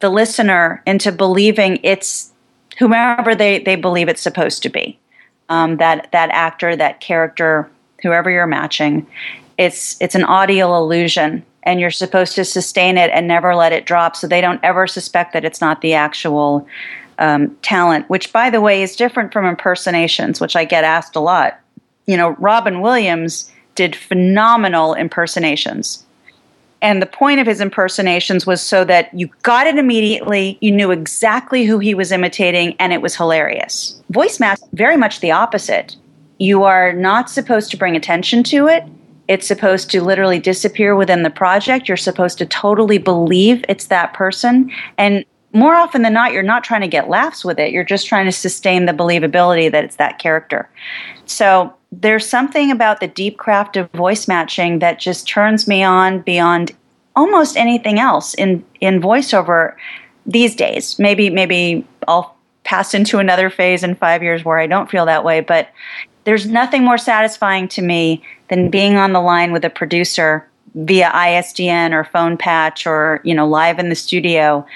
the 0.00 0.10
listener 0.10 0.82
into 0.86 1.10
believing 1.10 1.80
it's 1.82 2.30
whomever 2.78 3.34
they, 3.34 3.60
they 3.60 3.76
believe 3.76 4.10
it's 4.10 4.20
supposed 4.20 4.62
to 4.62 4.68
be. 4.68 4.98
Um, 5.48 5.78
that 5.78 6.12
that 6.12 6.28
actor, 6.30 6.76
that 6.76 7.00
character, 7.00 7.70
whoever 8.02 8.28
you're 8.28 8.46
matching, 8.46 9.06
it's 9.56 9.98
it's 10.02 10.14
an 10.14 10.24
audio 10.24 10.76
illusion, 10.76 11.42
and 11.62 11.80
you're 11.80 11.90
supposed 11.90 12.34
to 12.34 12.44
sustain 12.44 12.98
it 12.98 13.10
and 13.14 13.26
never 13.26 13.54
let 13.54 13.72
it 13.72 13.86
drop, 13.86 14.14
so 14.14 14.26
they 14.26 14.42
don't 14.42 14.60
ever 14.62 14.86
suspect 14.86 15.32
that 15.32 15.46
it's 15.46 15.62
not 15.62 15.80
the 15.80 15.94
actual 15.94 16.68
um, 17.18 17.56
talent. 17.62 18.06
Which, 18.10 18.34
by 18.34 18.50
the 18.50 18.60
way, 18.60 18.82
is 18.82 18.96
different 18.96 19.32
from 19.32 19.46
impersonations, 19.46 20.42
which 20.42 20.56
I 20.56 20.66
get 20.66 20.84
asked 20.84 21.16
a 21.16 21.20
lot. 21.20 21.58
You 22.04 22.18
know, 22.18 22.32
Robin 22.32 22.82
Williams 22.82 23.50
did 23.74 23.96
phenomenal 23.96 24.92
impersonations. 24.92 26.04
And 26.80 27.02
the 27.02 27.06
point 27.06 27.40
of 27.40 27.46
his 27.46 27.60
impersonations 27.60 28.46
was 28.46 28.60
so 28.60 28.84
that 28.84 29.12
you 29.12 29.28
got 29.42 29.66
it 29.66 29.76
immediately, 29.76 30.58
you 30.60 30.70
knew 30.70 30.90
exactly 30.90 31.64
who 31.64 31.78
he 31.78 31.94
was 31.94 32.12
imitating, 32.12 32.76
and 32.78 32.92
it 32.92 33.02
was 33.02 33.16
hilarious. 33.16 34.00
Voice 34.10 34.38
match, 34.38 34.60
very 34.72 34.96
much 34.96 35.20
the 35.20 35.32
opposite. 35.32 35.96
You 36.38 36.62
are 36.62 36.92
not 36.92 37.28
supposed 37.28 37.70
to 37.72 37.76
bring 37.76 37.96
attention 37.96 38.44
to 38.44 38.68
it. 38.68 38.84
It's 39.26 39.46
supposed 39.46 39.90
to 39.90 40.02
literally 40.02 40.38
disappear 40.38 40.94
within 40.94 41.24
the 41.24 41.30
project. 41.30 41.88
You're 41.88 41.96
supposed 41.96 42.38
to 42.38 42.46
totally 42.46 42.98
believe 42.98 43.64
it's 43.68 43.86
that 43.86 44.14
person. 44.14 44.70
And 44.96 45.24
more 45.52 45.74
often 45.74 46.02
than 46.02 46.12
not, 46.12 46.32
you're 46.32 46.42
not 46.42 46.62
trying 46.62 46.82
to 46.82 46.88
get 46.88 47.08
laughs 47.08 47.44
with 47.44 47.58
it. 47.58 47.72
You're 47.72 47.84
just 47.84 48.06
trying 48.06 48.26
to 48.26 48.32
sustain 48.32 48.86
the 48.86 48.92
believability 48.92 49.70
that 49.72 49.84
it's 49.84 49.96
that 49.96 50.18
character. 50.18 50.70
So 51.26 51.74
there's 51.90 52.28
something 52.28 52.70
about 52.70 53.00
the 53.00 53.08
deep 53.08 53.38
craft 53.38 53.76
of 53.76 53.90
voice 53.92 54.28
matching 54.28 54.78
that 54.80 54.98
just 54.98 55.26
turns 55.26 55.66
me 55.66 55.82
on 55.82 56.20
beyond 56.20 56.72
almost 57.16 57.56
anything 57.56 57.98
else 57.98 58.34
in 58.34 58.64
in 58.80 59.00
voiceover 59.00 59.74
these 60.26 60.54
days. 60.54 60.98
Maybe 60.98 61.30
maybe 61.30 61.86
I'll 62.06 62.36
pass 62.64 62.92
into 62.92 63.18
another 63.18 63.48
phase 63.48 63.82
in 63.82 63.94
5 63.94 64.22
years 64.22 64.44
where 64.44 64.58
I 64.58 64.66
don't 64.66 64.90
feel 64.90 65.06
that 65.06 65.24
way, 65.24 65.40
but 65.40 65.70
there's 66.24 66.46
nothing 66.46 66.84
more 66.84 66.98
satisfying 66.98 67.66
to 67.68 67.80
me 67.80 68.22
than 68.48 68.68
being 68.68 68.96
on 68.96 69.14
the 69.14 69.20
line 69.20 69.52
with 69.52 69.64
a 69.64 69.70
producer 69.70 70.46
via 70.74 71.10
ISDN 71.10 71.92
or 71.92 72.04
phone 72.04 72.36
patch 72.36 72.86
or, 72.86 73.22
you 73.24 73.34
know, 73.34 73.48
live 73.48 73.78
in 73.78 73.88
the 73.88 73.94
studio 73.94 74.66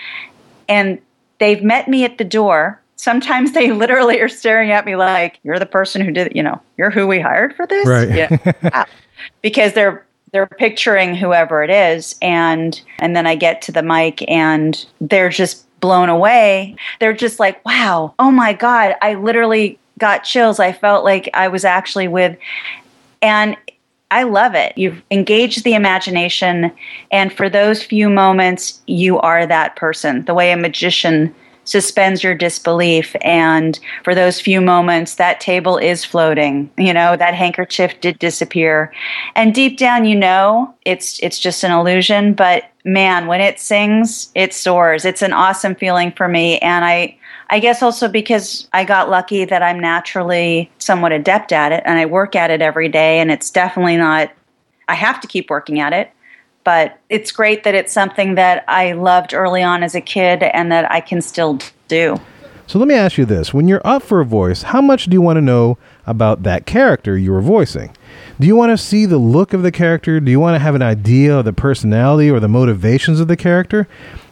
and 0.69 0.99
they've 1.39 1.63
met 1.63 1.87
me 1.87 2.05
at 2.05 2.17
the 2.17 2.25
door 2.25 2.82
sometimes 3.03 3.51
they 3.51 3.73
literally 3.83 4.21
are 4.21 4.29
staring 4.29 4.71
at 4.71 4.87
me 4.87 4.95
like 4.95 5.41
you're 5.43 5.59
the 5.59 5.67
person 5.67 6.01
who 6.01 6.13
did 6.13 6.33
you 6.35 6.43
know 6.43 6.61
you're 6.79 6.91
who 6.91 7.07
we 7.07 7.21
hired 7.21 7.55
for 7.57 7.67
this? 7.67 7.87
Right. 7.87 8.09
Yeah. 8.09 8.53
Uh, 8.73 8.85
because 9.41 9.73
they're 9.75 10.05
they're 10.33 10.47
picturing 10.47 11.15
whoever 11.15 11.63
it 11.63 11.71
is 11.71 12.17
and 12.23 12.81
and 12.99 13.15
then 13.15 13.25
i 13.27 13.37
get 13.37 13.63
to 13.63 13.71
the 13.71 13.83
mic 13.83 14.29
and 14.29 14.87
they're 15.01 15.29
just 15.29 15.67
blown 15.81 16.09
away. 16.09 16.77
They're 17.01 17.13
just 17.13 17.39
like 17.39 17.65
wow 17.65 18.15
oh 18.19 18.31
my 18.31 18.53
god. 18.53 18.97
I 19.03 19.15
literally 19.15 19.79
got 19.99 20.25
chills. 20.25 20.59
I 20.59 20.73
felt 20.73 21.05
like 21.05 21.29
i 21.35 21.49
was 21.49 21.65
actually 21.65 22.09
with 22.09 22.37
and 23.21 23.57
I 24.11 24.25
love 24.25 24.55
it. 24.55 24.77
You've 24.77 25.01
engaged 25.11 25.65
the 25.65 25.73
imagination, 25.73 26.71
and 27.11 27.33
for 27.33 27.49
those 27.49 27.83
few 27.83 28.11
moments, 28.11 28.83
you 28.87 29.19
are 29.21 29.47
that 29.47 29.75
person. 29.77 30.27
The 30.27 30.35
way 30.35 30.53
a 30.53 30.57
magician 30.59 31.35
suspends 31.65 32.23
your 32.23 32.35
disbelief. 32.35 33.15
And 33.23 33.79
for 34.05 34.15
those 34.15 34.41
few 34.41 34.61
moments 34.61 35.17
that 35.17 35.41
table 35.41 35.79
is 35.79 36.05
floating 36.05 36.71
you 36.77 36.93
know 36.93 37.17
that 37.17 37.35
handkerchief 37.35 38.01
did 38.01 38.19
disappear. 38.19 38.93
And 39.35 39.55
deep 39.55 39.79
down 39.79 40.05
you 40.05 40.17
know 40.17 40.75
it's 40.85 41.19
it's 41.23 41.39
just 41.39 41.65
an 41.65 41.73
illusion. 41.73 42.35
But 42.35 42.65
man 42.85 43.27
when 43.27 43.41
it 43.41 43.61
sings 43.61 44.31
it 44.35 44.53
soars. 44.53 45.05
It's 45.05 45.23
an 45.23 45.33
awesome 45.33 45.75
feeling 45.75 46.13
for 46.13 46.29
me. 46.29 46.59
And 46.59 46.85
i 46.85 47.17
I 47.51 47.59
guess 47.59 47.83
also 47.83 48.09
because 48.09 48.67
I 48.73 48.83
got 48.85 49.11
lucky 49.11 49.45
that 49.45 49.63
I'm 49.63 49.79
naturally 49.79 50.71
somewhat 50.79 51.13
adept 51.13 51.53
at 51.53 51.71
it 51.71 51.83
and 51.85 51.99
I 51.99 52.07
work 52.07 52.35
at 52.35 52.51
it 52.51 52.63
every 52.63 52.89
day. 52.89 53.21
And 53.21 53.31
it's 53.31 53.51
definitely 53.51 53.99
not 53.99 54.31
I 54.89 54.95
have 54.95 55.21
to 55.21 55.27
keep 55.27 55.51
working 55.51 55.79
at 55.79 55.93
it 55.93 56.11
but 56.65 56.99
it's 57.09 57.33
great 57.33 57.65
that 57.65 57.75
it's 57.75 57.93
something 57.93 58.35
that 58.37 58.65
I 58.69 58.93
loved 58.93 59.35
early 59.35 59.63
on 59.63 59.83
as 59.83 59.95
a 59.95 60.01
kid 60.01 60.43
and 60.43 60.71
that 60.73 60.91
I 60.91 61.01
can 61.01 61.21
still 61.21 61.59
do. 61.89 62.21
So 62.67 62.79
let 62.79 62.89
me 62.89 62.95
ask 62.95 63.19
you 63.19 63.25
this 63.25 63.53
when 63.53 63.69
you're 63.69 63.87
up 63.87 64.03
for 64.03 64.21
a 64.21 64.25
voice, 64.25 64.63
how 64.63 64.81
much 64.81 65.07
do 65.07 65.13
you 65.13 65.21
want 65.21 65.37
to 65.37 65.43
know 65.43 65.77
about 66.07 66.43
that 66.45 66.65
character 66.65 67.19
you 67.19 67.33
were 67.33 67.43
voicing? 67.43 67.95
Do 68.41 68.47
you 68.47 68.57
want 68.57 68.71
to 68.71 68.79
see 68.79 69.05
the 69.05 69.19
look 69.19 69.53
of 69.53 69.63
the 69.63 69.73
character? 69.73 70.21
Do 70.21 70.31
you 70.31 70.41
want 70.41 70.55
to 70.55 70.59
have 70.59 70.75
an 70.75 70.83
idea 70.83 71.39
of 71.39 71.45
the 71.45 71.53
personality 71.53 72.31
or 72.31 72.41
the 72.41 72.49
motivations 72.49 73.21
of 73.21 73.29
the 73.29 73.37
character? 73.37 73.87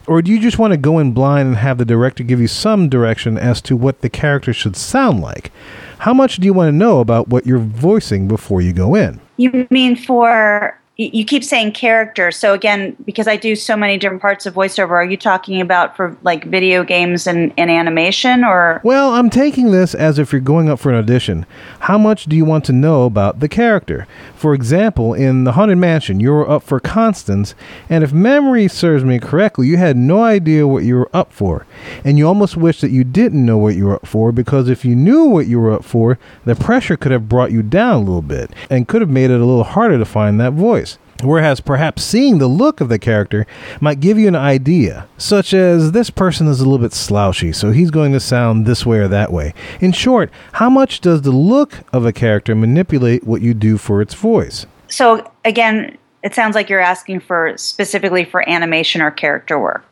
Or 0.06 0.22
do 0.22 0.32
you 0.32 0.40
just 0.40 0.58
want 0.58 0.72
to 0.72 0.76
go 0.76 0.98
in 0.98 1.12
blind 1.12 1.48
and 1.48 1.56
have 1.58 1.78
the 1.78 1.84
director 1.84 2.24
give 2.24 2.40
you 2.40 2.48
some 2.48 2.88
direction 2.88 3.36
as 3.36 3.60
to 3.62 3.76
what 3.76 4.00
the 4.00 4.08
character 4.08 4.52
should 4.52 4.74
sound 4.74 5.20
like? 5.20 5.52
How 5.98 6.14
much 6.14 6.38
do 6.38 6.46
you 6.46 6.54
want 6.54 6.68
to 6.68 6.72
know 6.72 7.00
about 7.00 7.28
what 7.28 7.46
you're 7.46 7.58
voicing 7.58 8.26
before 8.26 8.62
you 8.62 8.72
go 8.72 8.94
in? 8.94 9.20
You 9.36 9.66
mean 9.70 9.96
for 9.96 10.79
you 11.00 11.24
keep 11.24 11.42
saying 11.42 11.72
character. 11.72 12.30
So 12.30 12.52
again, 12.52 12.94
because 13.06 13.26
I 13.26 13.36
do 13.36 13.56
so 13.56 13.74
many 13.74 13.96
different 13.96 14.20
parts 14.20 14.44
of 14.44 14.54
voiceover, 14.54 14.90
are 14.90 15.04
you 15.04 15.16
talking 15.16 15.60
about 15.60 15.96
for 15.96 16.16
like 16.22 16.44
video 16.44 16.84
games 16.84 17.26
and, 17.26 17.54
and 17.56 17.70
animation 17.70 18.44
or? 18.44 18.82
Well, 18.84 19.14
I'm 19.14 19.30
taking 19.30 19.70
this 19.70 19.94
as 19.94 20.18
if 20.18 20.30
you're 20.30 20.42
going 20.42 20.68
up 20.68 20.78
for 20.78 20.90
an 20.90 20.96
audition. 20.96 21.46
How 21.80 21.96
much 21.96 22.26
do 22.26 22.36
you 22.36 22.44
want 22.44 22.66
to 22.66 22.72
know 22.72 23.04
about 23.04 23.40
the 23.40 23.48
character? 23.48 24.06
For 24.34 24.52
example, 24.52 25.14
in 25.14 25.44
The 25.44 25.52
Haunted 25.52 25.78
Mansion, 25.78 26.20
you 26.20 26.32
were 26.32 26.48
up 26.48 26.62
for 26.62 26.80
Constance, 26.80 27.54
and 27.88 28.04
if 28.04 28.12
memory 28.12 28.68
serves 28.68 29.04
me 29.04 29.18
correctly, 29.18 29.68
you 29.68 29.78
had 29.78 29.96
no 29.96 30.22
idea 30.22 30.66
what 30.66 30.84
you 30.84 30.96
were 30.96 31.10
up 31.14 31.32
for. 31.32 31.66
And 32.04 32.18
you 32.18 32.26
almost 32.26 32.56
wish 32.56 32.80
that 32.80 32.90
you 32.90 33.04
didn't 33.04 33.44
know 33.44 33.58
what 33.58 33.74
you 33.74 33.86
were 33.86 33.96
up 33.96 34.06
for 34.06 34.32
because 34.32 34.68
if 34.68 34.84
you 34.84 34.94
knew 34.94 35.24
what 35.24 35.46
you 35.46 35.60
were 35.60 35.72
up 35.72 35.84
for, 35.84 36.18
the 36.44 36.54
pressure 36.54 36.96
could 36.96 37.12
have 37.12 37.28
brought 37.28 37.52
you 37.52 37.62
down 37.62 37.94
a 37.94 37.98
little 37.98 38.22
bit 38.22 38.50
and 38.68 38.88
could 38.88 39.00
have 39.00 39.10
made 39.10 39.30
it 39.30 39.40
a 39.40 39.44
little 39.44 39.64
harder 39.64 39.98
to 39.98 40.04
find 40.04 40.40
that 40.40 40.52
voice. 40.52 40.89
Whereas 41.22 41.60
perhaps 41.60 42.02
seeing 42.02 42.38
the 42.38 42.46
look 42.46 42.80
of 42.80 42.88
the 42.88 42.98
character 42.98 43.46
might 43.80 44.00
give 44.00 44.18
you 44.18 44.28
an 44.28 44.36
idea, 44.36 45.06
such 45.18 45.52
as 45.52 45.92
this 45.92 46.10
person 46.10 46.46
is 46.46 46.60
a 46.60 46.64
little 46.64 46.78
bit 46.78 46.92
slouchy, 46.92 47.52
so 47.52 47.70
he's 47.70 47.90
going 47.90 48.12
to 48.12 48.20
sound 48.20 48.66
this 48.66 48.86
way 48.86 48.98
or 48.98 49.08
that 49.08 49.32
way. 49.32 49.54
In 49.80 49.92
short, 49.92 50.30
how 50.52 50.70
much 50.70 51.00
does 51.00 51.22
the 51.22 51.30
look 51.30 51.74
of 51.92 52.06
a 52.06 52.12
character 52.12 52.54
manipulate 52.54 53.24
what 53.24 53.42
you 53.42 53.54
do 53.54 53.76
for 53.76 54.00
its 54.00 54.14
voice? 54.14 54.66
So, 54.88 55.30
again, 55.44 55.96
it 56.22 56.34
sounds 56.34 56.54
like 56.54 56.68
you're 56.68 56.80
asking 56.80 57.20
for 57.20 57.56
specifically 57.56 58.24
for 58.24 58.48
animation 58.48 59.00
or 59.00 59.10
character 59.10 59.58
work. 59.58 59.84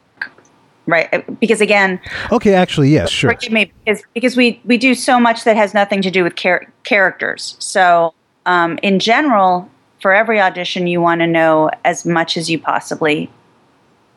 Right, 0.86 1.38
because 1.38 1.60
again, 1.60 2.00
okay, 2.32 2.54
actually, 2.54 2.88
yes, 2.88 3.10
sure. 3.10 3.30
Forgive 3.32 3.52
me, 3.52 3.70
because 3.84 4.02
because 4.14 4.38
we 4.38 4.58
we 4.64 4.78
do 4.78 4.94
so 4.94 5.20
much 5.20 5.44
that 5.44 5.54
has 5.54 5.74
nothing 5.74 6.00
to 6.00 6.10
do 6.10 6.24
with 6.24 6.34
char- 6.34 6.66
characters. 6.84 7.56
So, 7.58 8.14
um, 8.46 8.78
in 8.82 8.98
general, 8.98 9.70
for 10.00 10.12
every 10.12 10.40
audition, 10.40 10.86
you 10.86 11.00
want 11.00 11.20
to 11.20 11.26
know 11.26 11.70
as 11.84 12.04
much 12.04 12.36
as 12.36 12.50
you 12.50 12.58
possibly 12.58 13.30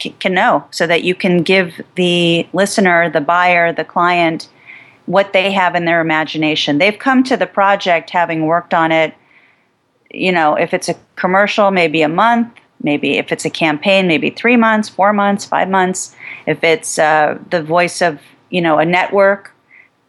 c- 0.02 0.16
can 0.20 0.34
know 0.34 0.66
so 0.72 0.88
that 0.88 1.04
you 1.04 1.16
can 1.16 1.44
give 1.44 1.82
the 1.96 2.48
listener, 2.54 3.10
the 3.10 3.22
buyer, 3.22 3.74
the 3.74 3.86
client 3.86 4.48
what 5.06 5.34
they 5.34 5.52
have 5.52 5.76
in 5.76 5.86
their 5.86 6.00
imagination. 6.00 6.78
They've 6.78 6.98
come 6.98 7.24
to 7.24 7.36
the 7.36 7.48
project 7.48 8.12
having 8.12 8.46
worked 8.46 8.74
on 8.74 8.92
it, 8.92 9.14
you 10.12 10.32
know, 10.32 10.56
if 10.56 10.74
it's 10.74 10.90
a 10.90 10.96
commercial, 11.16 11.72
maybe 11.72 12.02
a 12.02 12.10
month, 12.10 12.54
maybe 12.84 13.18
if 13.18 13.32
it's 13.32 13.46
a 13.46 13.50
campaign, 13.50 14.08
maybe 14.08 14.30
three 14.30 14.58
months, 14.58 14.90
four 14.90 15.14
months, 15.14 15.46
five 15.46 15.70
months. 15.70 16.16
If 16.46 16.64
it's 16.64 17.00
uh, 17.00 17.40
the 17.50 17.64
voice 17.64 18.02
of, 18.02 18.20
you 18.50 18.62
know, 18.62 18.78
a 18.78 18.86
network, 18.86 19.54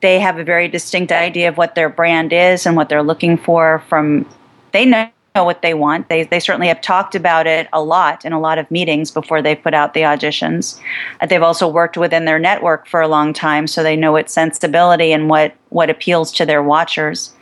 they 0.01 0.19
have 0.19 0.39
a 0.39 0.45
very 0.45 0.69
distinct 0.69 1.13
idea 1.13 1.49
of 1.49 1.57
what 1.57 1.75
their 1.75 1.89
brand 1.89 2.33
is 2.33 2.67
and 2.67 2.77
what 2.77 2.89
they're 2.89 3.03
looking 3.03 3.39
for 3.39 3.83
from, 3.89 4.29
they 4.73 4.85
know 4.85 5.09
know 5.35 5.45
what 5.45 5.63
they 5.63 5.75
want. 5.75 6.09
They, 6.09 6.25
they 6.25 6.41
certainly 6.41 6.69
have 6.69 6.81
talked 6.81 7.15
about 7.15 7.47
it 7.47 7.69
a 7.73 7.83
lot 7.83 8.25
in 8.25 8.33
a 8.33 8.41
lot 8.41 8.59
of 8.59 8.71
meetings 8.71 9.11
before 9.11 9.41
they 9.41 9.55
put 9.55 9.75
out 9.75 9.95
the 9.95 10.01
auditions. 10.01 10.79
Uh, 11.21 11.27
they've 11.27 11.43
also 11.43 11.67
worked 11.69 11.97
within 11.97 12.25
their 12.25 12.39
network 12.39 12.87
for 12.87 13.01
a 13.01 13.09
long 13.09 13.33
time, 13.33 13.67
so 13.67 13.83
they 13.83 13.97
know 13.97 14.17
its 14.17 14.33
sensibility 14.33 15.13
and 15.13 15.31
what, 15.31 15.55
what 15.71 15.91
appeals 15.91 16.33
to 16.33 16.45
their 16.45 16.63
watchers, 16.63 17.33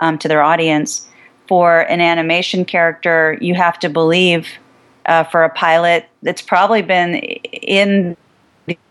um, 0.00 0.18
to 0.18 0.28
their 0.28 0.42
audience. 0.42 1.08
For 1.48 1.80
an 1.80 2.00
animation 2.00 2.64
character, 2.64 3.36
you 3.40 3.54
have 3.54 3.78
to 3.80 3.88
believe 3.88 4.48
uh, 5.06 5.24
for 5.24 5.42
a 5.42 5.50
pilot, 5.50 6.06
it's 6.22 6.42
probably 6.42 6.82
been 6.82 7.16
in 7.16 8.16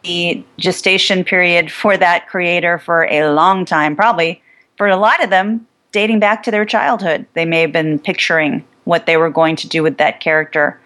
the 0.03 0.43
gestation 0.59 1.23
period 1.23 1.71
for 1.71 1.95
that 1.95 2.27
creator 2.27 2.77
for 2.77 3.05
a 3.05 3.31
long 3.31 3.63
time, 3.63 3.95
probably 3.95 4.43
for 4.77 4.87
a 4.87 4.97
lot 4.97 5.23
of 5.23 5.29
them 5.29 5.65
dating 5.91 6.19
back 6.19 6.43
to 6.43 6.51
their 6.51 6.65
childhood. 6.65 7.25
They 7.33 7.45
may 7.45 7.61
have 7.61 7.71
been 7.71 7.99
picturing 7.99 8.63
what 8.85 9.05
they 9.05 9.17
were 9.17 9.29
going 9.29 9.55
to 9.57 9.67
do 9.67 9.83
with 9.83 9.97
that 9.97 10.19
character. 10.19 10.79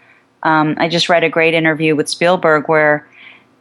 Um, 0.44 0.76
I 0.78 0.90
just 0.90 1.10
read 1.10 1.24
a 1.24 1.30
great 1.30 1.54
interview 1.54 1.96
with 1.96 2.10
Spielberg 2.10 2.68
where 2.68 3.08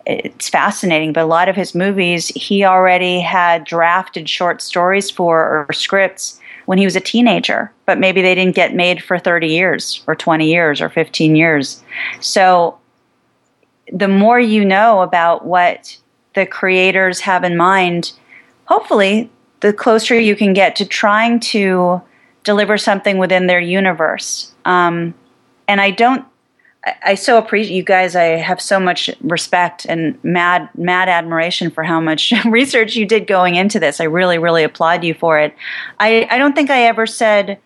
it's 0.07 0.49
fascinating, 0.49 1.13
but 1.13 1.23
a 1.23 1.27
lot 1.27 1.49
of 1.49 1.57
his 1.57 1.75
movies, 1.75 2.29
he 2.29 2.65
already 2.65 3.21
had 3.21 3.65
drafted 3.65 4.29
short 4.29 4.61
stories 4.61 5.11
for 5.11 5.67
or 5.69 5.73
scripts 5.73 6.41
when 6.67 6.79
he 6.79 6.85
was 6.85 6.97
a 6.97 7.01
teenager, 7.01 7.73
but 7.87 7.99
maybe 7.99 8.23
they 8.23 8.35
didn't 8.35 8.55
get 8.55 8.75
made 8.75 9.03
for 9.03 9.19
30 9.19 9.49
years 9.49 10.03
or 10.07 10.15
20 10.15 10.47
years 10.47 10.81
or 10.81 10.89
15 10.89 11.37
years. 11.37 11.83
So 12.21 12.79
the 13.93 14.09
more 14.09 14.41
you 14.41 14.65
know 14.65 15.01
about 15.01 15.45
what 15.47 15.97
the 16.35 16.47
creators 16.47 17.21
have 17.21 17.45
in 17.45 17.57
mind, 17.57 18.13
hopefully, 18.67 19.31
the 19.65 19.73
closer 19.73 20.21
you 20.21 20.37
can 20.37 20.53
get 20.53 20.77
to 20.77 20.85
trying 20.85 21.41
to 21.41 21.99
deliver 22.43 22.77
something 22.77 23.17
within 23.17 23.47
their 23.47 23.59
universe. 23.59 24.53
Um, 24.67 25.15
and 25.67 25.81
I 25.81 25.91
don't 25.91 26.27
I 27.03 27.15
so 27.15 27.39
appreciate 27.39 27.75
you 27.75 27.83
guys. 27.83 28.15
I 28.15 28.25
have 28.25 28.61
so 28.61 28.79
much 28.79 29.09
respect 29.23 29.87
and 29.87 30.23
mad, 30.23 30.69
mad 30.77 31.09
admiration 31.09 31.71
for 31.71 31.83
how 31.83 31.99
much 31.99 32.31
research 32.45 32.95
you 32.95 33.07
did 33.07 33.27
going 33.27 33.55
into 33.55 33.81
this. 33.81 34.03
I 34.03 34.05
really, 34.05 34.37
really 34.37 34.65
applaud 34.65 35.03
you 35.03 35.15
for 35.15 35.39
it. 35.39 35.57
I, 35.99 36.29
I 36.31 36.37
don't 36.37 36.55
think 36.55 36.69
I 36.69 36.83
ever 36.83 37.07
said, 37.07 37.59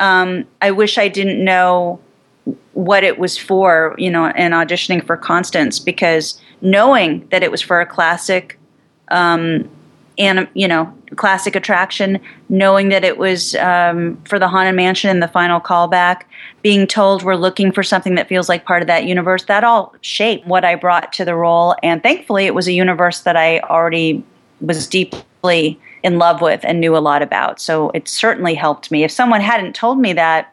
um, 0.00 0.46
I 0.60 0.72
wish 0.72 0.98
I 0.98 1.06
didn't 1.06 1.44
know 1.44 2.00
what 2.72 3.04
it 3.04 3.20
was 3.20 3.38
for, 3.38 3.94
you 3.98 4.10
know, 4.10 4.26
in 4.30 4.50
auditioning 4.50 5.06
for 5.06 5.16
Constance, 5.16 5.78
because 5.78 6.40
knowing 6.60 7.24
that 7.30 7.44
it 7.44 7.52
was 7.52 7.62
for 7.62 7.80
a 7.80 7.86
classic 7.86 8.58
um, 9.12 9.70
and 10.18 10.48
you 10.54 10.66
know 10.66 10.92
classic 11.16 11.54
attraction 11.54 12.20
knowing 12.48 12.88
that 12.88 13.04
it 13.04 13.18
was 13.18 13.54
um, 13.56 14.16
for 14.24 14.38
the 14.38 14.48
haunted 14.48 14.74
mansion 14.74 15.10
and 15.10 15.22
the 15.22 15.28
final 15.28 15.60
callback 15.60 16.22
being 16.62 16.86
told 16.86 17.22
we're 17.22 17.36
looking 17.36 17.70
for 17.70 17.82
something 17.82 18.14
that 18.14 18.28
feels 18.28 18.48
like 18.48 18.64
part 18.64 18.82
of 18.82 18.88
that 18.88 19.04
universe 19.04 19.44
that 19.44 19.64
all 19.64 19.94
shaped 20.00 20.46
what 20.46 20.64
i 20.64 20.74
brought 20.74 21.12
to 21.12 21.24
the 21.24 21.34
role. 21.34 21.74
And 21.82 22.02
thankfully 22.02 22.46
it 22.46 22.54
was 22.54 22.66
a 22.66 22.72
universe 22.72 23.20
that 23.20 23.36
i 23.36 23.60
already 23.60 24.24
was 24.60 24.86
deeply 24.86 25.78
in 26.02 26.18
love 26.18 26.40
with 26.40 26.60
and 26.64 26.80
knew 26.80 26.96
a 26.96 26.98
lot 26.98 27.20
about. 27.20 27.60
So 27.60 27.90
it 27.90 28.08
certainly 28.08 28.54
helped 28.54 28.90
me. 28.90 29.04
If 29.04 29.10
someone 29.10 29.40
hadn't 29.40 29.74
told 29.74 29.98
me 29.98 30.12
that 30.12 30.52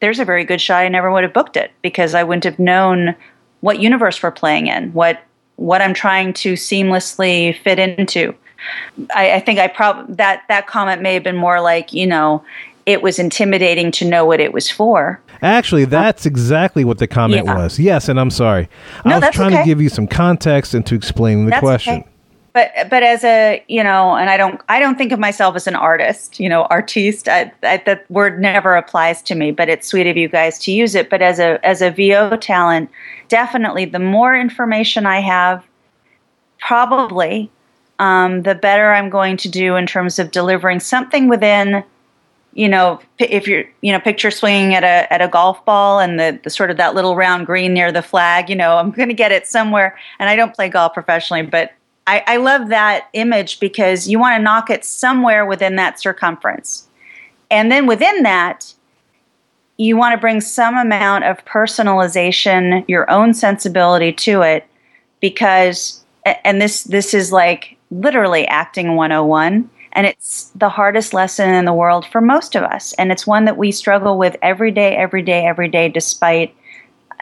there's 0.00 0.18
a 0.18 0.24
very 0.24 0.44
good 0.44 0.60
shot 0.60 0.84
i 0.84 0.88
never 0.88 1.10
would 1.10 1.22
have 1.22 1.32
booked 1.32 1.56
it 1.56 1.70
because 1.80 2.14
i 2.14 2.22
wouldn't 2.22 2.44
have 2.44 2.58
known 2.58 3.14
what 3.60 3.80
universe 3.80 4.22
we're 4.22 4.30
playing 4.30 4.66
in 4.66 4.92
what 4.92 5.22
what 5.56 5.80
i'm 5.80 5.94
trying 5.94 6.32
to 6.32 6.54
seamlessly 6.54 7.56
fit 7.62 7.78
into 7.78 8.34
I, 9.14 9.34
I 9.34 9.40
think 9.40 9.58
I 9.58 9.68
probably 9.68 10.14
that 10.14 10.42
that 10.48 10.66
comment 10.66 11.02
may 11.02 11.14
have 11.14 11.22
been 11.22 11.36
more 11.36 11.60
like 11.60 11.92
you 11.92 12.06
know 12.06 12.44
it 12.86 13.02
was 13.02 13.18
intimidating 13.18 13.90
to 13.92 14.04
know 14.04 14.24
what 14.24 14.40
it 14.40 14.52
was 14.52 14.70
for. 14.70 15.20
Actually, 15.42 15.84
that's 15.84 16.26
exactly 16.26 16.84
what 16.84 16.98
the 16.98 17.06
comment 17.06 17.46
yeah. 17.46 17.56
was. 17.56 17.78
Yes, 17.78 18.08
and 18.08 18.20
I'm 18.20 18.30
sorry. 18.30 18.68
No, 19.04 19.16
I 19.16 19.18
was 19.18 19.34
trying 19.34 19.52
okay. 19.52 19.62
to 19.62 19.66
give 19.66 19.80
you 19.80 19.88
some 19.88 20.06
context 20.06 20.74
and 20.74 20.86
to 20.86 20.94
explain 20.94 21.46
the 21.46 21.50
that's 21.50 21.60
question. 21.60 21.94
Okay. 21.94 22.08
But 22.52 22.70
but 22.88 23.02
as 23.02 23.24
a 23.24 23.64
you 23.66 23.82
know, 23.82 24.14
and 24.14 24.30
I 24.30 24.36
don't 24.36 24.60
I 24.68 24.78
don't 24.78 24.96
think 24.96 25.12
of 25.12 25.18
myself 25.18 25.56
as 25.56 25.66
an 25.66 25.74
artist. 25.74 26.38
You 26.38 26.48
know, 26.48 26.66
artiste. 26.70 27.28
I, 27.28 27.52
I, 27.62 27.78
that 27.78 28.08
word 28.10 28.40
never 28.40 28.76
applies 28.76 29.22
to 29.22 29.34
me. 29.34 29.50
But 29.50 29.68
it's 29.68 29.88
sweet 29.88 30.06
of 30.06 30.16
you 30.16 30.28
guys 30.28 30.58
to 30.60 30.72
use 30.72 30.94
it. 30.94 31.10
But 31.10 31.20
as 31.20 31.40
a 31.40 31.58
as 31.66 31.82
a 31.82 31.90
VO 31.90 32.36
talent, 32.36 32.90
definitely 33.28 33.86
the 33.86 33.98
more 33.98 34.36
information 34.36 35.04
I 35.04 35.18
have, 35.18 35.64
probably 36.60 37.50
um, 37.98 38.42
the 38.42 38.54
better 38.54 38.92
I'm 38.92 39.10
going 39.10 39.36
to 39.38 39.48
do 39.48 39.76
in 39.76 39.86
terms 39.86 40.18
of 40.18 40.30
delivering 40.30 40.80
something 40.80 41.28
within, 41.28 41.84
you 42.52 42.68
know, 42.68 43.00
if 43.18 43.46
you're, 43.46 43.64
you 43.80 43.92
know, 43.92 44.00
picture 44.00 44.30
swinging 44.30 44.74
at 44.74 44.84
a 44.84 45.12
at 45.12 45.20
a 45.20 45.28
golf 45.28 45.64
ball 45.64 46.00
and 46.00 46.18
the, 46.18 46.38
the 46.42 46.50
sort 46.50 46.70
of 46.70 46.76
that 46.76 46.94
little 46.94 47.16
round 47.16 47.46
green 47.46 47.74
near 47.74 47.92
the 47.92 48.02
flag. 48.02 48.48
You 48.48 48.56
know, 48.56 48.76
I'm 48.76 48.90
going 48.90 49.08
to 49.08 49.14
get 49.14 49.32
it 49.32 49.46
somewhere. 49.46 49.98
And 50.18 50.28
I 50.28 50.36
don't 50.36 50.54
play 50.54 50.68
golf 50.68 50.94
professionally, 50.94 51.42
but 51.42 51.72
I, 52.06 52.22
I 52.26 52.36
love 52.36 52.68
that 52.68 53.08
image 53.14 53.60
because 53.60 54.08
you 54.08 54.18
want 54.18 54.36
to 54.36 54.42
knock 54.42 54.68
it 54.68 54.84
somewhere 54.84 55.46
within 55.46 55.76
that 55.76 55.98
circumference, 55.98 56.86
and 57.50 57.72
then 57.72 57.86
within 57.86 58.24
that, 58.24 58.74
you 59.78 59.96
want 59.96 60.12
to 60.12 60.20
bring 60.20 60.40
some 60.40 60.76
amount 60.76 61.24
of 61.24 61.42
personalization, 61.46 62.86
your 62.88 63.10
own 63.10 63.32
sensibility 63.32 64.12
to 64.12 64.42
it, 64.42 64.66
because 65.20 66.04
and 66.44 66.60
this 66.60 66.84
this 66.84 67.14
is 67.14 67.32
like 67.32 67.73
literally 68.00 68.46
acting 68.48 68.96
101 68.96 69.70
and 69.92 70.06
it's 70.06 70.50
the 70.56 70.68
hardest 70.68 71.14
lesson 71.14 71.50
in 71.50 71.64
the 71.64 71.72
world 71.72 72.04
for 72.06 72.20
most 72.20 72.56
of 72.56 72.64
us. 72.64 72.92
And 72.94 73.12
it's 73.12 73.26
one 73.26 73.44
that 73.44 73.56
we 73.56 73.70
struggle 73.70 74.18
with 74.18 74.36
every 74.42 74.70
day 74.70 74.96
every 74.96 75.22
day 75.22 75.46
every 75.46 75.68
day 75.68 75.88
despite 75.88 76.54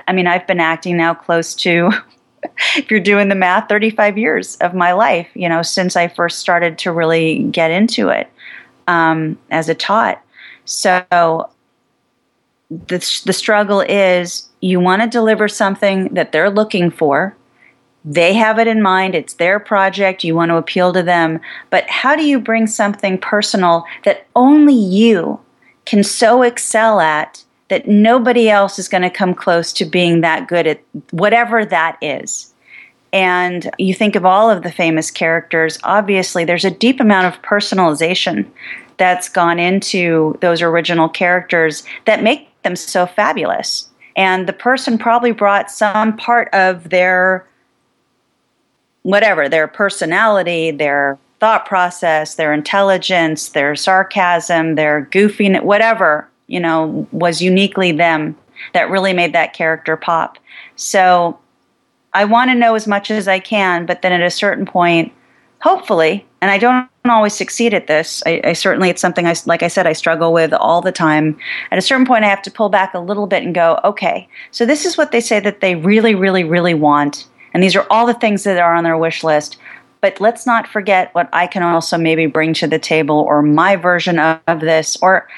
i 0.09 0.13
mean 0.13 0.27
i've 0.27 0.47
been 0.47 0.61
acting 0.61 0.97
now 0.97 1.15
close 1.15 1.55
to 1.55 1.91
if 2.77 2.91
you're 2.91 2.99
doing 2.99 3.29
the 3.29 3.35
math 3.35 3.69
35 3.69 4.19
years 4.19 4.57
of 4.57 4.75
my 4.75 4.93
life 4.93 5.29
you 5.35 5.49
know 5.49 5.63
since 5.63 5.95
i 5.95 6.09
first 6.09 6.41
started 6.41 6.79
to 6.79 6.91
really 6.91 7.45
get 7.45 7.71
into 7.71 8.09
it 8.09 8.29
um, 8.89 9.39
as 9.51 9.69
a 9.69 9.75
taught. 9.75 10.23
So 10.65 11.05
the, 12.71 13.21
the 13.25 13.33
struggle 13.33 13.81
is 13.81 14.49
you 14.61 14.81
want 14.81 15.03
to 15.03 15.09
deliver 15.09 15.49
something 15.49 16.13
that 16.15 16.33
they're 16.33 16.51
looking 16.51 16.91
for 16.91 17.37
they 18.05 18.35
have 18.35 18.59
it 18.59 18.67
in 18.67 18.83
mind, 18.83 19.15
it's 19.15 19.35
their 19.35 19.61
project, 19.61 20.25
you 20.25 20.35
want 20.35 20.51
to 20.51 20.57
appeal 20.57 20.93
to 20.93 21.03
them. 21.03 21.41
But 21.71 21.89
how 21.89 22.17
do 22.17 22.25
you 22.25 22.41
bring 22.41 22.67
something 22.67 23.19
personal 23.19 23.85
that 24.05 24.27
only 24.35 24.75
you 24.75 25.39
can 25.85 26.03
so 26.03 26.43
excel 26.43 27.01
at 27.01 27.45
that 27.69 27.89
nobody 27.89 28.51
else 28.51 28.79
is 28.79 28.89
going 28.89 29.03
to 29.03 29.11
come 29.11 29.35
close 29.35 29.73
to 29.75 29.85
being 29.85 30.21
that 30.21 30.49
good 30.49 30.67
at 30.67 30.83
whatever 31.11 31.65
that 31.65 31.97
is? 32.03 32.53
And 33.13 33.71
you 33.79 33.95
think 33.95 34.17
of 34.17 34.25
all 34.25 34.51
of 34.51 34.63
the 34.63 34.73
famous 34.73 35.11
characters, 35.11 35.79
obviously, 35.85 36.45
there's 36.45 36.65
a 36.65 36.71
deep 36.71 36.99
amount 36.99 37.27
of 37.27 37.43
personalization 37.43 38.47
that's 38.97 39.29
gone 39.29 39.59
into 39.59 40.37
those 40.41 40.63
original 40.63 41.09
characters 41.09 41.85
that 42.07 42.23
make 42.23 42.49
them 42.63 42.75
so 42.75 43.07
fabulous. 43.07 43.89
And 44.17 44.49
the 44.49 44.53
person 44.53 44.99
probably 44.99 45.33
brought 45.33 45.71
some 45.71 46.17
part 46.17 46.49
of 46.53 46.91
their 46.91 47.47
whatever 49.03 49.49
their 49.49 49.69
personality, 49.69 50.71
their 50.71 51.19
thought 51.41 51.67
process, 51.67 52.37
their 52.37 52.53
intelligence, 52.53 53.49
their 53.51 53.75
sarcasm, 53.75 54.77
their 54.77 55.09
goofiness, 55.11 55.63
whatever, 55.63 56.29
you 56.47 56.61
know, 56.61 57.07
was 57.11 57.43
uniquely 57.43 57.91
them 57.93 58.37
that 58.75 58.91
really 58.91 59.13
made 59.13 59.33
that 59.33 59.53
character 59.53 59.97
pop. 59.97 60.39
So 60.77 61.39
I 62.13 62.25
want 62.25 62.51
to 62.51 62.55
know 62.55 62.75
as 62.75 62.87
much 62.87 63.11
as 63.11 63.27
I 63.27 63.41
can, 63.41 63.87
but 63.87 64.03
then 64.03 64.13
at 64.13 64.21
a 64.21 64.31
certain 64.31 64.67
point, 64.67 65.13
hopefully, 65.61 66.27
and 66.41 66.51
I 66.51 66.59
don't 66.59 66.89
always 67.05 67.35
succeed 67.35 67.73
at 67.73 67.87
this. 67.87 68.23
I, 68.27 68.41
I, 68.45 68.53
certainly, 68.53 68.91
it's 68.91 69.01
something 69.01 69.27
I, 69.27 69.35
like 69.47 69.63
I 69.63 69.69
said, 69.69 69.87
I 69.87 69.93
struggle 69.93 70.33
with 70.33 70.53
all 70.53 70.81
the 70.81 70.93
time. 70.93 71.39
At 71.71 71.79
a 71.79 71.83
certain 71.83 72.07
point, 72.07 72.25
I 72.25 72.29
have 72.29 72.43
to 72.43 72.51
pull 72.51 72.69
back 72.69 72.95
a 72.95 73.01
little 73.01 73.27
bit 73.27 73.43
and 73.43 73.55
go, 73.55 73.81
okay, 73.85 74.29
so 74.51 74.67
this 74.67 74.85
is 74.85 74.97
what 74.97 75.13
they 75.13 75.21
say 75.21 75.41
that 75.41 75.61
they 75.61 75.75
really, 75.77 76.15
really, 76.15 76.45
really 76.45 76.75
want. 76.75 77.27
And 77.53 77.63
these 77.63 77.77
are 77.77 77.87
all 77.91 78.07
the 78.07 78.15
things 78.15 78.45
that 78.45 78.59
are 78.59 78.75
on 78.75 78.85
their 78.85 78.97
wish 78.97 79.23
list. 79.25 79.59
But 80.01 80.21
let's 80.21 80.47
not 80.47 80.67
forget 80.67 81.15
what 81.15 81.29
I 81.33 81.47
can 81.47 81.63
also 81.63 81.97
maybe 81.97 82.27
bring 82.27 82.55
to 82.55 82.67
the 82.67 82.79
table 82.79 83.21
or 83.21 83.41
my 83.41 83.77
version 83.77 84.19
of, 84.19 84.41
of 84.49 84.61
this. 84.61 84.97
Or 85.01 85.29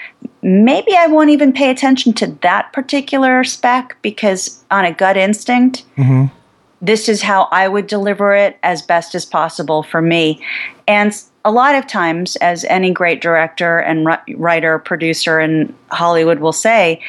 maybe 0.40 0.96
I 0.96 1.06
won't 1.06 1.30
even 1.30 1.52
pay 1.52 1.70
attention 1.70 2.14
to 2.14 2.28
that 2.40 2.72
particular 2.72 3.44
spec 3.44 3.96
because 4.00 4.64
on 4.70 4.86
a 4.86 4.92
gut 4.92 5.18
instinct, 5.18 5.84
mm-hmm. 5.98 6.34
this 6.80 7.10
is 7.10 7.20
how 7.20 7.48
I 7.52 7.68
would 7.68 7.86
deliver 7.86 8.34
it 8.34 8.58
as 8.62 8.80
best 8.80 9.14
as 9.14 9.26
possible 9.26 9.82
for 9.82 10.00
me. 10.00 10.42
And 10.88 11.14
a 11.44 11.52
lot 11.52 11.74
of 11.74 11.86
times, 11.86 12.36
as 12.36 12.64
any 12.64 12.90
great 12.90 13.20
director 13.20 13.78
and 13.78 14.08
writer, 14.36 14.78
producer 14.78 15.38
in 15.38 15.74
Hollywood 15.90 16.38
will 16.38 16.52
say, 16.52 17.02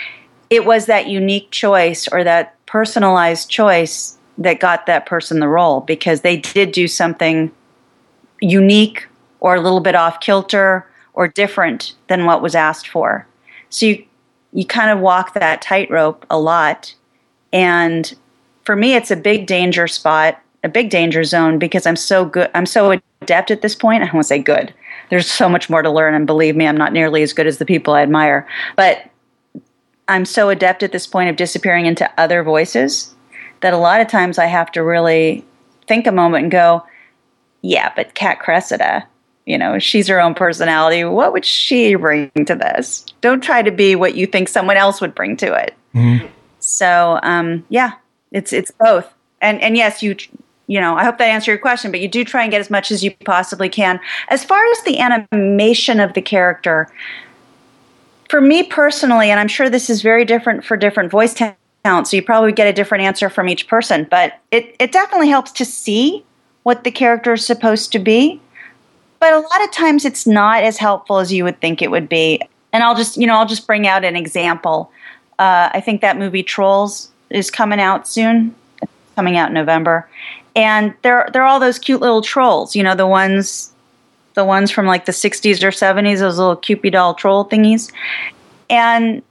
it 0.50 0.66
was 0.66 0.88
that 0.88 1.08
unique 1.08 1.52
choice 1.52 2.08
or 2.10 2.24
that 2.26 2.54
personalized 2.66 3.50
choice 3.50 4.15
that 4.38 4.60
got 4.60 4.86
that 4.86 5.06
person 5.06 5.40
the 5.40 5.48
role 5.48 5.82
because 5.82 6.22
they 6.22 6.38
did 6.38 6.72
do 6.72 6.88
something 6.88 7.52
unique 8.42 9.08
or 9.40 9.56
a 9.56 9.62
little 9.62 9.80
bit 9.80 9.96
off 9.96 10.20
kilter 10.20 10.88
or 11.14 11.28
different 11.28 11.94
than 12.08 12.26
what 12.26 12.42
was 12.42 12.56
asked 12.56 12.88
for. 12.88 13.26
So 13.70 13.86
you 13.88 14.06
you 14.52 14.66
kind 14.66 14.90
of 14.90 15.00
walk 15.00 15.34
that 15.34 15.62
tightrope 15.62 16.26
a 16.30 16.40
lot. 16.40 16.96
And 17.52 18.14
for 18.64 18.76
me 18.76 18.96
it's 18.96 19.12
a 19.12 19.16
big 19.16 19.48
danger 19.48 19.88
spot, 19.88 20.40
a 20.64 20.70
big 20.70 20.90
danger 20.90 21.24
zone 21.24 21.60
because 21.60 21.86
I'm 21.86 21.96
so 21.96 22.26
good 22.26 22.50
I'm 22.54 22.66
so 22.66 23.00
adept 23.22 23.52
at 23.52 23.62
this 23.62 23.76
point. 23.76 24.04
I 24.04 24.14
won't 24.14 24.26
say 24.26 24.40
good. 24.40 24.74
There's 25.10 25.30
so 25.30 25.48
much 25.48 25.70
more 25.70 25.82
to 25.82 25.92
learn 25.92 26.14
and 26.14 26.26
believe 26.26 26.56
me, 26.56 26.68
I'm 26.68 26.78
not 26.78 26.94
nearly 26.94 27.22
as 27.22 27.34
good 27.34 27.48
as 27.48 27.58
the 27.58 27.66
people 27.66 27.94
I 27.94 28.02
admire. 28.02 28.48
But 28.76 29.10
I'm 30.08 30.26
so 30.26 30.50
adept 30.50 30.84
at 30.84 30.92
this 30.92 31.08
point 31.08 31.30
of 31.30 31.36
disappearing 31.36 31.86
into 31.86 32.10
other 32.20 32.44
voices 32.44 33.15
that 33.62 33.74
a 33.74 33.78
lot 33.78 34.02
of 34.02 34.08
times 34.08 34.38
I 34.38 34.46
have 34.46 34.72
to 34.74 34.84
really 34.84 35.44
think 35.88 36.08
a 36.08 36.12
moment 36.12 36.44
and 36.44 36.52
go, 36.52 36.86
yeah, 37.62 37.92
but 37.96 38.14
Kat 38.16 38.40
Cressida, 38.40 39.08
you 39.46 39.58
know, 39.58 39.80
she's 39.80 40.08
her 40.08 40.20
own 40.20 40.34
personality. 40.34 41.04
What 41.04 41.34
would 41.34 41.46
she 41.46 41.96
bring 41.96 42.32
to 42.46 42.56
this? 42.56 43.06
Don't 43.22 43.44
try 43.44 43.62
to 43.62 43.72
be 43.72 43.96
what 43.96 44.16
you 44.16 44.26
think 44.26 44.50
someone 44.50 44.78
else 44.78 45.02
would 45.02 45.16
bring 45.16 45.38
to 45.38 45.54
it. 45.54 45.74
Mm-hmm. 45.94 46.28
So, 46.60 47.20
um, 47.24 47.66
yeah, 47.70 47.94
it's 48.32 48.52
it's 48.52 48.72
both. 48.80 49.12
And 49.42 49.62
and 49.62 49.78
yes, 49.78 50.02
you 50.02 50.16
you 50.68 50.82
know, 50.82 50.96
I 50.96 51.04
hope 51.04 51.20
that 51.20 51.26
answered 51.26 51.52
your 51.52 51.60
question, 51.60 51.92
but 51.92 52.00
you 52.00 52.08
do 52.08 52.24
try 52.24 52.42
and 52.42 52.52
get 52.52 52.60
as 52.60 52.72
much 52.72 52.90
as 52.90 53.04
you 53.04 53.12
possibly 53.24 53.70
can. 53.70 54.00
As 54.30 54.44
far 54.44 54.66
as 54.72 54.82
the 54.82 54.98
animation 55.00 56.00
of 56.00 56.14
the 56.14 56.22
character, 56.22 56.92
for 58.30 58.42
me 58.42 58.64
personally, 58.64 59.30
and 59.30 59.40
I'm 59.40 59.48
sure 59.48 59.70
this 59.70 59.90
is 59.90 60.02
very 60.02 60.26
different 60.26 60.66
for 60.66 60.76
different 60.76 61.12
voice 61.12 61.36
talent, 61.86 62.08
so 62.08 62.18
you 62.18 62.24
probably 62.24 62.52
get 62.52 62.68
a 62.68 62.74
different 62.74 63.04
answer 63.04 63.30
from 63.30 63.48
each 63.48 63.68
person. 63.68 64.08
But 64.10 64.40
it, 64.52 64.76
it 64.80 64.92
definitely 64.92 65.30
helps 65.30 65.52
to 65.54 65.66
see 65.66 66.26
what 66.64 66.84
the 66.84 66.92
character 66.92 67.34
is 67.34 67.46
supposed 67.46 67.92
to 67.92 68.00
be. 68.00 68.42
But 69.20 69.34
a 69.34 69.40
lot 69.40 69.64
of 69.64 69.72
times 69.72 70.04
it's 70.04 70.26
not 70.26 70.64
as 70.64 70.78
helpful 70.78 71.20
as 71.20 71.32
you 71.32 71.44
would 71.44 71.62
think 71.62 71.82
it 71.82 71.92
would 71.92 72.10
be. 72.10 72.42
And 72.74 72.84
I'll 72.84 72.96
just, 72.96 73.18
you 73.18 73.28
know, 73.28 73.36
I'll 73.36 73.46
just 73.46 73.68
bring 73.68 73.88
out 73.88 74.04
an 74.04 74.16
example. 74.16 74.92
Uh, 75.38 75.70
I 75.74 75.80
think 75.80 76.02
that 76.02 76.18
movie 76.18 76.44
Trolls 76.44 77.10
is 77.30 77.52
coming 77.52 77.80
out 77.80 78.08
soon, 78.08 78.56
it's 78.82 78.92
coming 79.16 79.38
out 79.38 79.50
in 79.50 79.54
November, 79.54 80.10
and 80.56 80.94
they're 81.02 81.30
they're 81.32 81.46
all 81.46 81.60
those 81.60 81.80
cute 81.80 82.02
little 82.02 82.22
trolls. 82.22 82.76
You 82.76 82.84
know, 82.84 82.96
the 82.96 83.08
ones, 83.08 83.74
the 84.34 84.46
ones 84.46 84.72
from 84.72 84.86
like 84.86 85.06
the 85.06 85.12
'60s 85.12 85.64
or 85.64 85.72
'70s, 85.72 86.20
those 86.20 86.38
little 86.38 86.58
Kewpie 86.58 86.92
doll 86.92 87.14
troll 87.14 87.46
thingies, 87.46 87.92
and 88.70 89.22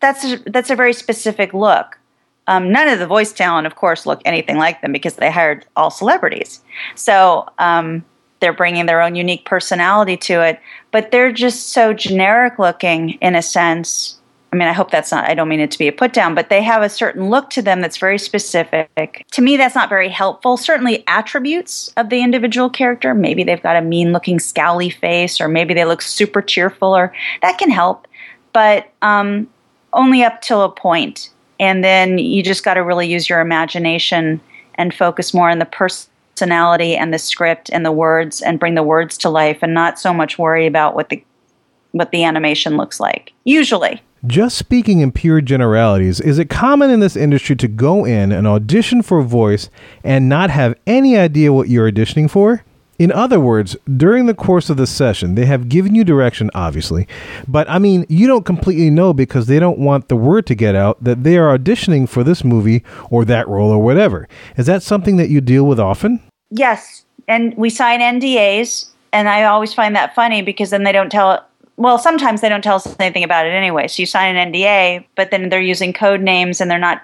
that's 0.00 0.24
a, 0.24 0.36
that's 0.46 0.70
a 0.70 0.76
very 0.76 0.92
specific 0.92 1.54
look. 1.54 1.98
Um, 2.46 2.72
none 2.72 2.88
of 2.88 2.98
the 2.98 3.06
voice 3.06 3.32
talent, 3.32 3.66
of 3.66 3.76
course, 3.76 4.06
look 4.06 4.22
anything 4.24 4.56
like 4.56 4.80
them 4.80 4.90
because 4.90 5.16
they 5.16 5.30
hired 5.30 5.66
all 5.76 5.90
celebrities. 5.90 6.60
So 6.94 7.46
um, 7.58 8.04
they're 8.40 8.54
bringing 8.54 8.86
their 8.86 9.02
own 9.02 9.14
unique 9.14 9.44
personality 9.44 10.16
to 10.16 10.42
it, 10.42 10.60
but 10.90 11.10
they're 11.10 11.32
just 11.32 11.70
so 11.70 11.92
generic 11.92 12.58
looking 12.58 13.10
in 13.20 13.34
a 13.34 13.42
sense. 13.42 14.18
I 14.50 14.56
mean, 14.56 14.66
I 14.66 14.72
hope 14.72 14.90
that's 14.90 15.12
not, 15.12 15.28
I 15.28 15.34
don't 15.34 15.48
mean 15.48 15.60
it 15.60 15.70
to 15.72 15.78
be 15.78 15.88
a 15.88 15.92
put 15.92 16.14
down, 16.14 16.34
but 16.34 16.48
they 16.48 16.62
have 16.62 16.82
a 16.82 16.88
certain 16.88 17.28
look 17.28 17.50
to 17.50 17.60
them 17.60 17.82
that's 17.82 17.98
very 17.98 18.18
specific. 18.18 19.26
To 19.32 19.42
me, 19.42 19.58
that's 19.58 19.74
not 19.74 19.90
very 19.90 20.08
helpful. 20.08 20.56
Certainly, 20.56 21.04
attributes 21.06 21.92
of 21.98 22.08
the 22.08 22.22
individual 22.22 22.70
character. 22.70 23.12
Maybe 23.12 23.44
they've 23.44 23.62
got 23.62 23.76
a 23.76 23.82
mean 23.82 24.14
looking, 24.14 24.38
scowly 24.38 24.90
face, 24.90 25.38
or 25.38 25.48
maybe 25.48 25.74
they 25.74 25.84
look 25.84 26.00
super 26.00 26.40
cheerful, 26.40 26.96
or 26.96 27.12
that 27.42 27.58
can 27.58 27.70
help, 27.70 28.08
but 28.54 28.90
um, 29.02 29.46
only 29.92 30.22
up 30.22 30.40
till 30.42 30.62
a. 30.62 31.30
And 31.60 31.82
then 31.82 32.18
you 32.18 32.42
just 32.42 32.64
got 32.64 32.74
to 32.74 32.84
really 32.84 33.08
use 33.08 33.28
your 33.28 33.40
imagination 33.40 34.40
and 34.74 34.94
focus 34.94 35.34
more 35.34 35.50
on 35.50 35.58
the 35.58 35.66
personality 35.66 36.96
and 36.96 37.12
the 37.12 37.18
script 37.18 37.68
and 37.72 37.84
the 37.84 37.92
words 37.92 38.40
and 38.40 38.60
bring 38.60 38.74
the 38.74 38.82
words 38.82 39.18
to 39.18 39.28
life 39.28 39.58
and 39.62 39.74
not 39.74 39.98
so 39.98 40.14
much 40.14 40.38
worry 40.38 40.66
about 40.66 40.94
what 40.94 41.08
the 41.08 41.22
what 41.92 42.12
the 42.12 42.22
animation 42.22 42.76
looks 42.76 43.00
like 43.00 43.32
usually 43.44 44.00
just 44.26 44.58
speaking 44.58 45.00
in 45.00 45.12
pure 45.12 45.40
generalities, 45.40 46.20
is 46.20 46.40
it 46.40 46.50
common 46.50 46.90
in 46.90 46.98
this 46.98 47.16
industry 47.16 47.54
to 47.56 47.68
go 47.68 48.04
in 48.04 48.32
and 48.32 48.48
audition 48.48 49.00
for 49.00 49.22
voice 49.22 49.70
and 50.02 50.28
not 50.28 50.50
have 50.50 50.74
any 50.88 51.16
idea 51.16 51.52
what 51.52 51.68
you're 51.68 51.90
auditioning 51.90 52.28
for? 52.28 52.64
In 52.98 53.12
other 53.12 53.38
words, 53.38 53.76
during 53.96 54.26
the 54.26 54.34
course 54.34 54.68
of 54.70 54.76
the 54.76 54.86
session, 54.86 55.36
they 55.36 55.46
have 55.46 55.68
given 55.68 55.94
you 55.94 56.02
direction, 56.02 56.50
obviously, 56.52 57.06
but 57.46 57.70
I 57.70 57.78
mean, 57.78 58.04
you 58.08 58.26
don't 58.26 58.44
completely 58.44 58.90
know 58.90 59.12
because 59.14 59.46
they 59.46 59.60
don't 59.60 59.78
want 59.78 60.08
the 60.08 60.16
word 60.16 60.46
to 60.46 60.56
get 60.56 60.74
out 60.74 61.02
that 61.02 61.22
they 61.22 61.36
are 61.38 61.56
auditioning 61.56 62.08
for 62.08 62.24
this 62.24 62.42
movie 62.42 62.82
or 63.08 63.24
that 63.24 63.46
role 63.46 63.70
or 63.70 63.78
whatever. 63.78 64.28
Is 64.56 64.66
that 64.66 64.82
something 64.82 65.16
that 65.16 65.28
you 65.28 65.40
deal 65.40 65.64
with 65.64 65.78
often? 65.78 66.20
Yes, 66.50 67.04
and 67.28 67.56
we 67.56 67.70
sign 67.70 68.00
NDAs, 68.00 68.86
and 69.12 69.28
I 69.28 69.44
always 69.44 69.72
find 69.72 69.94
that 69.94 70.14
funny 70.14 70.42
because 70.42 70.70
then 70.70 70.82
they 70.82 70.92
don't 70.92 71.10
tell. 71.10 71.44
Well, 71.76 71.98
sometimes 71.98 72.40
they 72.40 72.48
don't 72.48 72.62
tell 72.62 72.76
us 72.76 72.96
anything 72.98 73.22
about 73.22 73.46
it 73.46 73.50
anyway. 73.50 73.86
So 73.86 74.02
you 74.02 74.06
sign 74.06 74.34
an 74.34 74.52
NDA, 74.52 75.04
but 75.14 75.30
then 75.30 75.50
they're 75.50 75.60
using 75.60 75.92
code 75.92 76.20
names, 76.20 76.60
and 76.60 76.68
they're 76.68 76.78
not. 76.78 77.02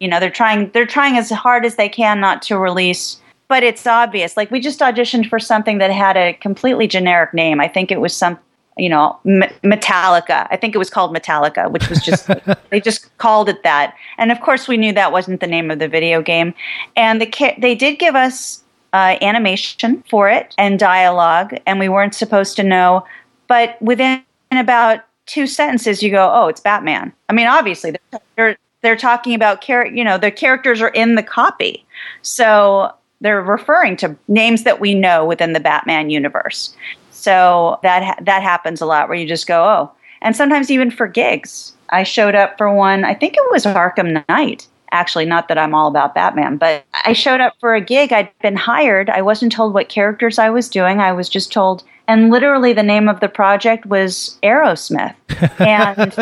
You 0.00 0.08
know, 0.08 0.20
they're 0.20 0.30
trying. 0.30 0.70
They're 0.70 0.86
trying 0.86 1.18
as 1.18 1.28
hard 1.30 1.66
as 1.66 1.76
they 1.76 1.88
can 1.88 2.18
not 2.20 2.40
to 2.42 2.56
release. 2.56 3.20
But 3.54 3.62
it's 3.62 3.86
obvious. 3.86 4.36
Like 4.36 4.50
we 4.50 4.58
just 4.58 4.80
auditioned 4.80 5.28
for 5.28 5.38
something 5.38 5.78
that 5.78 5.92
had 5.92 6.16
a 6.16 6.32
completely 6.32 6.88
generic 6.88 7.32
name. 7.32 7.60
I 7.60 7.68
think 7.68 7.92
it 7.92 8.00
was 8.00 8.12
some 8.12 8.36
you 8.76 8.88
know, 8.88 9.16
Metallica. 9.24 10.48
I 10.50 10.56
think 10.56 10.74
it 10.74 10.78
was 10.78 10.90
called 10.90 11.14
Metallica, 11.14 11.70
which 11.70 11.88
was 11.88 12.02
just 12.02 12.28
they 12.70 12.80
just 12.80 13.16
called 13.18 13.48
it 13.48 13.62
that. 13.62 13.94
And 14.18 14.32
of 14.32 14.40
course, 14.40 14.66
we 14.66 14.76
knew 14.76 14.92
that 14.94 15.12
wasn't 15.12 15.40
the 15.40 15.46
name 15.46 15.70
of 15.70 15.78
the 15.78 15.86
video 15.86 16.20
game. 16.20 16.52
And 16.96 17.22
the 17.22 17.54
they 17.56 17.76
did 17.76 18.00
give 18.00 18.16
us 18.16 18.64
uh, 18.92 19.18
animation 19.22 20.02
for 20.10 20.28
it 20.28 20.52
and 20.58 20.76
dialogue, 20.76 21.56
and 21.64 21.78
we 21.78 21.88
weren't 21.88 22.16
supposed 22.16 22.56
to 22.56 22.64
know. 22.64 23.06
But 23.46 23.80
within 23.80 24.24
about 24.50 25.04
two 25.26 25.46
sentences, 25.46 26.02
you 26.02 26.10
go, 26.10 26.28
"Oh, 26.34 26.48
it's 26.48 26.60
Batman." 26.60 27.12
I 27.28 27.34
mean, 27.34 27.46
obviously, 27.46 27.92
they're 27.92 28.20
they're, 28.34 28.56
they're 28.82 28.96
talking 28.96 29.32
about 29.32 29.60
char- 29.60 29.86
You 29.86 30.02
know, 30.02 30.18
the 30.18 30.32
characters 30.32 30.82
are 30.82 30.88
in 30.88 31.14
the 31.14 31.22
copy, 31.22 31.86
so 32.22 32.92
they're 33.24 33.42
referring 33.42 33.96
to 33.96 34.16
names 34.28 34.62
that 34.62 34.80
we 34.80 34.94
know 34.94 35.24
within 35.24 35.54
the 35.54 35.60
Batman 35.60 36.10
universe. 36.10 36.76
So 37.10 37.80
that 37.82 38.24
that 38.24 38.42
happens 38.42 38.80
a 38.80 38.86
lot, 38.86 39.08
where 39.08 39.18
you 39.18 39.26
just 39.26 39.46
go, 39.46 39.64
"Oh," 39.64 39.90
and 40.22 40.36
sometimes 40.36 40.70
even 40.70 40.90
for 40.90 41.08
gigs. 41.08 41.72
I 41.88 42.02
showed 42.02 42.34
up 42.34 42.56
for 42.56 42.72
one. 42.72 43.04
I 43.04 43.14
think 43.14 43.34
it 43.36 43.50
was 43.50 43.64
Arkham 43.64 44.24
Knight 44.28 44.66
actually 44.94 45.26
not 45.26 45.48
that 45.48 45.58
I'm 45.58 45.74
all 45.74 45.88
about 45.88 46.14
Batman, 46.14 46.56
but 46.56 46.84
I 47.04 47.12
showed 47.12 47.40
up 47.40 47.54
for 47.60 47.74
a 47.74 47.80
gig. 47.80 48.12
I'd 48.12 48.30
been 48.40 48.56
hired. 48.56 49.10
I 49.10 49.20
wasn't 49.20 49.52
told 49.52 49.74
what 49.74 49.88
characters 49.88 50.38
I 50.38 50.48
was 50.50 50.68
doing. 50.68 51.00
I 51.00 51.12
was 51.12 51.28
just 51.28 51.52
told, 51.52 51.82
and 52.06 52.30
literally 52.30 52.72
the 52.72 52.82
name 52.82 53.08
of 53.08 53.20
the 53.20 53.28
project 53.28 53.84
was 53.86 54.38
Aerosmith. 54.42 55.14
And, 55.58 56.14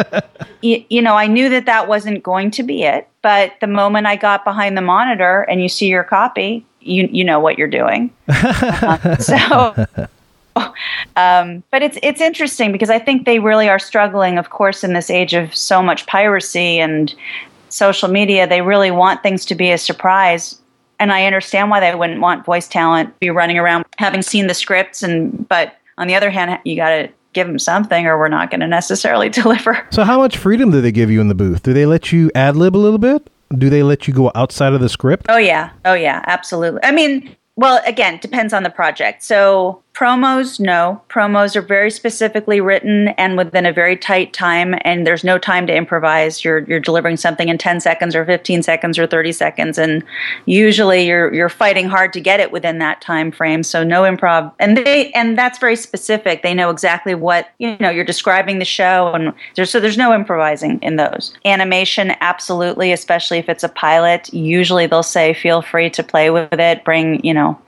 you, 0.62 0.82
you 0.88 1.02
know, 1.02 1.16
I 1.16 1.26
knew 1.26 1.50
that 1.50 1.66
that 1.66 1.86
wasn't 1.86 2.22
going 2.22 2.50
to 2.52 2.62
be 2.62 2.82
it. 2.82 3.08
But 3.20 3.52
the 3.60 3.66
moment 3.66 4.06
I 4.06 4.16
got 4.16 4.42
behind 4.42 4.76
the 4.76 4.82
monitor 4.82 5.42
and 5.42 5.62
you 5.62 5.68
see 5.68 5.86
your 5.86 6.02
copy, 6.02 6.64
you, 6.82 7.08
you 7.10 7.24
know 7.24 7.40
what 7.40 7.58
you're 7.58 7.68
doing. 7.68 8.10
uh, 8.28 9.16
so. 9.18 9.86
Um, 11.16 11.62
but 11.70 11.82
it's 11.82 11.98
it's 12.02 12.20
interesting 12.20 12.72
because 12.72 12.90
I 12.90 12.98
think 12.98 13.24
they 13.24 13.38
really 13.38 13.68
are 13.68 13.78
struggling, 13.78 14.38
of 14.38 14.50
course, 14.50 14.84
in 14.84 14.92
this 14.92 15.10
age 15.10 15.32
of 15.34 15.54
so 15.54 15.82
much 15.82 16.06
piracy 16.06 16.78
and 16.78 17.14
social 17.70 18.08
media, 18.08 18.46
they 18.46 18.60
really 18.60 18.90
want 18.90 19.22
things 19.22 19.44
to 19.46 19.54
be 19.54 19.70
a 19.70 19.78
surprise. 19.78 20.58
And 21.00 21.10
I 21.10 21.24
understand 21.24 21.70
why 21.70 21.80
they 21.80 21.94
wouldn't 21.94 22.20
want 22.20 22.44
voice 22.44 22.68
talent 22.68 23.18
be 23.18 23.30
running 23.30 23.58
around 23.58 23.86
having 23.98 24.22
seen 24.22 24.46
the 24.46 24.54
scripts 24.54 25.02
and 25.02 25.48
but 25.48 25.76
on 25.98 26.06
the 26.06 26.14
other 26.14 26.30
hand, 26.30 26.58
you 26.64 26.76
got 26.76 26.90
to 26.90 27.08
give 27.32 27.46
them 27.46 27.58
something 27.58 28.06
or 28.06 28.18
we're 28.18 28.28
not 28.28 28.50
going 28.50 28.60
to 28.60 28.66
necessarily 28.66 29.28
deliver. 29.40 29.86
So 29.90 30.04
how 30.04 30.18
much 30.18 30.36
freedom 30.36 30.70
do 30.70 30.80
they 30.80 30.92
give 30.92 31.10
you 31.10 31.20
in 31.20 31.28
the 31.28 31.34
booth? 31.34 31.62
Do 31.62 31.72
they 31.72 31.86
let 31.86 32.12
you 32.12 32.30
ad 32.34 32.56
lib 32.56 32.76
a 32.76 32.78
little 32.78 32.98
bit? 32.98 33.28
Do 33.58 33.70
they 33.70 33.82
let 33.82 34.08
you 34.08 34.14
go 34.14 34.30
outside 34.34 34.72
of 34.72 34.80
the 34.80 34.88
script? 34.88 35.26
Oh 35.28 35.36
yeah. 35.36 35.70
Oh 35.84 35.94
yeah, 35.94 36.22
absolutely. 36.26 36.80
I 36.82 36.90
mean, 36.90 37.36
well, 37.56 37.82
again, 37.86 38.18
depends 38.20 38.52
on 38.52 38.62
the 38.62 38.70
project. 38.70 39.22
So 39.22 39.82
promos, 39.94 40.58
no. 40.58 41.00
Promos 41.08 41.54
are 41.54 41.62
very 41.62 41.90
specifically 41.90 42.60
written 42.60 43.08
and 43.18 43.36
within 43.36 43.66
a 43.66 43.72
very 43.72 43.96
tight 43.96 44.32
time, 44.32 44.74
and 44.82 45.06
there's 45.06 45.22
no 45.22 45.38
time 45.38 45.66
to 45.66 45.74
improvise. 45.74 46.44
You're 46.44 46.60
you're 46.60 46.80
delivering 46.80 47.16
something 47.16 47.48
in 47.48 47.58
10 47.58 47.80
seconds 47.80 48.16
or 48.16 48.24
15 48.24 48.62
seconds 48.62 48.98
or 48.98 49.06
30 49.06 49.32
seconds, 49.32 49.78
and 49.78 50.02
usually 50.46 51.06
you're 51.06 51.32
you're 51.34 51.48
fighting 51.48 51.88
hard 51.88 52.12
to 52.14 52.20
get 52.20 52.40
it 52.40 52.52
within 52.52 52.78
that 52.78 53.00
time 53.00 53.30
frame. 53.30 53.62
So 53.62 53.84
no 53.84 54.02
improv, 54.02 54.52
and 54.58 54.76
they 54.76 55.10
and 55.12 55.36
that's 55.36 55.58
very 55.58 55.76
specific. 55.76 56.42
They 56.42 56.54
know 56.54 56.70
exactly 56.70 57.14
what 57.14 57.50
you 57.58 57.76
know. 57.78 57.90
You're 57.90 58.04
describing 58.04 58.58
the 58.58 58.64
show, 58.64 59.12
and 59.12 59.32
there's 59.56 59.70
so 59.70 59.78
there's 59.78 59.98
no 59.98 60.14
improvising 60.14 60.78
in 60.80 60.96
those. 60.96 61.34
Animation, 61.44 62.14
absolutely, 62.20 62.92
especially 62.92 63.38
if 63.38 63.48
it's 63.48 63.64
a 63.64 63.68
pilot. 63.68 64.32
Usually 64.32 64.86
they'll 64.86 65.02
say, 65.02 65.34
feel 65.34 65.60
free 65.60 65.90
to 65.90 66.02
play 66.02 66.30
with 66.30 66.52
it. 66.54 66.82
Bring 66.84 67.24
you 67.24 67.34
know 67.34 67.58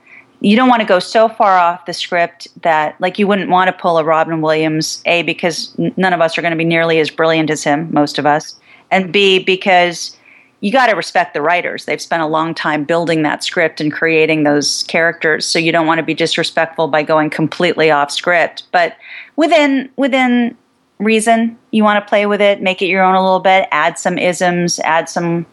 you 0.44 0.56
don't 0.56 0.68
want 0.68 0.80
to 0.80 0.86
go 0.86 0.98
so 0.98 1.26
far 1.26 1.56
off 1.56 1.86
the 1.86 1.94
script 1.94 2.48
that 2.62 3.00
like 3.00 3.18
you 3.18 3.26
wouldn't 3.26 3.50
want 3.50 3.68
to 3.68 3.72
pull 3.72 3.96
a 3.96 4.04
Robin 4.04 4.42
Williams 4.42 5.02
a 5.06 5.22
because 5.22 5.74
none 5.96 6.12
of 6.12 6.20
us 6.20 6.36
are 6.36 6.42
going 6.42 6.52
to 6.52 6.58
be 6.58 6.64
nearly 6.64 7.00
as 7.00 7.10
brilliant 7.10 7.48
as 7.48 7.64
him 7.64 7.88
most 7.92 8.18
of 8.18 8.26
us 8.26 8.54
and 8.90 9.10
b 9.10 9.38
because 9.38 10.16
you 10.60 10.72
got 10.72 10.86
to 10.86 10.96
respect 10.96 11.34
the 11.34 11.42
writers. 11.42 11.84
They've 11.84 12.00
spent 12.00 12.22
a 12.22 12.26
long 12.26 12.54
time 12.54 12.84
building 12.84 13.20
that 13.22 13.44
script 13.44 13.82
and 13.82 13.92
creating 13.92 14.44
those 14.44 14.82
characters 14.84 15.44
so 15.44 15.58
you 15.58 15.72
don't 15.72 15.86
want 15.86 15.98
to 15.98 16.02
be 16.02 16.14
disrespectful 16.14 16.88
by 16.88 17.02
going 17.02 17.28
completely 17.28 17.90
off 17.90 18.10
script. 18.10 18.64
But 18.70 18.96
within 19.36 19.90
within 19.96 20.56
reason 20.98 21.58
you 21.70 21.84
want 21.84 22.02
to 22.02 22.08
play 22.08 22.26
with 22.26 22.40
it 22.40 22.62
make 22.62 22.80
it 22.82 22.86
your 22.86 23.02
own 23.02 23.14
a 23.14 23.22
little 23.22 23.40
bit 23.40 23.66
add 23.72 23.98
some 23.98 24.16
isms 24.16 24.78
add 24.80 25.08
some 25.08 25.44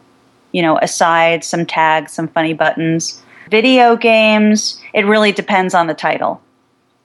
you 0.52 0.62
know 0.62 0.78
asides 0.78 1.48
some 1.48 1.66
tags 1.66 2.12
some 2.12 2.28
funny 2.28 2.52
buttons 2.52 3.20
video 3.52 3.96
games, 3.96 4.80
it 4.94 5.04
really 5.04 5.30
depends 5.30 5.74
on 5.74 5.86
the 5.86 5.94
title. 5.94 6.40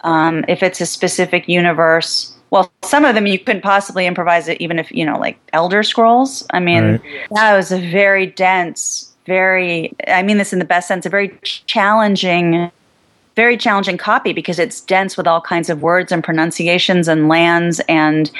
Um, 0.01 0.45
if 0.47 0.63
it's 0.63 0.79
a 0.79 0.85
specific 0.85 1.47
universe, 1.49 2.33
well, 2.51 2.71
some 2.83 3.03
of 3.03 3.13
them 3.13 3.27
you 3.27 3.37
couldn't 3.37 3.61
possibly 3.61 4.07
improvise 4.07 4.47
it, 4.47 4.59
even 4.61 4.79
if 4.79 4.89
you 4.89 5.05
know, 5.05 5.19
like 5.19 5.37
Elder 5.51 5.83
Scrolls. 5.83 6.47
I 6.51 6.61
mean, 6.61 6.83
right. 6.91 7.01
that 7.31 7.55
was 7.57 7.73
a 7.73 7.79
very 7.91 8.25
dense, 8.25 9.13
very. 9.25 9.93
I 10.07 10.23
mean 10.23 10.37
this 10.37 10.53
in 10.53 10.59
the 10.59 10.65
best 10.65 10.87
sense, 10.87 11.05
a 11.05 11.09
very 11.09 11.37
challenging, 11.43 12.71
very 13.35 13.57
challenging 13.57 13.97
copy 13.97 14.31
because 14.31 14.57
it's 14.57 14.79
dense 14.79 15.17
with 15.17 15.27
all 15.27 15.41
kinds 15.41 15.69
of 15.69 15.81
words 15.81 16.13
and 16.13 16.23
pronunciations 16.23 17.09
and 17.09 17.27
lands 17.27 17.81
and 17.89 18.31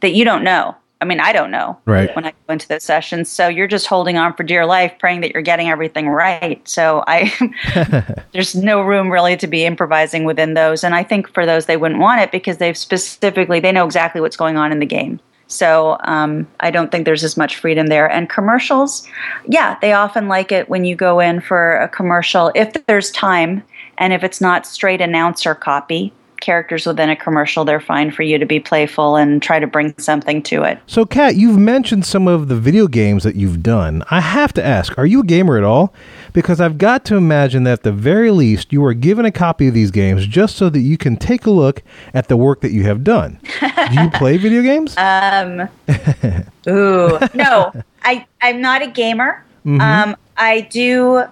that 0.00 0.14
you 0.14 0.24
don't 0.24 0.42
know. 0.42 0.74
I 1.02 1.04
mean, 1.04 1.18
I 1.18 1.32
don't 1.32 1.50
know 1.50 1.76
right. 1.84 2.14
when 2.14 2.24
I 2.24 2.30
go 2.30 2.52
into 2.52 2.68
those 2.68 2.84
sessions. 2.84 3.28
So 3.28 3.48
you're 3.48 3.66
just 3.66 3.88
holding 3.88 4.16
on 4.18 4.34
for 4.34 4.44
dear 4.44 4.64
life, 4.64 4.92
praying 5.00 5.20
that 5.22 5.32
you're 5.32 5.42
getting 5.42 5.68
everything 5.68 6.08
right. 6.08 6.66
So 6.66 7.02
I, 7.08 8.14
there's 8.32 8.54
no 8.54 8.82
room 8.82 9.10
really 9.10 9.36
to 9.38 9.48
be 9.48 9.64
improvising 9.64 10.24
within 10.24 10.54
those. 10.54 10.84
And 10.84 10.94
I 10.94 11.02
think 11.02 11.28
for 11.34 11.44
those, 11.44 11.66
they 11.66 11.76
wouldn't 11.76 12.00
want 12.00 12.20
it 12.20 12.30
because 12.30 12.58
they've 12.58 12.78
specifically, 12.78 13.58
they 13.58 13.72
know 13.72 13.84
exactly 13.84 14.20
what's 14.20 14.36
going 14.36 14.56
on 14.56 14.70
in 14.70 14.78
the 14.78 14.86
game. 14.86 15.18
So 15.48 15.98
um, 16.04 16.46
I 16.60 16.70
don't 16.70 16.92
think 16.92 17.04
there's 17.04 17.24
as 17.24 17.36
much 17.36 17.56
freedom 17.56 17.88
there. 17.88 18.08
And 18.08 18.30
commercials, 18.30 19.06
yeah, 19.48 19.76
they 19.80 19.92
often 19.92 20.28
like 20.28 20.52
it 20.52 20.68
when 20.68 20.84
you 20.84 20.94
go 20.94 21.18
in 21.18 21.40
for 21.40 21.78
a 21.78 21.88
commercial 21.88 22.52
if 22.54 22.72
there's 22.86 23.10
time 23.10 23.64
and 23.98 24.12
if 24.12 24.22
it's 24.22 24.40
not 24.40 24.66
straight 24.66 25.00
announcer 25.00 25.56
copy 25.56 26.12
characters 26.42 26.86
within 26.86 27.08
a 27.08 27.16
commercial, 27.16 27.64
they're 27.64 27.80
fine 27.80 28.10
for 28.10 28.22
you 28.22 28.36
to 28.36 28.44
be 28.44 28.60
playful 28.60 29.16
and 29.16 29.40
try 29.40 29.58
to 29.58 29.66
bring 29.66 29.94
something 29.96 30.42
to 30.42 30.62
it. 30.64 30.78
So, 30.86 31.06
Kat, 31.06 31.36
you've 31.36 31.56
mentioned 31.56 32.04
some 32.04 32.28
of 32.28 32.48
the 32.48 32.56
video 32.56 32.86
games 32.86 33.24
that 33.24 33.36
you've 33.36 33.62
done. 33.62 34.02
I 34.10 34.20
have 34.20 34.52
to 34.54 34.64
ask, 34.64 34.98
are 34.98 35.06
you 35.06 35.20
a 35.20 35.24
gamer 35.24 35.56
at 35.56 35.64
all? 35.64 35.94
Because 36.34 36.60
I've 36.60 36.76
got 36.76 37.06
to 37.06 37.16
imagine 37.16 37.64
that 37.64 37.72
at 37.72 37.82
the 37.84 37.92
very 37.92 38.30
least 38.30 38.72
you 38.72 38.82
were 38.82 38.92
given 38.92 39.24
a 39.24 39.32
copy 39.32 39.68
of 39.68 39.74
these 39.74 39.90
games 39.90 40.26
just 40.26 40.56
so 40.56 40.68
that 40.68 40.80
you 40.80 40.98
can 40.98 41.16
take 41.16 41.46
a 41.46 41.50
look 41.50 41.82
at 42.12 42.28
the 42.28 42.36
work 42.36 42.60
that 42.60 42.72
you 42.72 42.82
have 42.82 43.02
done. 43.02 43.38
Do 43.60 44.02
you 44.02 44.10
play 44.10 44.36
video 44.36 44.62
games? 44.72 44.94
Um, 44.98 45.68
ooh, 46.68 47.18
no, 47.34 47.72
I 48.02 48.26
I'm 48.42 48.60
not 48.60 48.82
a 48.82 48.88
gamer. 48.88 49.44
Mm-hmm. 49.64 49.80
Um, 49.80 50.16
I 50.36 50.62
do 50.62 51.24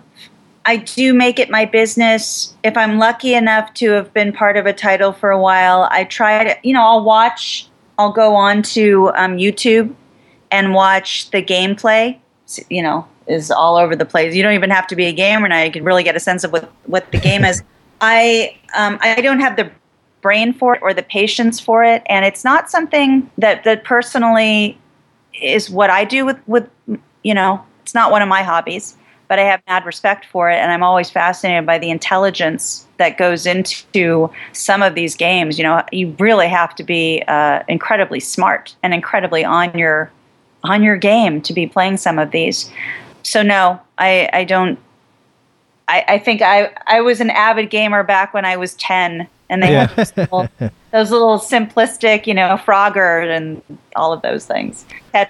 I 0.71 0.77
do 0.77 1.13
make 1.13 1.41
it 1.41 1.51
my 1.51 1.65
business. 1.65 2.55
If 2.63 2.77
I'm 2.77 2.99
lucky 2.99 3.35
enough 3.35 3.75
to 3.75 3.91
have 3.91 4.15
been 4.15 4.33
part 4.33 4.57
of 4.57 4.67
a 4.67 4.73
title 4.73 5.13
for 5.13 5.33
a 5.33 5.41
while, 5.41 5.89
I 5.91 6.05
try 6.05 6.45
to, 6.45 6.57
you 6.63 6.73
know, 6.73 6.83
I'll 6.83 7.03
watch, 7.03 7.67
I'll 7.99 8.13
go 8.13 8.37
on 8.37 8.63
to 8.75 9.11
um, 9.17 9.37
YouTube 9.37 9.93
and 10.53 10.73
watch 10.73 11.29
the 11.33 11.43
gameplay. 11.43 12.21
You 12.69 12.85
know, 12.85 13.09
is 13.27 13.51
all 13.51 13.79
over 13.79 13.97
the 13.97 14.05
place. 14.05 14.37
You 14.37 14.45
don't 14.45 14.55
even 14.55 14.71
have 14.71 14.87
to 14.87 14.95
be 14.95 15.07
a 15.07 15.13
gamer 15.13 15.49
now. 15.49 15.61
You 15.61 15.73
can 15.73 15.83
really 15.83 16.05
get 16.05 16.15
a 16.15 16.21
sense 16.21 16.45
of 16.45 16.53
what, 16.53 16.71
what 16.85 17.11
the 17.11 17.19
game 17.19 17.45
is. 17.45 17.65
I 18.01 18.57
um, 18.77 18.97
I 19.01 19.21
don't 19.21 19.41
have 19.41 19.57
the 19.57 19.73
brain 20.21 20.53
for 20.53 20.77
it 20.77 20.83
or 20.83 20.95
the 20.95 21.03
patience 21.03 21.59
for 21.59 21.83
it, 21.83 22.05
and 22.07 22.25
it's 22.25 22.45
not 22.45 22.71
something 22.71 23.29
that 23.39 23.65
that 23.65 23.83
personally 23.83 24.79
is 25.43 25.69
what 25.69 25.91
I 25.91 26.05
do 26.05 26.25
with 26.25 26.39
with 26.47 26.71
you 27.25 27.35
know. 27.35 27.65
It's 27.83 27.95
not 27.95 28.13
one 28.13 28.23
of 28.23 28.29
my 28.29 28.45
hobbies 28.45 28.97
but 29.31 29.39
I 29.39 29.45
have 29.45 29.63
mad 29.69 29.87
respect 29.87 30.27
for 30.27 30.51
it, 30.51 30.57
and 30.57 30.73
I'm 30.73 30.83
always 30.83 31.09
fascinated 31.09 31.65
by 31.65 31.79
the 31.79 31.89
intelligence 31.89 32.85
that 32.97 33.17
goes 33.17 33.47
into 33.47 34.29
some 34.53 34.83
of 34.83 34.97
these 34.97 35.15
games. 35.15 35.57
You 35.57 35.63
know, 35.63 35.85
you 35.93 36.17
really 36.19 36.49
have 36.49 36.75
to 36.75 36.83
be 36.83 37.23
uh, 37.29 37.63
incredibly 37.69 38.19
smart 38.19 38.75
and 38.83 38.93
incredibly 38.93 39.45
on 39.45 39.79
your 39.79 40.11
on 40.65 40.83
your 40.83 40.97
game 40.97 41.41
to 41.43 41.53
be 41.53 41.69
playing 41.69 41.99
some 41.99 42.19
of 42.19 42.33
these. 42.33 42.73
So 43.23 43.45
no, 43.45 43.81
I, 43.99 44.29
I 44.33 44.43
don't. 44.43 44.81
I, 45.87 46.05
I 46.09 46.19
think 46.19 46.43
I 46.43 46.73
I 46.89 47.01
was 47.01 47.21
an 47.21 47.31
avid 47.31 47.71
gamer 47.71 48.03
back 48.03 48.35
when 48.35 48.45
I 48.45 48.57
was 48.57 48.75
ten, 48.75 49.29
and 49.51 49.63
they 49.63 49.73
yeah. 49.73 49.89
had 49.89 49.97
those 49.97 50.17
little, 50.17 50.49
those 50.93 51.11
little, 51.11 51.39
simplistic, 51.39 52.27
you 52.27 52.33
know, 52.33 52.57
Frogger 52.65 53.29
and 53.37 53.61
all 53.97 54.13
of 54.13 54.23
those 54.23 54.47
things. 54.47 54.87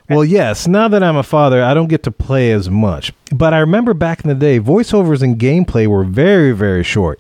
Well, 0.08 0.24
yes. 0.24 0.68
Now 0.68 0.86
that 0.88 1.02
I'm 1.02 1.16
a 1.16 1.22
father, 1.22 1.64
I 1.64 1.74
don't 1.74 1.88
get 1.88 2.02
to 2.04 2.12
play 2.12 2.52
as 2.52 2.70
much, 2.70 3.12
but 3.32 3.54
I 3.54 3.58
remember 3.58 3.94
back 3.94 4.22
in 4.22 4.28
the 4.28 4.34
day, 4.34 4.60
voiceovers 4.60 5.22
and 5.22 5.38
gameplay 5.38 5.86
were 5.86 6.04
very, 6.04 6.52
very 6.52 6.84
short. 6.84 7.18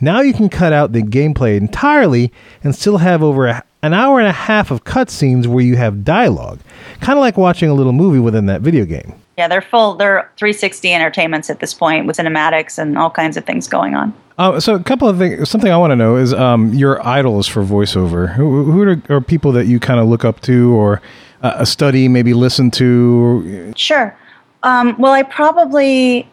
Now 0.00 0.20
you 0.20 0.32
can 0.32 0.48
cut 0.48 0.72
out 0.72 0.92
the 0.92 1.02
gameplay 1.02 1.56
entirely 1.56 2.32
and 2.62 2.74
still 2.74 2.98
have 2.98 3.20
over 3.20 3.48
a, 3.48 3.64
an 3.82 3.92
hour 3.92 4.20
and 4.20 4.28
a 4.28 4.32
half 4.32 4.70
of 4.70 4.84
cutscenes 4.84 5.48
where 5.48 5.64
you 5.64 5.76
have 5.76 6.04
dialogue, 6.04 6.60
kind 7.00 7.18
of 7.18 7.20
like 7.20 7.36
watching 7.36 7.68
a 7.68 7.74
little 7.74 7.92
movie 7.92 8.20
within 8.20 8.46
that 8.46 8.60
video 8.60 8.84
game. 8.84 9.14
Yeah, 9.36 9.48
they're 9.48 9.62
full. 9.62 9.94
They're 9.94 10.30
360 10.36 10.92
entertainments 10.92 11.50
at 11.50 11.58
this 11.58 11.74
point 11.74 12.06
with 12.06 12.16
cinematics 12.16 12.78
and 12.78 12.96
all 12.96 13.10
kinds 13.10 13.36
of 13.36 13.44
things 13.44 13.66
going 13.66 13.94
on. 13.94 14.14
Uh, 14.38 14.60
so 14.60 14.76
a 14.76 14.82
couple 14.82 15.08
of 15.08 15.18
things. 15.18 15.50
Something 15.50 15.72
I 15.72 15.76
want 15.76 15.90
to 15.90 15.96
know 15.96 16.16
is 16.16 16.32
um, 16.32 16.72
your 16.72 17.04
idols 17.04 17.48
for 17.48 17.64
voiceover. 17.64 18.32
Who, 18.32 18.70
who 18.70 18.82
are, 18.82 19.16
are, 19.16 19.20
people 19.20 19.50
that 19.52 19.66
you 19.66 19.80
kind 19.80 19.98
of 19.98 20.06
look 20.06 20.24
up 20.24 20.40
to, 20.42 20.74
or 20.74 21.02
uh, 21.42 21.64
study, 21.64 22.06
maybe 22.06 22.34
listen 22.34 22.70
to? 22.72 23.72
Sure. 23.76 24.16
Um, 24.62 24.94
well, 24.96 25.12
I 25.12 25.24
probably 25.24 26.28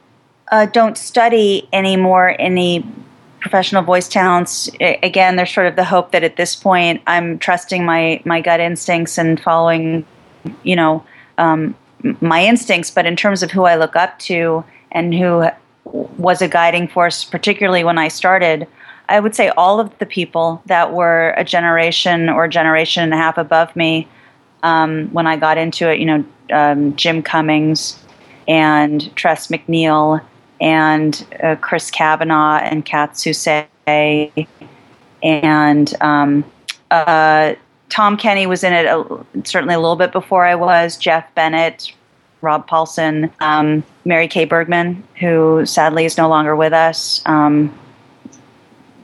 uh, 0.51 0.67
don't 0.67 0.97
study 0.97 1.67
anymore 1.73 2.35
any 2.37 2.85
professional 3.39 3.81
voice 3.81 4.07
talents. 4.07 4.69
Again, 4.79 5.35
there's 5.35 5.53
sort 5.53 5.67
of 5.67 5.75
the 5.75 5.83
hope 5.83 6.11
that 6.11 6.23
at 6.23 6.35
this 6.35 6.55
point 6.55 7.01
I'm 7.07 7.39
trusting 7.39 7.85
my 7.85 8.21
my 8.23 8.39
gut 8.39 8.59
instincts 8.59 9.17
and 9.17 9.39
following, 9.39 10.05
you 10.63 10.75
know, 10.75 11.03
um, 11.39 11.75
my 12.21 12.45
instincts. 12.45 12.91
But 12.91 13.07
in 13.07 13.15
terms 13.15 13.41
of 13.41 13.49
who 13.49 13.63
I 13.63 13.75
look 13.75 13.95
up 13.95 14.19
to 14.19 14.63
and 14.91 15.13
who 15.13 15.47
was 16.17 16.41
a 16.41 16.47
guiding 16.47 16.87
force, 16.87 17.23
particularly 17.23 17.83
when 17.83 17.97
I 17.97 18.07
started. 18.07 18.67
I 19.07 19.19
would 19.19 19.35
say 19.35 19.49
all 19.49 19.79
of 19.79 19.97
the 19.99 20.05
people 20.05 20.61
that 20.65 20.93
were 20.93 21.33
a 21.37 21.43
generation 21.43 22.29
or 22.29 22.47
generation 22.47 23.03
and 23.03 23.13
a 23.13 23.17
half 23.17 23.37
above 23.37 23.75
me 23.75 24.07
um, 24.63 25.07
when 25.13 25.27
I 25.27 25.37
got 25.37 25.57
into 25.57 25.89
it, 25.91 25.99
you 25.99 26.05
know, 26.05 26.25
um, 26.51 26.95
Jim 26.95 27.21
Cummings 27.21 27.99
and 28.47 29.15
Tress 29.15 29.47
MacNeille 29.47 30.21
and 30.59 31.25
uh, 31.43 31.55
Chris 31.61 31.91
Kavanagh 31.91 32.61
and 32.63 32.85
Kath 32.85 33.13
Soucie 33.13 34.47
and 35.21 35.93
um, 36.01 36.43
uh, 36.91 37.55
Tom 37.89 38.17
Kenny 38.17 38.47
was 38.47 38.63
in 38.63 38.73
it 38.73 38.85
a, 38.85 39.25
certainly 39.43 39.75
a 39.75 39.79
little 39.79 39.95
bit 39.95 40.11
before 40.11 40.45
I 40.45 40.55
was. 40.55 40.97
Jeff 40.97 41.33
Bennett, 41.35 41.93
Rob 42.45 42.69
Paulsen, 42.69 43.31
um, 43.41 43.83
Mary 44.05 44.27
Kay 44.27 44.45
Bergman, 44.45 45.03
who 45.19 45.65
sadly 45.65 46.05
is 46.05 46.17
no 46.17 46.29
longer 46.29 46.55
with 46.55 46.71
us. 46.71 47.21
Um, 47.25 47.77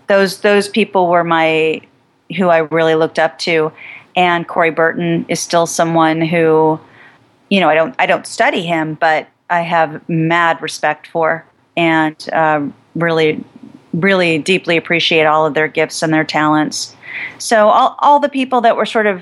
those 0.08 0.42
those 0.42 0.70
people 0.70 1.10
were 1.10 1.24
my 1.24 1.82
who 2.38 2.48
I 2.48 2.60
really 2.60 2.96
looked 2.96 3.18
up 3.18 3.39
to, 3.39 3.72
and 4.16 4.48
Corey 4.48 4.70
Burton 4.70 5.26
is 5.28 5.39
still 5.39 5.66
someone 5.66 6.22
who, 6.22 6.80
you 7.50 7.60
know, 7.60 7.68
I 7.68 7.76
don't 7.76 7.96
I 7.98 8.06
don't 8.06 8.28
study 8.28 8.62
him, 8.62 8.94
but 8.96 9.28
I 9.50 9.62
have 9.62 10.08
mad 10.08 10.62
respect 10.62 11.08
for, 11.08 11.44
and 11.76 12.16
uh, 12.32 12.68
really 12.96 13.44
really 13.94 14.38
deeply 14.38 14.78
appreciate 14.78 15.26
all 15.26 15.46
of 15.46 15.54
their 15.54 15.68
gifts 15.68 16.02
and 16.02 16.14
their 16.14 16.24
talents. 16.24 16.96
So 17.39 17.70
all 17.70 17.96
all 18.00 18.20
the 18.20 18.30
people 18.30 18.62
that 18.62 18.78
were 18.78 18.86
sort 18.86 19.08
of 19.08 19.22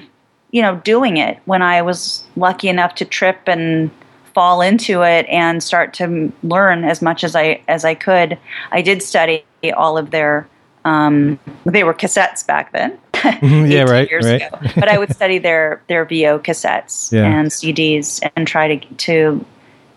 you 0.52 0.62
know 0.62 0.76
doing 0.84 1.18
it 1.18 1.40
when 1.46 1.62
I 1.62 1.82
was 1.82 2.24
lucky 2.36 2.68
enough 2.68 2.96
to 2.96 3.06
trip 3.06 3.40
and 3.48 3.90
fall 4.34 4.62
into 4.62 5.02
it 5.02 5.26
and 5.28 5.62
start 5.64 5.94
to 5.96 6.32
learn 6.44 6.84
as 6.84 7.02
much 7.02 7.24
as 7.24 7.36
I 7.36 7.62
as 7.68 7.86
I 7.86 7.96
could. 7.96 8.38
I 8.72 8.82
did 8.82 9.02
study 9.04 9.44
all 9.76 9.98
of 9.98 10.12
their 10.12 10.48
um, 10.86 11.40
they 11.66 11.84
were 11.84 11.94
cassettes 11.94 12.46
back 12.46 12.72
then. 12.72 12.98
Yeah, 13.42 13.84
right. 13.84 14.10
Years 14.10 14.26
right. 14.26 14.42
ago. 14.42 14.58
But 14.76 14.88
I 14.88 14.98
would 14.98 15.14
study 15.14 15.38
their 15.38 15.82
their 15.88 16.06
VO 16.06 16.40
cassettes 16.40 17.12
yeah. 17.16 17.26
and 17.26 17.50
CDs 17.50 18.28
and 18.36 18.48
try 18.48 18.78
to 18.78 18.96
to 18.96 19.46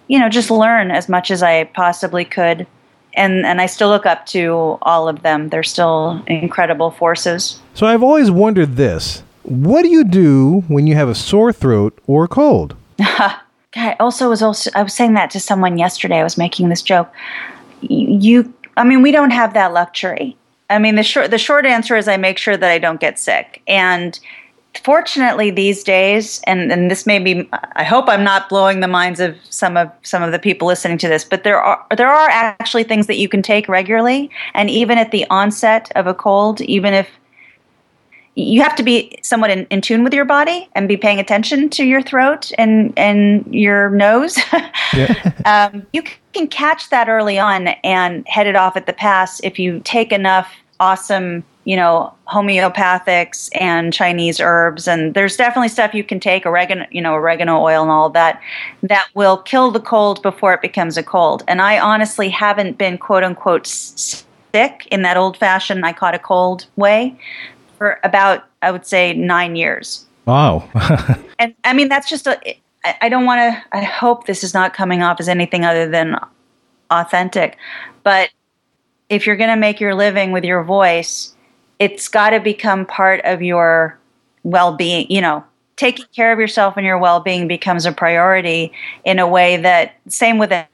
you 0.08 0.18
know 0.18 0.28
just 0.28 0.50
learn 0.50 0.90
as 0.90 1.08
much 1.08 1.30
as 1.30 1.42
I 1.42 1.64
possibly 1.64 2.24
could. 2.24 2.66
And 3.14 3.46
and 3.46 3.60
I 3.60 3.66
still 3.66 3.88
look 3.88 4.06
up 4.06 4.26
to 4.26 4.78
all 4.82 5.08
of 5.08 5.22
them. 5.22 5.50
They're 5.50 5.62
still 5.62 6.22
incredible 6.26 6.90
forces. 6.90 7.60
So 7.74 7.86
I've 7.86 8.02
always 8.02 8.30
wondered 8.30 8.76
this. 8.76 9.22
What 9.42 9.82
do 9.82 9.88
you 9.88 10.04
do 10.04 10.64
when 10.68 10.86
you 10.86 10.94
have 10.94 11.08
a 11.08 11.14
sore 11.14 11.52
throat 11.52 11.98
or 12.06 12.24
a 12.24 12.28
cold? 12.28 12.76
I 13.74 13.96
also 13.98 14.28
was 14.28 14.42
also 14.42 14.70
I 14.74 14.82
was 14.82 14.94
saying 14.94 15.14
that 15.14 15.30
to 15.30 15.40
someone 15.40 15.78
yesterday. 15.78 16.18
I 16.20 16.24
was 16.24 16.36
making 16.36 16.68
this 16.68 16.82
joke. 16.82 17.12
You, 17.80 18.52
I 18.76 18.84
mean, 18.84 19.02
we 19.02 19.12
don't 19.12 19.30
have 19.30 19.54
that 19.54 19.72
luxury. 19.72 20.36
I 20.70 20.78
mean, 20.78 20.94
the 20.94 21.02
short 21.02 21.30
the 21.30 21.38
short 21.38 21.66
answer 21.66 21.96
is 21.96 22.08
I 22.08 22.16
make 22.16 22.38
sure 22.38 22.56
that 22.56 22.70
I 22.70 22.78
don't 22.78 23.00
get 23.00 23.18
sick. 23.18 23.62
And 23.66 24.18
fortunately, 24.82 25.50
these 25.50 25.84
days, 25.84 26.40
and 26.46 26.72
and 26.72 26.90
this 26.90 27.06
may 27.06 27.18
be, 27.18 27.48
I 27.74 27.84
hope 27.84 28.08
I'm 28.08 28.24
not 28.24 28.48
blowing 28.48 28.80
the 28.80 28.88
minds 28.88 29.20
of 29.20 29.36
some 29.50 29.76
of 29.76 29.90
some 30.02 30.22
of 30.22 30.32
the 30.32 30.38
people 30.38 30.68
listening 30.68 30.98
to 30.98 31.08
this, 31.08 31.24
but 31.24 31.44
there 31.44 31.60
are 31.60 31.84
there 31.96 32.10
are 32.10 32.28
actually 32.30 32.84
things 32.84 33.06
that 33.06 33.16
you 33.16 33.28
can 33.28 33.42
take 33.42 33.68
regularly, 33.68 34.30
and 34.54 34.70
even 34.70 34.98
at 34.98 35.10
the 35.10 35.26
onset 35.30 35.90
of 35.94 36.06
a 36.06 36.14
cold, 36.14 36.60
even 36.62 36.94
if 36.94 37.08
you 38.34 38.62
have 38.62 38.74
to 38.76 38.82
be 38.82 39.18
somewhat 39.22 39.50
in, 39.50 39.66
in, 39.66 39.80
tune 39.82 40.02
with 40.02 40.14
your 40.14 40.24
body 40.24 40.68
and 40.74 40.88
be 40.88 40.96
paying 40.96 41.20
attention 41.20 41.68
to 41.68 41.84
your 41.84 42.00
throat 42.00 42.50
and 42.56 42.92
and 42.98 43.46
your 43.54 43.90
nose. 43.90 44.38
um, 45.44 45.86
you 45.92 46.02
can 46.32 46.46
catch 46.46 46.88
that 46.90 47.08
early 47.08 47.38
on 47.38 47.68
and 47.84 48.26
head 48.26 48.46
it 48.46 48.56
off 48.56 48.76
at 48.76 48.86
the 48.86 48.92
pass 48.92 49.40
if 49.40 49.58
you 49.58 49.80
take 49.84 50.12
enough 50.12 50.50
awesome, 50.80 51.44
you 51.64 51.76
know, 51.76 52.12
homeopathics 52.26 53.48
and 53.60 53.92
Chinese 53.92 54.40
herbs. 54.40 54.88
And 54.88 55.14
there's 55.14 55.36
definitely 55.36 55.68
stuff 55.68 55.94
you 55.94 56.02
can 56.02 56.18
take 56.18 56.44
oregano, 56.44 56.86
you 56.90 57.00
know, 57.00 57.14
oregano 57.14 57.60
oil 57.60 57.82
and 57.82 57.90
all 57.90 58.10
that 58.10 58.40
that 58.82 59.08
will 59.14 59.36
kill 59.36 59.70
the 59.70 59.78
cold 59.78 60.22
before 60.22 60.54
it 60.54 60.62
becomes 60.62 60.96
a 60.96 61.02
cold. 61.02 61.44
And 61.46 61.60
I 61.60 61.78
honestly 61.78 62.30
haven't 62.30 62.78
been 62.78 62.98
quote 62.98 63.22
unquote 63.22 63.66
sick 63.66 64.88
in 64.90 65.02
that 65.02 65.16
old 65.16 65.36
fashioned 65.36 65.84
I 65.84 65.92
caught 65.92 66.14
a 66.14 66.18
cold 66.18 66.66
way 66.76 67.16
for 67.82 67.98
about 68.04 68.44
I 68.62 68.70
would 68.70 68.86
say 68.86 69.12
nine 69.12 69.56
years. 69.56 70.06
Wow. 70.24 70.68
and 71.40 71.52
I 71.64 71.72
mean 71.72 71.88
that's 71.88 72.08
just 72.08 72.28
a. 72.28 72.38
I 73.00 73.08
don't 73.08 73.24
want 73.24 73.40
to. 73.40 73.76
I 73.76 73.82
hope 73.82 74.26
this 74.26 74.44
is 74.44 74.54
not 74.54 74.72
coming 74.72 75.02
off 75.02 75.18
as 75.18 75.28
anything 75.28 75.64
other 75.64 75.88
than 75.88 76.16
authentic, 76.92 77.56
but 78.04 78.30
if 79.08 79.26
you're 79.26 79.36
going 79.36 79.50
to 79.50 79.56
make 79.56 79.80
your 79.80 79.96
living 79.96 80.30
with 80.30 80.44
your 80.44 80.62
voice, 80.62 81.34
it's 81.80 82.06
got 82.08 82.30
to 82.30 82.38
become 82.38 82.86
part 82.86 83.20
of 83.24 83.42
your 83.42 83.98
well-being. 84.44 85.10
You 85.10 85.20
know, 85.20 85.44
taking 85.74 86.06
care 86.14 86.32
of 86.32 86.38
yourself 86.38 86.76
and 86.76 86.86
your 86.86 86.98
well-being 86.98 87.48
becomes 87.48 87.84
a 87.84 87.90
priority 87.90 88.72
in 89.04 89.18
a 89.18 89.26
way 89.26 89.56
that 89.56 89.96
same 90.06 90.38
with 90.38 90.52
an 90.52 90.66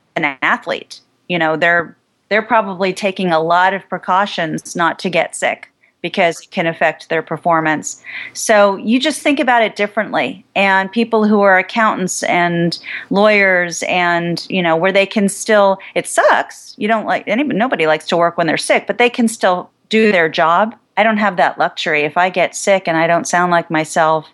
athlete 0.43 1.01
you 1.29 1.39
know 1.39 1.57
they're 1.57 1.97
they're 2.29 2.43
probably 2.43 2.93
taking 2.93 3.31
a 3.31 3.41
lot 3.41 3.73
of 3.73 3.89
precautions 3.89 4.75
not 4.75 4.99
to 4.99 5.09
get 5.09 5.37
sick 5.37 5.71
because 6.01 6.41
it 6.41 6.51
can 6.51 6.67
affect 6.67 7.09
their 7.09 7.23
performance. 7.23 8.03
So 8.33 8.77
you 8.77 9.01
just 9.01 9.21
think 9.21 9.41
about 9.41 9.63
it 9.63 9.77
differently. 9.77 10.45
And 10.55 10.91
people 10.91 11.27
who 11.27 11.41
are 11.41 11.59
accountants 11.59 12.23
and 12.25 12.79
lawyers 13.11 13.83
and, 13.85 14.47
you 14.49 14.63
know, 14.63 14.77
where 14.77 14.93
they 14.93 15.07
can 15.07 15.29
still, 15.29 15.79
it 15.95 16.07
sucks. 16.07 16.75
You 16.79 16.89
don't 16.89 17.07
like, 17.07 17.27
anybody, 17.27 17.59
nobody 17.59 17.87
likes 17.87 18.07
to 18.09 18.17
work 18.17 18.39
when 18.39 18.47
they're 18.47 18.57
sick, 18.57 18.87
but 18.87 18.99
they 18.99 19.11
can 19.11 19.29
still 19.29 19.71
do 19.89 20.13
their 20.13 20.29
job. 20.29 20.75
I 20.97 21.03
don't 21.03 21.19
have 21.19 21.37
that 21.37 21.59
luxury. 21.59 22.03
If 22.03 22.17
I 22.17 22.31
get 22.31 22.55
sick 22.55 22.87
and 22.87 22.97
I 22.97 23.07
don't 23.07 23.27
sound 23.27 23.51
like 23.51 23.71
myself, 23.71 24.29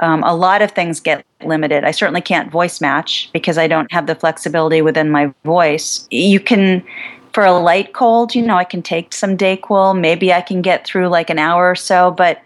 um, 0.00 0.24
a 0.24 0.34
lot 0.34 0.62
of 0.62 0.72
things 0.72 0.98
get 0.98 1.24
limited. 1.44 1.84
I 1.84 1.92
certainly 1.92 2.20
can't 2.20 2.50
voice 2.50 2.80
match 2.80 3.30
because 3.32 3.56
I 3.56 3.68
don't 3.68 3.90
have 3.92 4.06
the 4.06 4.16
flexibility 4.16 4.82
within 4.82 5.10
my 5.10 5.32
voice. 5.44 6.06
You 6.10 6.40
can 6.40 6.84
for 7.32 7.44
a 7.44 7.52
light 7.52 7.92
cold, 7.92 8.34
you 8.34 8.42
know, 8.42 8.56
I 8.56 8.64
can 8.64 8.82
take 8.82 9.12
some 9.12 9.36
Dayquil. 9.36 9.98
Maybe 9.98 10.32
I 10.32 10.40
can 10.40 10.62
get 10.62 10.86
through 10.86 11.08
like 11.08 11.30
an 11.30 11.38
hour 11.38 11.70
or 11.70 11.74
so, 11.74 12.10
but 12.10 12.42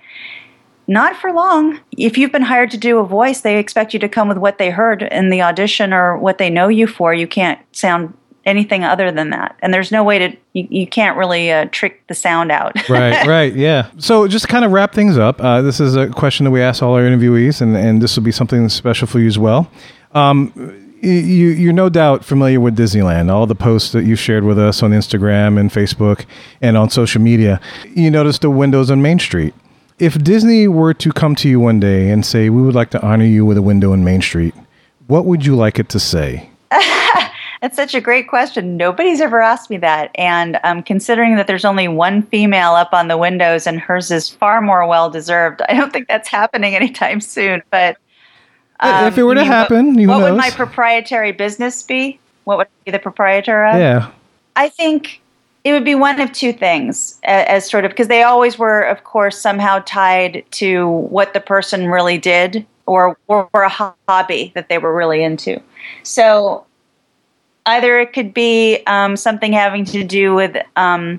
not 0.87 1.17
for 1.17 1.33
long. 1.33 1.81
If 1.97 2.17
you've 2.17 2.33
been 2.33 2.43
hired 2.43 2.71
to 2.71 2.79
do 2.79 2.99
a 2.99 3.05
voice, 3.05 3.41
they 3.41 3.59
expect 3.59 3.93
you 3.93 4.01
to 4.01 4.09
come 4.09 4.29
with 4.29 4.39
what 4.39 4.59
they 4.59 4.71
heard 4.71 5.03
in 5.03 5.31
the 5.31 5.43
audition 5.43 5.93
or 5.93 6.17
what 6.17 6.39
they 6.39 6.49
know 6.49 6.69
you 6.69 6.87
for. 6.87 7.13
You 7.13 7.27
can't 7.27 7.59
sound 7.73 8.17
anything 8.45 8.85
other 8.85 9.11
than 9.11 9.31
that. 9.31 9.57
And 9.61 9.75
there's 9.75 9.91
no 9.91 10.05
way 10.05 10.21
to, 10.21 10.37
you, 10.53 10.69
you 10.71 10.87
can't 10.87 11.19
really 11.19 11.51
uh, 11.51 11.67
trick 11.73 12.07
the 12.07 12.15
sound 12.15 12.53
out. 12.53 12.89
right, 12.89 13.27
right, 13.27 13.53
yeah. 13.53 13.91
So 13.99 14.29
just 14.29 14.45
to 14.45 14.51
kind 14.51 14.65
of 14.65 14.71
wrap 14.71 14.95
things 14.95 15.19
up, 15.19 15.41
uh, 15.41 15.63
this 15.63 15.81
is 15.81 15.97
a 15.97 16.09
question 16.11 16.45
that 16.45 16.53
we 16.53 16.63
ask 16.63 16.81
all 16.81 16.95
our 16.95 17.03
interviewees, 17.03 17.61
and, 17.61 17.77
and 17.77 18.01
this 18.01 18.15
will 18.15 18.23
be 18.23 18.31
something 18.31 18.69
special 18.69 19.09
for 19.09 19.19
you 19.19 19.27
as 19.27 19.39
well. 19.39 19.69
Um, 20.13 20.86
you, 21.01 21.49
you're 21.49 21.73
no 21.73 21.89
doubt 21.89 22.25
familiar 22.25 22.61
with 22.61 22.77
Disneyland, 22.77 23.31
all 23.31 23.47
the 23.47 23.55
posts 23.55 23.93
that 23.93 24.05
you 24.05 24.17
shared 24.17 24.45
with 24.45 24.59
us 24.59 24.83
on 24.83 24.93
Instagram 24.93 25.59
and 25.59 25.71
Facebook 25.71 26.25
and 26.61 26.77
on 26.77 26.91
social 26.91 27.21
media. 27.21 27.61
You 27.95 28.11
noticed 28.11 28.43
the 28.43 28.51
windows 28.51 28.91
on 28.91 29.03
Main 29.03 29.19
Street. 29.19 29.55
If 29.99 30.23
Disney 30.23 30.69
were 30.69 30.95
to 30.95 31.13
come 31.13 31.35
to 31.37 31.49
you 31.49 31.61
one 31.61 31.81
day 31.81 32.11
and 32.11 32.25
say, 32.25 32.51
We 32.51 32.63
would 32.63 32.75
like 32.75 32.91
to 32.91 33.03
honor 33.03 33.25
you 33.25 33.45
with 33.45 33.57
a 33.57 33.63
window 33.63 33.93
in 33.93 34.05
Main 34.05 34.21
Street, 34.21 34.55
what 35.07 35.25
would 35.25 35.47
you 35.47 35.57
like 35.57 35.79
it 35.79 35.89
to 35.91 36.01
say? 36.01 36.51
That's 37.63 37.77
such 37.77 37.95
a 37.95 38.01
great 38.01 38.29
question. 38.29 38.77
Nobody's 38.77 39.21
ever 39.21 39.41
asked 39.41 39.71
me 39.71 39.79
that. 39.79 40.11
And 40.17 40.59
um, 40.65 40.83
considering 40.83 41.37
that 41.37 41.47
there's 41.47 41.65
only 41.65 41.89
one 41.89 42.23
female 42.23 42.73
up 42.73 42.93
on 42.93 43.09
the 43.09 43.17
windows 43.17 43.67
and 43.67 43.81
hers 43.81 44.11
is 44.11 44.29
far 44.29 44.61
more 44.61 44.87
well 44.87 45.09
deserved, 45.09 45.63
I 45.69 45.75
don't 45.75 45.93
think 45.93 46.09
that's 46.09 46.29
happening 46.29 46.75
anytime 46.75 47.21
soon. 47.21 47.63
But 47.71 47.97
um, 48.81 49.07
if 49.07 49.19
it 49.19 49.23
were 49.23 49.35
to 49.35 49.45
happen, 49.45 49.95
what, 50.07 50.21
what 50.21 50.31
would 50.31 50.37
my 50.37 50.51
proprietary 50.51 51.33
business 51.33 51.83
be? 51.83 52.19
What 52.45 52.59
would 52.59 52.67
I 52.67 52.85
be 52.85 52.91
the 52.93 52.99
proprietor 52.99 53.65
of? 53.65 53.79
Yeah. 53.79 54.11
I 54.55 54.69
think 54.69 55.21
it 55.65 55.73
would 55.73 55.85
be 55.85 55.95
one 55.95 56.21
of 56.21 56.33
two 56.33 56.53
things 56.53 57.19
as, 57.25 57.47
as 57.47 57.71
sort 57.71 57.85
of 57.85 57.91
because 57.91 58.09
they 58.09 58.23
always 58.23 58.59
were, 58.59 58.83
of 58.83 59.05
course, 59.05 59.41
somehow 59.41 59.81
tied 59.81 60.45
to 60.53 60.89
what 60.89 61.35
the 61.35 61.41
person 61.41 61.89
really 61.89 62.19
did 62.19 62.65
or, 62.87 63.19
or, 63.27 63.49
a 63.53 63.69
hobby 63.69 64.53
that 64.55 64.69
they 64.69 64.79
were 64.79 64.95
really 64.95 65.25
into. 65.25 65.61
So 66.05 66.65
either 67.67 67.99
it 67.99 68.13
could 68.13 68.33
be 68.33 68.83
um, 68.87 69.17
something 69.17 69.53
having 69.53 69.85
to 69.87 70.05
do 70.05 70.35
with 70.35 70.57
um, 70.77 71.19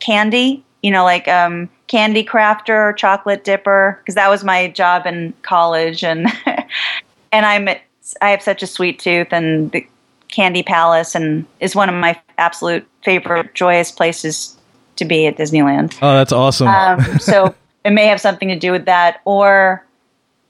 candy, 0.00 0.64
you 0.82 0.90
know, 0.90 1.04
like 1.04 1.28
um, 1.28 1.68
candy 1.86 2.24
crafter, 2.24 2.96
chocolate 2.96 3.44
dipper, 3.44 4.00
because 4.02 4.16
that 4.16 4.28
was 4.28 4.44
my 4.44 4.68
job 4.68 5.06
in 5.06 5.32
college, 5.42 6.02
and 6.02 6.26
and 7.32 7.46
I'm 7.46 7.68
I 8.20 8.30
have 8.30 8.42
such 8.42 8.62
a 8.62 8.66
sweet 8.66 8.98
tooth, 8.98 9.28
and 9.32 9.70
the 9.72 9.86
Candy 10.28 10.62
Palace, 10.62 11.14
and 11.14 11.46
is 11.60 11.74
one 11.74 11.88
of 11.88 11.94
my 11.94 12.20
absolute 12.38 12.86
favorite 13.04 13.54
joyous 13.54 13.90
places 13.90 14.56
to 14.96 15.04
be 15.04 15.26
at 15.26 15.36
Disneyland. 15.36 15.96
Oh, 16.02 16.14
that's 16.14 16.32
awesome! 16.32 16.68
Um, 16.68 17.00
so 17.18 17.54
it 17.84 17.90
may 17.90 18.06
have 18.06 18.20
something 18.20 18.48
to 18.48 18.58
do 18.58 18.72
with 18.72 18.86
that, 18.86 19.20
or 19.24 19.84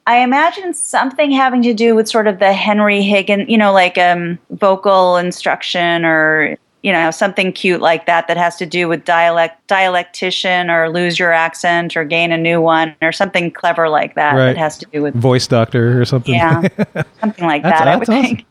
I 0.07 0.19
imagine 0.19 0.73
something 0.73 1.31
having 1.31 1.63
to 1.63 1.75
do 1.75 1.95
with 1.95 2.09
sort 2.09 2.27
of 2.27 2.39
the 2.39 2.53
Henry 2.53 3.03
Higgins, 3.03 3.49
you 3.49 3.59
know, 3.59 3.73
like 3.73 3.99
um, 3.99 4.39
vocal 4.51 5.17
instruction 5.17 6.05
or 6.05 6.57
you 6.83 6.93
know 6.93 7.11
something 7.11 7.53
cute 7.53 7.81
like 7.81 8.07
that 8.07 8.29
that 8.29 8.37
has 8.37 8.57
to 8.57 8.67
do 8.67 8.89
with 8.89 9.05
dialect 9.05 9.67
dialectician 9.69 10.71
or 10.71 10.91
lose 10.91 11.19
your 11.19 11.33
accent 11.33 11.97
or 11.97 12.05
gain 12.05 12.33
a 12.33 12.39
new 12.39 12.61
one 12.61 12.95
or 13.03 13.13
something 13.13 13.51
clever 13.51 13.89
like 13.89 14.15
that 14.15 14.35
right. 14.35 14.47
that 14.47 14.57
has 14.57 14.79
to 14.79 14.87
do 14.93 15.03
with 15.03 15.15
voice 15.15 15.47
doctor 15.47 16.01
or 16.01 16.05
something. 16.05 16.35
Yeah 16.35 16.63
something 17.21 17.45
like 17.45 17.63
that 17.63 17.89
i 17.89 17.97
would 17.97 18.09
awesome. 18.09 18.23
think. 18.23 18.45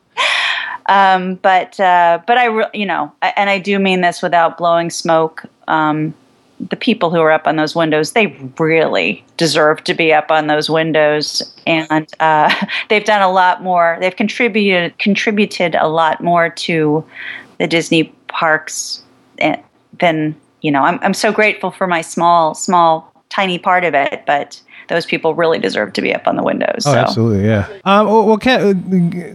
Um, 0.88 1.36
but 1.36 1.80
uh, 1.80 2.19
but 2.25 2.38
i 2.38 2.45
re- 2.45 2.69
you 2.73 2.86
know 2.86 3.11
and 3.21 3.49
i 3.49 3.59
do 3.59 3.78
mean 3.80 4.01
this 4.01 4.21
without 4.21 4.57
blowing 4.57 4.89
smoke. 4.89 5.43
Um, 5.67 6.13
the 6.59 6.75
people 6.75 7.11
who 7.11 7.19
are 7.19 7.32
up 7.32 7.45
on 7.45 7.55
those 7.55 7.75
windows 7.75 8.13
they 8.13 8.28
really 8.57 9.23
deserve 9.36 9.84
to 9.84 9.93
be 9.93 10.11
up 10.11 10.32
on 10.32 10.47
those 10.47 10.69
windows. 10.69 11.43
And 11.67 12.11
uh, 12.19 12.53
they've 12.89 13.03
done 13.03 13.21
a 13.21 13.32
lot 13.32 13.61
more. 13.61 13.97
They've 13.99 14.15
contributed 14.15 14.97
contributed 14.97 15.75
a 15.75 15.88
lot 15.88 16.21
more 16.23 16.49
to 16.49 17.05
the 17.59 17.67
disney 17.67 18.13
parks, 18.38 19.01
eh, 19.39 19.57
then 19.99 20.35
you 20.61 20.71
know 20.71 20.83
I'm 20.83 20.99
I'm 21.01 21.13
so 21.13 21.31
grateful 21.31 21.71
for 21.71 21.88
my 21.88 22.01
small 22.01 22.53
small 22.53 23.11
tiny 23.29 23.57
part 23.57 23.83
of 23.83 23.93
it, 23.93 24.23
but 24.25 24.61
those 24.89 25.05
people 25.05 25.35
really 25.35 25.59
deserve 25.59 25.91
to 25.93 26.01
be 26.01 26.13
up 26.13 26.27
on 26.27 26.38
the 26.38 26.43
windows. 26.43 26.85
Oh, 26.85 26.93
so. 26.93 26.97
absolutely, 26.97 27.45
yeah. 27.45 27.67
Um, 27.83 28.07
well, 28.07 28.38
Kat, 28.38 28.61
uh, 28.61 28.73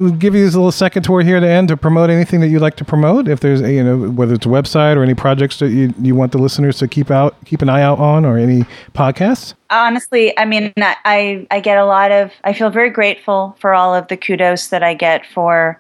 we'll 0.00 0.12
give 0.12 0.34
you 0.34 0.44
this 0.44 0.54
little 0.54 0.72
second 0.72 1.02
tour 1.02 1.20
here 1.20 1.40
to 1.40 1.46
end 1.46 1.68
to 1.68 1.76
promote 1.76 2.08
anything 2.08 2.40
that 2.40 2.48
you'd 2.48 2.62
like 2.62 2.76
to 2.76 2.86
promote. 2.86 3.28
If 3.28 3.40
there's, 3.40 3.60
you 3.60 3.84
know, 3.84 4.10
whether 4.10 4.32
it's 4.32 4.46
a 4.46 4.48
website 4.48 4.96
or 4.96 5.02
any 5.02 5.12
projects 5.14 5.58
that 5.58 5.68
you, 5.68 5.92
you 6.00 6.14
want 6.14 6.32
the 6.32 6.38
listeners 6.38 6.78
to 6.78 6.88
keep 6.88 7.10
out, 7.10 7.36
keep 7.44 7.60
an 7.60 7.68
eye 7.68 7.82
out 7.82 7.98
on, 7.98 8.24
or 8.24 8.38
any 8.38 8.64
podcasts. 8.94 9.52
Honestly, 9.68 10.36
I 10.38 10.46
mean, 10.46 10.72
I 10.78 11.46
I 11.50 11.60
get 11.60 11.76
a 11.76 11.84
lot 11.84 12.12
of. 12.12 12.30
I 12.44 12.54
feel 12.54 12.70
very 12.70 12.90
grateful 12.90 13.54
for 13.60 13.74
all 13.74 13.94
of 13.94 14.08
the 14.08 14.16
kudos 14.16 14.68
that 14.68 14.82
I 14.82 14.94
get 14.94 15.26
for 15.26 15.78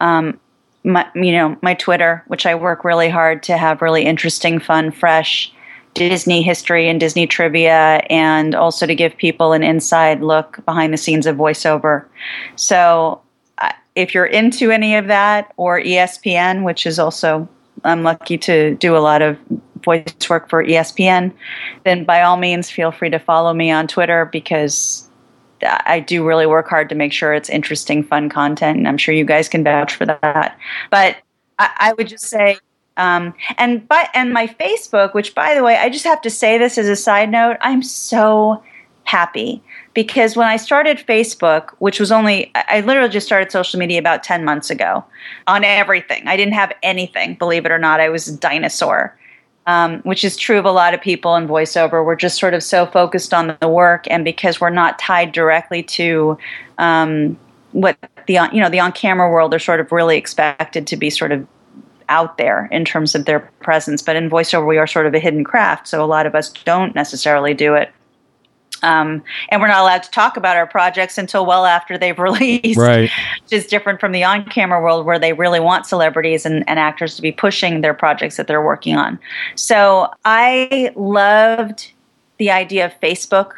um, 0.00 0.40
my, 0.84 1.08
you 1.14 1.32
know, 1.32 1.56
my 1.62 1.74
Twitter, 1.74 2.24
which 2.26 2.46
I 2.46 2.54
work 2.54 2.84
really 2.84 3.08
hard 3.08 3.42
to 3.44 3.56
have 3.56 3.82
really 3.82 4.04
interesting, 4.04 4.58
fun, 4.58 4.90
fresh 4.90 5.52
Disney 5.94 6.42
history 6.42 6.88
and 6.88 6.98
Disney 6.98 7.26
trivia, 7.26 8.02
and 8.08 8.54
also 8.54 8.86
to 8.86 8.94
give 8.94 9.16
people 9.16 9.52
an 9.52 9.62
inside 9.62 10.22
look 10.22 10.64
behind 10.64 10.92
the 10.92 10.96
scenes 10.96 11.26
of 11.26 11.36
voiceover. 11.36 12.04
So, 12.56 13.20
if 13.94 14.14
you're 14.14 14.26
into 14.26 14.70
any 14.70 14.96
of 14.96 15.06
that, 15.08 15.52
or 15.56 15.80
ESPN, 15.80 16.64
which 16.64 16.86
is 16.86 16.98
also, 16.98 17.46
I'm 17.84 18.02
lucky 18.02 18.38
to 18.38 18.74
do 18.76 18.96
a 18.96 18.98
lot 18.98 19.20
of 19.20 19.38
voice 19.84 20.14
work 20.30 20.48
for 20.48 20.64
ESPN, 20.64 21.32
then 21.84 22.04
by 22.04 22.22
all 22.22 22.36
means 22.38 22.70
feel 22.70 22.90
free 22.90 23.10
to 23.10 23.18
follow 23.18 23.52
me 23.52 23.70
on 23.70 23.86
Twitter 23.86 24.24
because 24.26 25.01
I 25.64 26.00
do 26.00 26.26
really 26.26 26.46
work 26.46 26.68
hard 26.68 26.88
to 26.88 26.94
make 26.94 27.12
sure 27.12 27.34
it's 27.34 27.48
interesting, 27.48 28.02
fun 28.02 28.28
content, 28.28 28.78
and 28.78 28.88
I'm 28.88 28.98
sure 28.98 29.14
you 29.14 29.24
guys 29.24 29.48
can 29.48 29.64
vouch 29.64 29.94
for 29.94 30.06
that. 30.06 30.58
But 30.90 31.16
I, 31.58 31.70
I 31.78 31.92
would 31.94 32.08
just 32.08 32.24
say, 32.24 32.58
um, 32.96 33.34
and 33.58 33.86
but 33.88 34.08
and 34.14 34.32
my 34.32 34.46
Facebook, 34.46 35.14
which 35.14 35.34
by 35.34 35.54
the 35.54 35.62
way, 35.62 35.76
I 35.76 35.88
just 35.88 36.04
have 36.04 36.20
to 36.22 36.30
say 36.30 36.58
this 36.58 36.78
as 36.78 36.88
a 36.88 36.96
side 36.96 37.30
note, 37.30 37.56
I'm 37.60 37.82
so 37.82 38.62
happy 39.04 39.62
because 39.94 40.36
when 40.36 40.46
I 40.46 40.56
started 40.56 40.98
Facebook, 40.98 41.70
which 41.78 41.98
was 41.98 42.12
only 42.12 42.50
I 42.54 42.80
literally 42.80 43.08
just 43.08 43.26
started 43.26 43.50
social 43.50 43.78
media 43.78 43.98
about 43.98 44.22
10 44.22 44.44
months 44.44 44.70
ago 44.70 45.04
on 45.46 45.64
everything. 45.64 46.26
I 46.26 46.36
didn't 46.36 46.54
have 46.54 46.72
anything, 46.82 47.34
believe 47.34 47.66
it 47.66 47.72
or 47.72 47.78
not. 47.78 48.00
I 48.00 48.08
was 48.08 48.28
a 48.28 48.36
dinosaur 48.36 49.16
um, 49.66 50.00
which 50.00 50.24
is 50.24 50.36
true 50.36 50.58
of 50.58 50.64
a 50.64 50.72
lot 50.72 50.94
of 50.94 51.00
people 51.00 51.36
in 51.36 51.46
voiceover. 51.46 52.04
We're 52.04 52.16
just 52.16 52.38
sort 52.38 52.54
of 52.54 52.62
so 52.62 52.86
focused 52.86 53.32
on 53.32 53.56
the 53.60 53.68
work, 53.68 54.06
and 54.10 54.24
because 54.24 54.60
we're 54.60 54.70
not 54.70 54.98
tied 54.98 55.32
directly 55.32 55.82
to 55.84 56.38
um, 56.78 57.38
what 57.72 57.96
the 58.26 58.34
you 58.52 58.60
know 58.60 58.68
the 58.68 58.80
on 58.80 58.92
camera 58.92 59.30
world, 59.30 59.52
they're 59.52 59.58
sort 59.58 59.80
of 59.80 59.92
really 59.92 60.16
expected 60.16 60.86
to 60.88 60.96
be 60.96 61.10
sort 61.10 61.32
of 61.32 61.46
out 62.08 62.36
there 62.36 62.68
in 62.72 62.84
terms 62.84 63.14
of 63.14 63.24
their 63.24 63.40
presence. 63.60 64.02
But 64.02 64.16
in 64.16 64.28
voiceover, 64.28 64.66
we 64.66 64.78
are 64.78 64.86
sort 64.86 65.06
of 65.06 65.14
a 65.14 65.18
hidden 65.18 65.44
craft, 65.44 65.88
so 65.88 66.04
a 66.04 66.06
lot 66.06 66.26
of 66.26 66.34
us 66.34 66.50
don't 66.50 66.94
necessarily 66.94 67.54
do 67.54 67.74
it. 67.74 67.90
Um, 68.82 69.22
and 69.48 69.60
we're 69.60 69.68
not 69.68 69.80
allowed 69.80 70.02
to 70.02 70.10
talk 70.10 70.36
about 70.36 70.56
our 70.56 70.66
projects 70.66 71.18
until 71.18 71.46
well 71.46 71.66
after 71.66 71.96
they've 71.96 72.18
released, 72.18 72.78
right. 72.78 73.10
which 73.42 73.52
is 73.52 73.66
different 73.66 74.00
from 74.00 74.12
the 74.12 74.24
on-camera 74.24 74.82
world 74.82 75.06
where 75.06 75.18
they 75.18 75.32
really 75.32 75.60
want 75.60 75.86
celebrities 75.86 76.44
and, 76.46 76.68
and 76.68 76.78
actors 76.78 77.16
to 77.16 77.22
be 77.22 77.32
pushing 77.32 77.80
their 77.80 77.94
projects 77.94 78.36
that 78.36 78.46
they're 78.46 78.64
working 78.64 78.96
on. 78.96 79.18
So 79.54 80.08
I 80.24 80.92
loved 80.96 81.92
the 82.38 82.50
idea 82.50 82.86
of 82.86 82.92
Facebook 83.00 83.52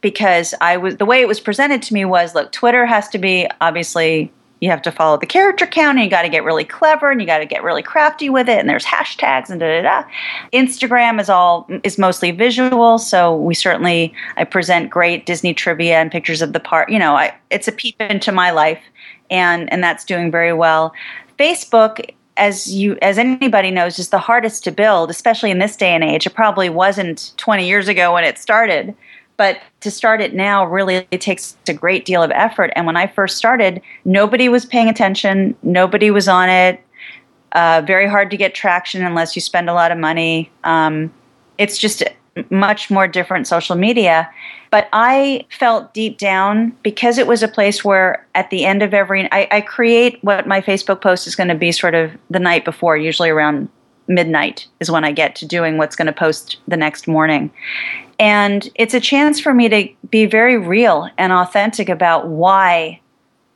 because 0.00 0.54
I 0.60 0.76
was 0.76 0.96
the 0.96 1.04
way 1.04 1.20
it 1.20 1.28
was 1.28 1.40
presented 1.40 1.82
to 1.82 1.94
me 1.94 2.04
was 2.04 2.34
look, 2.34 2.52
Twitter 2.52 2.86
has 2.86 3.08
to 3.10 3.18
be 3.18 3.46
obviously 3.60 4.32
you 4.60 4.70
have 4.70 4.82
to 4.82 4.92
follow 4.92 5.16
the 5.16 5.26
character 5.26 5.66
count 5.66 5.96
and 5.96 6.04
you 6.04 6.10
got 6.10 6.22
to 6.22 6.28
get 6.28 6.44
really 6.44 6.64
clever 6.64 7.10
and 7.10 7.20
you 7.20 7.26
got 7.26 7.38
to 7.38 7.46
get 7.46 7.62
really 7.62 7.82
crafty 7.82 8.28
with 8.28 8.48
it 8.48 8.58
and 8.58 8.68
there's 8.68 8.84
hashtags 8.84 9.48
and 9.50 9.60
da 9.60 9.80
da 9.80 9.82
da. 9.82 10.08
Instagram 10.52 11.20
is 11.20 11.28
all 11.28 11.66
is 11.82 11.98
mostly 11.98 12.30
visual, 12.30 12.98
so 12.98 13.36
we 13.36 13.54
certainly 13.54 14.14
I 14.36 14.44
present 14.44 14.90
great 14.90 15.26
Disney 15.26 15.54
trivia 15.54 15.96
and 15.96 16.12
pictures 16.12 16.42
of 16.42 16.52
the 16.52 16.60
park. 16.60 16.90
You 16.90 16.98
know, 16.98 17.16
I, 17.16 17.34
it's 17.50 17.68
a 17.68 17.72
peep 17.72 18.00
into 18.00 18.32
my 18.32 18.50
life, 18.50 18.82
and 19.30 19.72
and 19.72 19.82
that's 19.82 20.04
doing 20.04 20.30
very 20.30 20.52
well. 20.52 20.92
Facebook 21.38 22.14
as 22.36 22.72
you 22.72 22.96
as 23.02 23.18
anybody 23.18 23.70
knows 23.70 23.98
is 23.98 24.10
the 24.10 24.18
hardest 24.18 24.62
to 24.64 24.70
build 24.70 25.10
especially 25.10 25.50
in 25.50 25.58
this 25.58 25.76
day 25.76 25.90
and 25.90 26.04
age 26.04 26.26
it 26.26 26.34
probably 26.34 26.70
wasn't 26.70 27.32
20 27.36 27.66
years 27.66 27.88
ago 27.88 28.14
when 28.14 28.24
it 28.24 28.38
started 28.38 28.94
but 29.40 29.58
to 29.80 29.90
start 29.90 30.20
it 30.20 30.34
now 30.34 30.66
really 30.66 31.06
it 31.10 31.18
takes 31.22 31.56
a 31.66 31.72
great 31.72 32.04
deal 32.04 32.22
of 32.22 32.30
effort. 32.32 32.70
And 32.76 32.84
when 32.84 32.94
i 32.94 33.06
first 33.06 33.38
started 33.38 33.80
nobody 34.04 34.50
was 34.50 34.66
paying 34.66 34.90
attention 34.90 35.56
nobody 35.62 36.10
was 36.10 36.28
on 36.28 36.50
it. 36.50 36.78
Uh, 37.52 37.82
very 37.86 38.06
hard 38.06 38.30
to 38.30 38.36
get 38.36 38.54
traction 38.54 39.02
unless 39.02 39.34
you 39.34 39.40
spend 39.40 39.70
a 39.70 39.72
lot 39.72 39.92
of 39.92 39.96
money. 39.96 40.50
Um, 40.64 41.10
it's 41.56 41.78
just 41.78 42.04
much 42.50 42.90
more 42.90 43.08
different 43.08 43.46
social 43.46 43.76
media. 43.76 44.30
But 44.70 44.90
I 44.92 45.46
felt 45.58 45.94
deep 45.94 46.18
down 46.18 46.76
because 46.82 47.16
it 47.16 47.26
was 47.26 47.42
a 47.42 47.48
place 47.48 47.82
where 47.82 48.26
at 48.34 48.50
the 48.50 48.66
end 48.66 48.82
of 48.82 48.92
every, 48.92 49.26
I, 49.32 49.48
I 49.50 49.60
create 49.62 50.22
what 50.22 50.46
my 50.46 50.60
Facebook 50.60 51.00
post 51.00 51.26
is 51.26 51.34
going 51.34 51.48
to 51.48 51.54
be 51.54 51.72
sort 51.72 51.94
of 51.94 52.12
the 52.28 52.38
night 52.38 52.66
before, 52.66 52.96
usually 52.96 53.30
around 53.30 53.70
midnight 54.10 54.66
is 54.80 54.90
when 54.90 55.04
I 55.04 55.12
get 55.12 55.34
to 55.36 55.46
doing 55.46 55.78
what's 55.78 55.96
going 55.96 56.06
to 56.06 56.12
post 56.12 56.58
the 56.68 56.76
next 56.76 57.08
morning. 57.08 57.50
And 58.18 58.68
it's 58.74 58.92
a 58.92 59.00
chance 59.00 59.40
for 59.40 59.54
me 59.54 59.68
to 59.70 59.88
be 60.10 60.26
very 60.26 60.58
real 60.58 61.08
and 61.16 61.32
authentic 61.32 61.88
about 61.88 62.28
why 62.28 63.00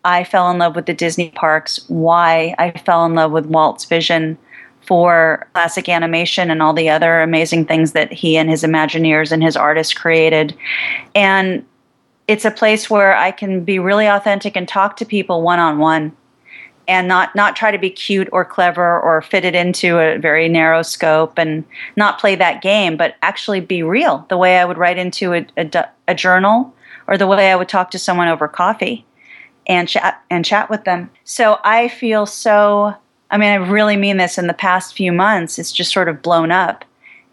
I 0.05 0.25
fell 0.25 0.51
in 0.51 0.59
love 0.59 0.77
with 0.77 0.87
the 0.87 0.95
Disney 0.95 1.31
parks, 1.31 1.85
why 1.89 2.55
I 2.59 2.71
fell 2.71 3.05
in 3.05 3.15
love 3.15 3.33
with 3.33 3.47
Walt's 3.47 3.85
vision 3.85 4.39
for 4.87 5.47
classic 5.55 5.89
animation 5.89 6.51
and 6.51 6.63
all 6.63 6.73
the 6.73 6.91
other 6.91 7.21
amazing 7.21 7.67
things 7.67 7.93
that 7.93 8.13
he 8.13 8.37
and 8.37 8.49
his 8.49 8.63
Imagineers 8.63 9.33
and 9.33 9.43
his 9.43 9.57
artists 9.57 9.95
created. 9.95 10.55
And 11.15 11.65
it's 12.29 12.45
a 12.45 12.51
place 12.51 12.89
where 12.89 13.17
I 13.17 13.31
can 13.31 13.65
be 13.65 13.79
really 13.79 14.07
authentic 14.07 14.57
and 14.57 14.69
talk 14.69 14.97
to 14.99 15.05
people 15.05 15.43
one 15.43 15.59
on 15.59 15.79
one 15.79 16.15
and 16.87 17.09
not 17.09 17.35
not 17.35 17.57
try 17.57 17.71
to 17.71 17.79
be 17.79 17.91
cute 17.91 18.29
or 18.33 18.45
clever 18.45 19.01
or 19.01 19.23
fit 19.23 19.45
it 19.45 19.55
into 19.55 19.99
a 19.99 20.19
very 20.19 20.49
narrow 20.49 20.83
scope 20.83 21.39
and 21.39 21.65
not 21.97 22.21
play 22.21 22.35
that 22.35 22.63
game 22.63 22.97
but 22.97 23.17
actually 23.23 23.61
be 23.61 23.83
real 23.83 24.27
the 24.29 24.37
way 24.37 24.59
I 24.59 24.65
would 24.65 24.79
write 24.79 24.99
into 24.99 25.33
a, 25.33 25.47
a, 25.57 25.89
a 26.09 26.15
journal 26.15 26.75
or 27.07 27.17
the 27.17 27.27
way 27.27 27.51
I 27.51 27.57
would 27.57 27.69
talk 27.69 27.91
to 27.93 27.99
someone 27.99 28.29
over 28.29 28.49
coffee 28.49 29.05
and 29.67 29.89
chat 29.89 30.23
and 30.31 30.45
chat 30.45 30.69
with 30.71 30.85
them. 30.85 31.11
So 31.25 31.59
I 31.65 31.89
feel 31.89 32.27
so 32.27 32.95
I 33.31 33.37
mean, 33.37 33.51
I 33.51 33.57
really 33.57 33.97
mean 33.97 34.19
this 34.19 34.39
in 34.39 34.47
the 34.47 34.55
past 34.55 34.95
few 34.95 35.11
months, 35.11 35.59
it's 35.59 35.73
just 35.73 35.93
sort 35.93 36.09
of 36.09 36.23
blown 36.23 36.53
up. 36.53 36.85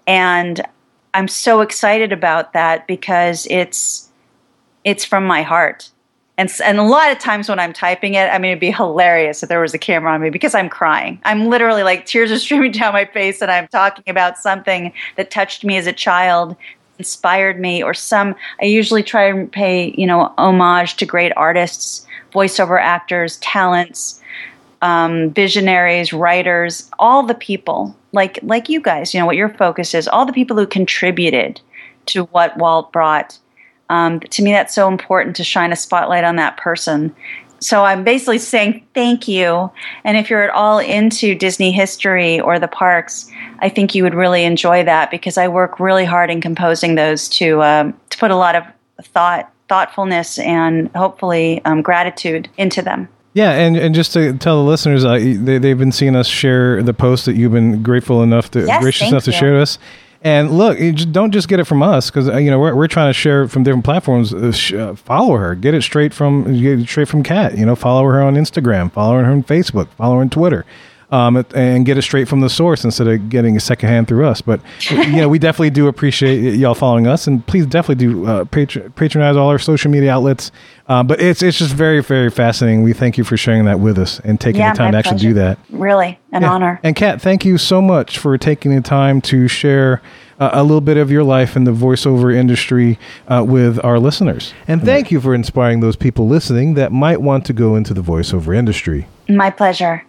And 0.08 0.66
I'm 1.14 1.28
so 1.28 1.62
excited 1.62 2.12
about 2.12 2.54
that 2.54 2.88
because 2.88 3.46
it's 3.50 4.10
it's 4.84 5.06
from 5.06 5.26
my 5.26 5.44
heart. 5.44 5.92
And, 6.38 6.52
and 6.64 6.80
a 6.80 6.84
lot 6.84 7.12
of 7.12 7.20
times 7.20 7.50
when 7.50 7.60
I'm 7.60 7.74
typing 7.74 8.16
it, 8.16 8.30
I 8.30 8.38
mean, 8.40 8.52
it'd 8.52 8.60
be 8.60 8.72
hilarious 8.72 9.44
if 9.44 9.50
there 9.50 9.60
was 9.60 9.74
a 9.74 9.78
camera 9.78 10.14
on 10.14 10.22
me 10.22 10.30
because 10.30 10.56
I'm 10.56 10.70
crying. 10.70 11.20
I'm 11.24 11.50
literally 11.50 11.84
like 11.84 12.06
tears 12.06 12.32
are 12.32 12.40
streaming 12.46 12.72
down 12.72 12.94
my 12.94 13.06
face 13.06 13.42
and 13.42 13.52
I'm 13.52 13.68
talking 13.68 14.06
about 14.08 14.38
something 14.38 14.94
that 15.18 15.30
touched 15.30 15.64
me 15.64 15.78
as 15.78 15.88
a 15.88 15.94
child, 15.94 16.56
inspired 16.98 17.60
me, 17.60 17.84
or 17.84 17.94
some, 17.94 18.36
I 18.62 18.66
usually 18.66 19.04
try 19.04 19.26
and 19.26 19.52
pay, 19.52 19.94
you 19.98 20.08
know, 20.08 20.34
homage 20.38 20.96
to 20.98 21.06
great 21.06 21.34
artists, 21.36 22.06
voiceover 22.34 22.82
actors, 22.82 23.38
talents, 23.38 24.22
um, 24.82 25.30
visionaries, 25.32 26.12
writers, 26.12 26.90
all 26.98 27.24
the 27.24 27.36
people 27.36 27.96
like 28.14 28.40
like 28.42 28.70
you 28.70 28.82
guys. 28.82 29.14
You 29.14 29.20
know 29.20 29.26
what 29.26 29.36
your 29.36 29.50
focus 29.50 29.94
is. 29.94 30.08
All 30.08 30.26
the 30.26 30.34
people 30.34 30.58
who 30.58 30.68
contributed 30.68 31.62
to 32.08 32.24
what 32.26 32.58
Walt 32.58 32.92
brought. 32.92 33.38
Um, 33.92 34.22
to 34.22 34.42
me, 34.42 34.52
that's 34.52 34.74
so 34.74 34.88
important 34.88 35.36
to 35.36 35.44
shine 35.44 35.74
a 35.74 35.76
spotlight 35.76 36.24
on 36.24 36.38
that 36.38 36.56
person. 36.56 37.14
So 37.60 37.84
I'm 37.84 38.04
basically 38.04 38.40
saying 38.40 38.84
thank 38.96 39.28
you. 39.28 39.70
And 40.04 40.18
if 40.18 40.30
you're 40.30 40.44
at 40.44 40.50
all 40.50 40.80
into 40.80 41.36
Disney 41.36 41.72
history 41.72 42.40
or 42.40 42.58
the 42.58 42.68
parks, 42.68 43.30
I 43.60 43.70
think 43.70 43.94
you 43.94 44.04
would 44.04 44.16
really 44.16 44.46
enjoy 44.46 44.84
that 44.84 45.12
because 45.12 45.38
I 45.38 45.48
work 45.48 45.80
really 45.80 46.06
hard 46.06 46.32
in 46.32 46.42
composing 46.42 46.96
those 46.96 47.30
to 47.30 47.62
um, 47.62 47.94
to 48.10 48.18
put 48.18 48.32
a 48.32 48.36
lot 48.36 48.56
of 48.56 48.64
thought, 49.04 49.52
thoughtfulness, 49.68 50.40
and 50.40 50.90
hopefully 50.96 51.62
um, 51.66 51.82
gratitude 51.82 52.50
into 52.58 52.82
them. 52.82 53.08
Yeah, 53.34 53.52
and, 53.52 53.78
and 53.78 53.96
just 53.96 54.14
to 54.14 54.38
tell 54.38 54.64
the 54.64 54.70
listeners, 54.70 55.06
uh, 55.06 55.14
they, 55.14 55.58
they've 55.58 55.78
been 55.78 55.94
seeing 55.94 56.16
us 56.16 56.28
share 56.28 56.84
the 56.84 56.94
post 56.94 57.26
that 57.26 57.36
you've 57.36 57.54
been 57.54 57.82
grateful 57.82 58.24
enough 58.24 58.52
to, 58.52 58.66
yes, 58.66 58.82
gracious 58.82 59.10
enough 59.10 59.26
you. 59.26 59.32
to 59.32 59.38
share 59.38 59.54
with 59.54 59.62
us. 59.62 59.78
And 60.24 60.52
look, 60.52 60.78
just 60.78 61.12
don't 61.12 61.32
just 61.32 61.48
get 61.48 61.60
it 61.60 61.64
from 61.64 61.82
us 61.82 62.12
because 62.12 62.30
uh, 62.30 62.38
you 62.38 62.52
know 62.52 62.60
we're, 62.60 62.76
we're 62.76 62.88
trying 62.88 63.10
to 63.10 63.14
share 63.14 63.48
from 63.48 63.64
different 63.64 63.84
platforms. 63.86 64.34
Uh, 64.34 64.52
sh- 64.52 64.74
uh, 64.74 64.94
follow 64.94 65.36
her, 65.38 65.56
get 65.56 65.74
it 65.74 65.82
straight 65.82 66.14
from 66.14 66.44
get 66.62 66.80
it 66.80 66.88
straight 66.88 67.08
from 67.08 67.24
Kat. 67.24 67.58
You 67.58 67.66
know, 67.66 67.76
follow 67.76 68.04
her 68.04 68.22
on 68.22 68.36
Instagram, 68.36 68.92
follow 68.92 69.18
her 69.18 69.26
on 69.26 69.44
Facebook, 69.44 69.88
follow 69.90 70.16
her 70.16 70.22
on 70.22 70.30
Twitter 70.30 70.66
um, 71.12 71.46
and 71.54 71.86
get 71.86 71.98
it 71.98 72.02
straight 72.04 72.28
from 72.28 72.40
the 72.40 72.50
source 72.50 72.84
instead 72.86 73.08
of 73.08 73.30
getting 73.30 73.58
a 73.58 73.60
secondhand 73.60 74.08
through 74.08 74.26
us. 74.26 74.42
But 74.42 74.62
you 74.90 75.12
know, 75.18 75.28
we 75.30 75.40
definitely 75.48 75.70
do 75.72 75.88
appreciate 75.88 76.56
y'all 76.56 76.74
following 76.74 77.06
us, 77.08 77.28
and 77.28 77.46
please 77.46 77.66
definitely 77.66 78.06
do 78.06 78.26
uh, 78.26 78.46
patron- 78.46 78.92
patronize 78.94 79.36
all 79.36 79.50
our 79.50 79.60
social 79.60 79.92
media 79.92 80.12
outlets. 80.14 80.52
Uh, 80.88 81.04
but 81.04 81.22
it's 81.22 81.42
it's 81.44 81.58
just 81.58 81.74
very 81.74 82.02
very 82.02 82.30
fascinating. 82.30 82.84
We 82.84 82.94
thank 82.94 83.18
you 83.18 83.24
for 83.24 83.38
sharing 83.38 83.66
that 83.66 83.80
with 83.80 83.98
us 83.98 84.20
and 84.22 84.40
taking 84.40 84.62
yeah, 84.62 84.72
the 84.74 84.78
time 84.78 84.92
to 84.94 84.98
actually 84.98 85.12
pleasure. 85.20 85.28
do 85.30 85.34
that. 85.36 85.58
Really, 85.70 86.20
an 86.32 86.42
Yeah. 86.44 86.52
honor. 86.52 86.80
And 86.84 86.96
Kat, 86.96 87.22
thank 87.22 87.46
you 87.46 87.58
so 87.58 87.82
much 87.82 88.18
for 88.18 88.38
taking 88.38 88.74
the 88.76 88.82
time 88.82 89.22
to 89.22 89.48
share 89.48 90.02
uh, 90.40 90.50
a 90.54 90.64
little 90.64 90.82
bit 90.82 90.98
of 90.98 91.12
your 91.12 91.24
life 91.24 91.56
in 91.56 91.66
the 91.66 91.72
voiceover 91.72 92.34
industry 92.34 92.98
uh, 93.28 93.44
with 93.48 93.84
our 93.86 94.00
listeners. 94.00 94.54
And 94.68 94.82
thank 94.82 95.12
you 95.12 95.22
for 95.22 95.36
inspiring 95.36 95.82
those 95.82 95.96
people 95.96 96.28
listening 96.28 96.74
that 96.76 96.92
might 96.92 97.22
want 97.22 97.46
to 97.46 97.54
go 97.54 97.76
into 97.76 97.94
the 97.94 98.02
voiceover 98.02 98.56
industry. 98.56 99.08
My 99.30 99.50
pleasure. 99.52 100.04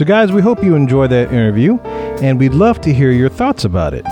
So, 0.00 0.06
guys, 0.06 0.32
we 0.32 0.40
hope 0.40 0.64
you 0.64 0.76
enjoyed 0.76 1.10
that 1.10 1.30
interview, 1.30 1.76
and 2.22 2.38
we'd 2.38 2.54
love 2.54 2.80
to 2.80 2.90
hear 2.90 3.10
your 3.10 3.28
thoughts 3.28 3.66
about 3.66 3.92
it. 3.92 4.06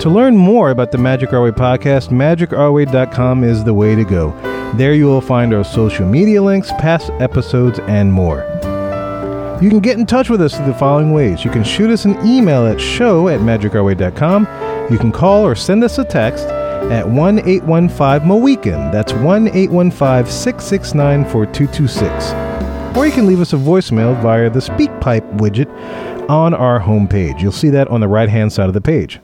To 0.00 0.10
learn 0.10 0.36
more 0.36 0.68
about 0.68 0.92
the 0.92 0.98
Magic 0.98 1.32
Our 1.32 1.44
Way 1.44 1.52
podcast, 1.52 2.10
magicourway.com 2.10 3.42
is 3.42 3.64
the 3.64 3.72
way 3.72 3.94
to 3.94 4.04
go. 4.04 4.32
There 4.76 4.92
you 4.92 5.06
will 5.06 5.22
find 5.22 5.54
our 5.54 5.64
social 5.64 6.06
media 6.06 6.42
links, 6.42 6.70
past 6.72 7.08
episodes, 7.12 7.78
and 7.78 8.12
more. 8.12 8.40
You 9.62 9.70
can 9.70 9.80
get 9.80 9.98
in 9.98 10.04
touch 10.04 10.28
with 10.28 10.42
us 10.42 10.54
through 10.54 10.66
the 10.66 10.74
following 10.74 11.14
ways. 11.14 11.46
You 11.46 11.50
can 11.50 11.64
shoot 11.64 11.88
us 11.88 12.04
an 12.04 12.18
email 12.22 12.66
at 12.66 12.78
show 12.78 13.28
at 13.28 13.40
magicourway.com. 13.40 14.92
You 14.92 14.98
can 14.98 15.12
call 15.12 15.46
or 15.46 15.54
send 15.54 15.82
us 15.82 15.96
a 15.96 16.04
text 16.04 16.44
at 16.44 17.08
1 17.08 17.38
815 17.48 18.28
Moweekend. 18.28 18.92
That's 18.92 19.14
1 19.14 19.48
815 19.48 20.30
669 20.30 21.24
4226 21.24 22.50
or 22.96 23.06
you 23.06 23.12
can 23.12 23.26
leave 23.26 23.40
us 23.40 23.52
a 23.52 23.56
voicemail 23.56 24.20
via 24.20 24.50
the 24.50 24.60
SpeakPipe 24.60 25.38
widget 25.38 25.68
on 26.28 26.54
our 26.54 26.80
homepage. 26.80 27.40
You'll 27.40 27.52
see 27.52 27.70
that 27.70 27.88
on 27.88 28.00
the 28.00 28.08
right 28.08 28.28
hand 28.28 28.52
side 28.52 28.68
of 28.68 28.74
the 28.74 28.80
page. 28.80 29.20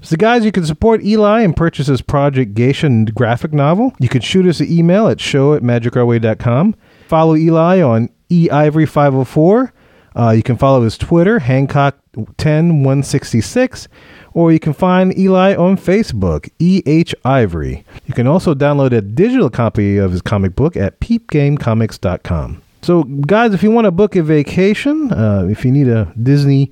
So, 0.00 0.16
guys, 0.16 0.44
you 0.44 0.50
can 0.50 0.66
support 0.66 1.04
Eli 1.04 1.42
and 1.42 1.54
purchase 1.54 1.86
his 1.86 2.02
Project 2.02 2.54
Geisha 2.54 2.88
graphic 3.14 3.52
novel. 3.52 3.92
You 4.00 4.08
can 4.08 4.20
shoot 4.20 4.46
us 4.46 4.58
an 4.58 4.70
email 4.70 5.06
at 5.06 5.20
show 5.20 5.54
at 5.54 5.62
magicourway.com. 5.62 6.74
Follow 7.06 7.36
Eli 7.36 7.80
on 7.80 8.08
eivory504. 8.30 9.70
Uh, 10.16 10.30
you 10.30 10.42
can 10.42 10.56
follow 10.56 10.82
his 10.82 10.98
Twitter, 10.98 11.38
Hancock10166, 11.40 13.88
or 14.34 14.52
you 14.52 14.58
can 14.58 14.72
find 14.72 15.16
Eli 15.18 15.54
on 15.54 15.76
Facebook, 15.76 16.48
EH 16.60 17.12
Ivory. 17.24 17.84
You 18.06 18.14
can 18.14 18.26
also 18.26 18.54
download 18.54 18.92
a 18.92 19.00
digital 19.00 19.50
copy 19.50 19.98
of 19.98 20.10
his 20.12 20.22
comic 20.22 20.56
book 20.56 20.76
at 20.76 21.00
peepgamecomics.com. 21.00 22.62
So, 22.82 23.04
guys, 23.04 23.54
if 23.54 23.62
you 23.62 23.70
want 23.70 23.84
to 23.84 23.92
book 23.92 24.16
a 24.16 24.22
vacation, 24.22 25.12
uh, 25.12 25.46
if 25.48 25.64
you 25.64 25.70
need 25.70 25.88
a 25.88 26.12
Disney 26.20 26.70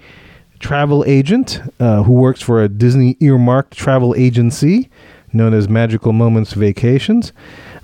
travel 0.58 1.04
agent 1.06 1.60
uh, 1.80 2.02
who 2.02 2.12
works 2.12 2.42
for 2.42 2.62
a 2.62 2.68
Disney 2.68 3.16
earmarked 3.20 3.74
travel 3.76 4.14
agency 4.16 4.90
known 5.32 5.54
as 5.54 5.68
Magical 5.68 6.12
Moments 6.12 6.52
Vacations. 6.52 7.32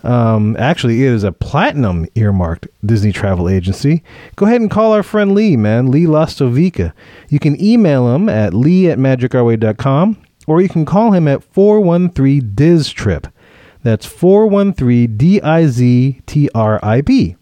Um, 0.05 0.57
actually, 0.59 1.05
it 1.05 1.13
is 1.13 1.25
a 1.25 1.33
platinum 1.33 2.07
earmarked 2.15 2.69
Disney 2.85 3.13
travel 3.13 3.49
agency. 3.49 4.03
Go 4.37 4.47
ahead 4.47 4.61
and 4.61 4.71
call 4.71 4.93
our 4.93 5.03
friend 5.03 5.35
Lee, 5.35 5.57
man, 5.57 5.91
Lee 5.91 6.05
Lastovica. 6.05 6.93
You 7.29 7.39
can 7.39 7.61
email 7.63 8.15
him 8.15 8.29
at 8.29 8.55
lee 8.55 8.89
at 8.91 8.99
magicourway.com 8.99 10.23
or 10.47 10.61
you 10.61 10.69
can 10.69 10.85
call 10.85 11.13
him 11.13 11.27
at 11.27 11.43
413 11.43 12.53
Diz 12.55 12.91
Trip. 12.91 13.27
That's 13.83 14.07
413 14.07 15.17
D 15.17 15.41
I 15.41 15.67
Z 15.67 16.21
T 16.27 16.49
R 16.55 16.81
I 16.83 17.03
P. 17.03 17.37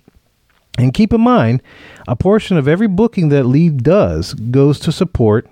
And 0.79 0.93
keep 0.93 1.13
in 1.13 1.21
mind, 1.21 1.63
a 2.09 2.17
portion 2.17 2.57
of 2.57 2.67
every 2.67 2.89
booking 2.89 3.29
that 3.29 3.45
Lee 3.45 3.69
does 3.69 4.35
goes 4.35 4.79
to 4.81 4.93
support 4.93 5.49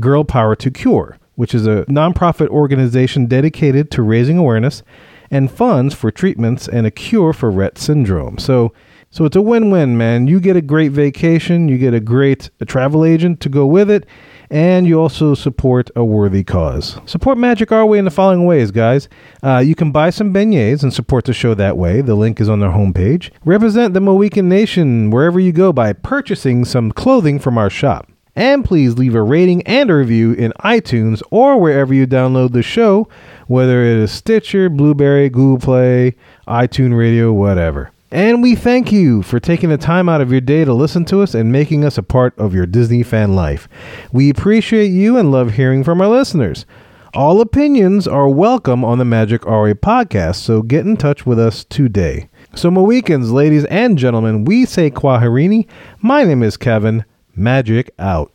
Girl 0.00 0.24
Power 0.24 0.56
to 0.56 0.70
Cure, 0.70 1.18
which 1.34 1.54
is 1.54 1.66
a 1.66 1.84
nonprofit 1.86 2.48
organization 2.48 3.26
dedicated 3.26 3.90
to 3.92 4.02
raising 4.02 4.38
awareness 4.38 4.82
and 5.30 5.50
funds 5.50 5.94
for 5.94 6.10
treatments 6.10 6.68
and 6.68 6.86
a 6.86 6.90
cure 6.90 7.32
for 7.32 7.50
Rett 7.50 7.78
syndrome. 7.78 8.38
So, 8.38 8.72
so 9.10 9.24
it's 9.24 9.36
a 9.36 9.40
win-win, 9.42 9.96
man. 9.96 10.26
You 10.26 10.40
get 10.40 10.56
a 10.56 10.62
great 10.62 10.92
vacation, 10.92 11.68
you 11.68 11.78
get 11.78 11.94
a 11.94 12.00
great 12.00 12.50
travel 12.66 13.04
agent 13.04 13.40
to 13.40 13.48
go 13.48 13.66
with 13.66 13.90
it, 13.90 14.06
and 14.50 14.86
you 14.86 15.00
also 15.00 15.34
support 15.34 15.90
a 15.96 16.04
worthy 16.04 16.44
cause. 16.44 16.98
Support 17.06 17.38
Magic 17.38 17.72
our 17.72 17.86
way 17.86 17.98
in 17.98 18.04
the 18.04 18.10
following 18.10 18.44
ways, 18.44 18.70
guys. 18.70 19.08
Uh, 19.42 19.58
you 19.58 19.74
can 19.74 19.90
buy 19.90 20.10
some 20.10 20.32
beignets 20.32 20.82
and 20.82 20.92
support 20.92 21.24
the 21.24 21.32
show 21.32 21.54
that 21.54 21.76
way. 21.76 22.00
The 22.00 22.14
link 22.14 22.40
is 22.40 22.48
on 22.48 22.60
their 22.60 22.70
homepage. 22.70 23.30
Represent 23.44 23.94
the 23.94 24.00
Mohican 24.00 24.48
Nation 24.48 25.10
wherever 25.10 25.40
you 25.40 25.52
go 25.52 25.72
by 25.72 25.92
purchasing 25.92 26.64
some 26.64 26.92
clothing 26.92 27.38
from 27.38 27.58
our 27.58 27.70
shop. 27.70 28.08
And 28.38 28.66
please 28.66 28.98
leave 28.98 29.14
a 29.14 29.22
rating 29.22 29.66
and 29.66 29.88
a 29.90 29.94
review 29.94 30.32
in 30.32 30.52
iTunes 30.60 31.22
or 31.30 31.58
wherever 31.58 31.94
you 31.94 32.06
download 32.06 32.52
the 32.52 32.62
show, 32.62 33.08
whether 33.46 33.82
it 33.82 33.96
is 33.96 34.12
Stitcher, 34.12 34.68
Blubrry, 34.68 35.28
Google 35.28 35.58
Play, 35.58 36.14
iTunes 36.48 36.96
Radio, 36.96 37.32
whatever. 37.32 37.90
And 38.10 38.42
we 38.42 38.54
thank 38.54 38.92
you 38.92 39.22
for 39.22 39.40
taking 39.40 39.68
the 39.68 39.76
time 39.76 40.08
out 40.08 40.20
of 40.20 40.30
your 40.30 40.40
day 40.40 40.64
to 40.64 40.72
listen 40.72 41.04
to 41.06 41.22
us 41.22 41.34
and 41.34 41.50
making 41.50 41.84
us 41.84 41.98
a 41.98 42.02
part 42.02 42.38
of 42.38 42.54
your 42.54 42.66
Disney 42.66 43.02
fan 43.02 43.34
life. 43.34 43.68
We 44.12 44.30
appreciate 44.30 44.88
you 44.88 45.16
and 45.16 45.32
love 45.32 45.52
hearing 45.54 45.82
from 45.82 46.00
our 46.00 46.08
listeners. 46.08 46.66
All 47.14 47.40
opinions 47.40 48.06
are 48.06 48.28
welcome 48.28 48.84
on 48.84 48.98
the 48.98 49.04
Magic 49.04 49.46
Our 49.46 49.64
Way 49.64 49.74
podcast, 49.74 50.36
so 50.36 50.62
get 50.62 50.86
in 50.86 50.96
touch 50.96 51.24
with 51.24 51.38
us 51.38 51.64
today. 51.64 52.28
So, 52.54 52.70
Mohicans, 52.70 53.32
ladies 53.32 53.64
and 53.66 53.98
gentlemen, 53.98 54.44
we 54.44 54.66
say 54.66 54.90
Kwaherini. 54.90 55.66
My 56.00 56.24
name 56.24 56.42
is 56.42 56.56
Kevin. 56.56 57.04
Magic 57.34 57.90
out. 57.98 58.32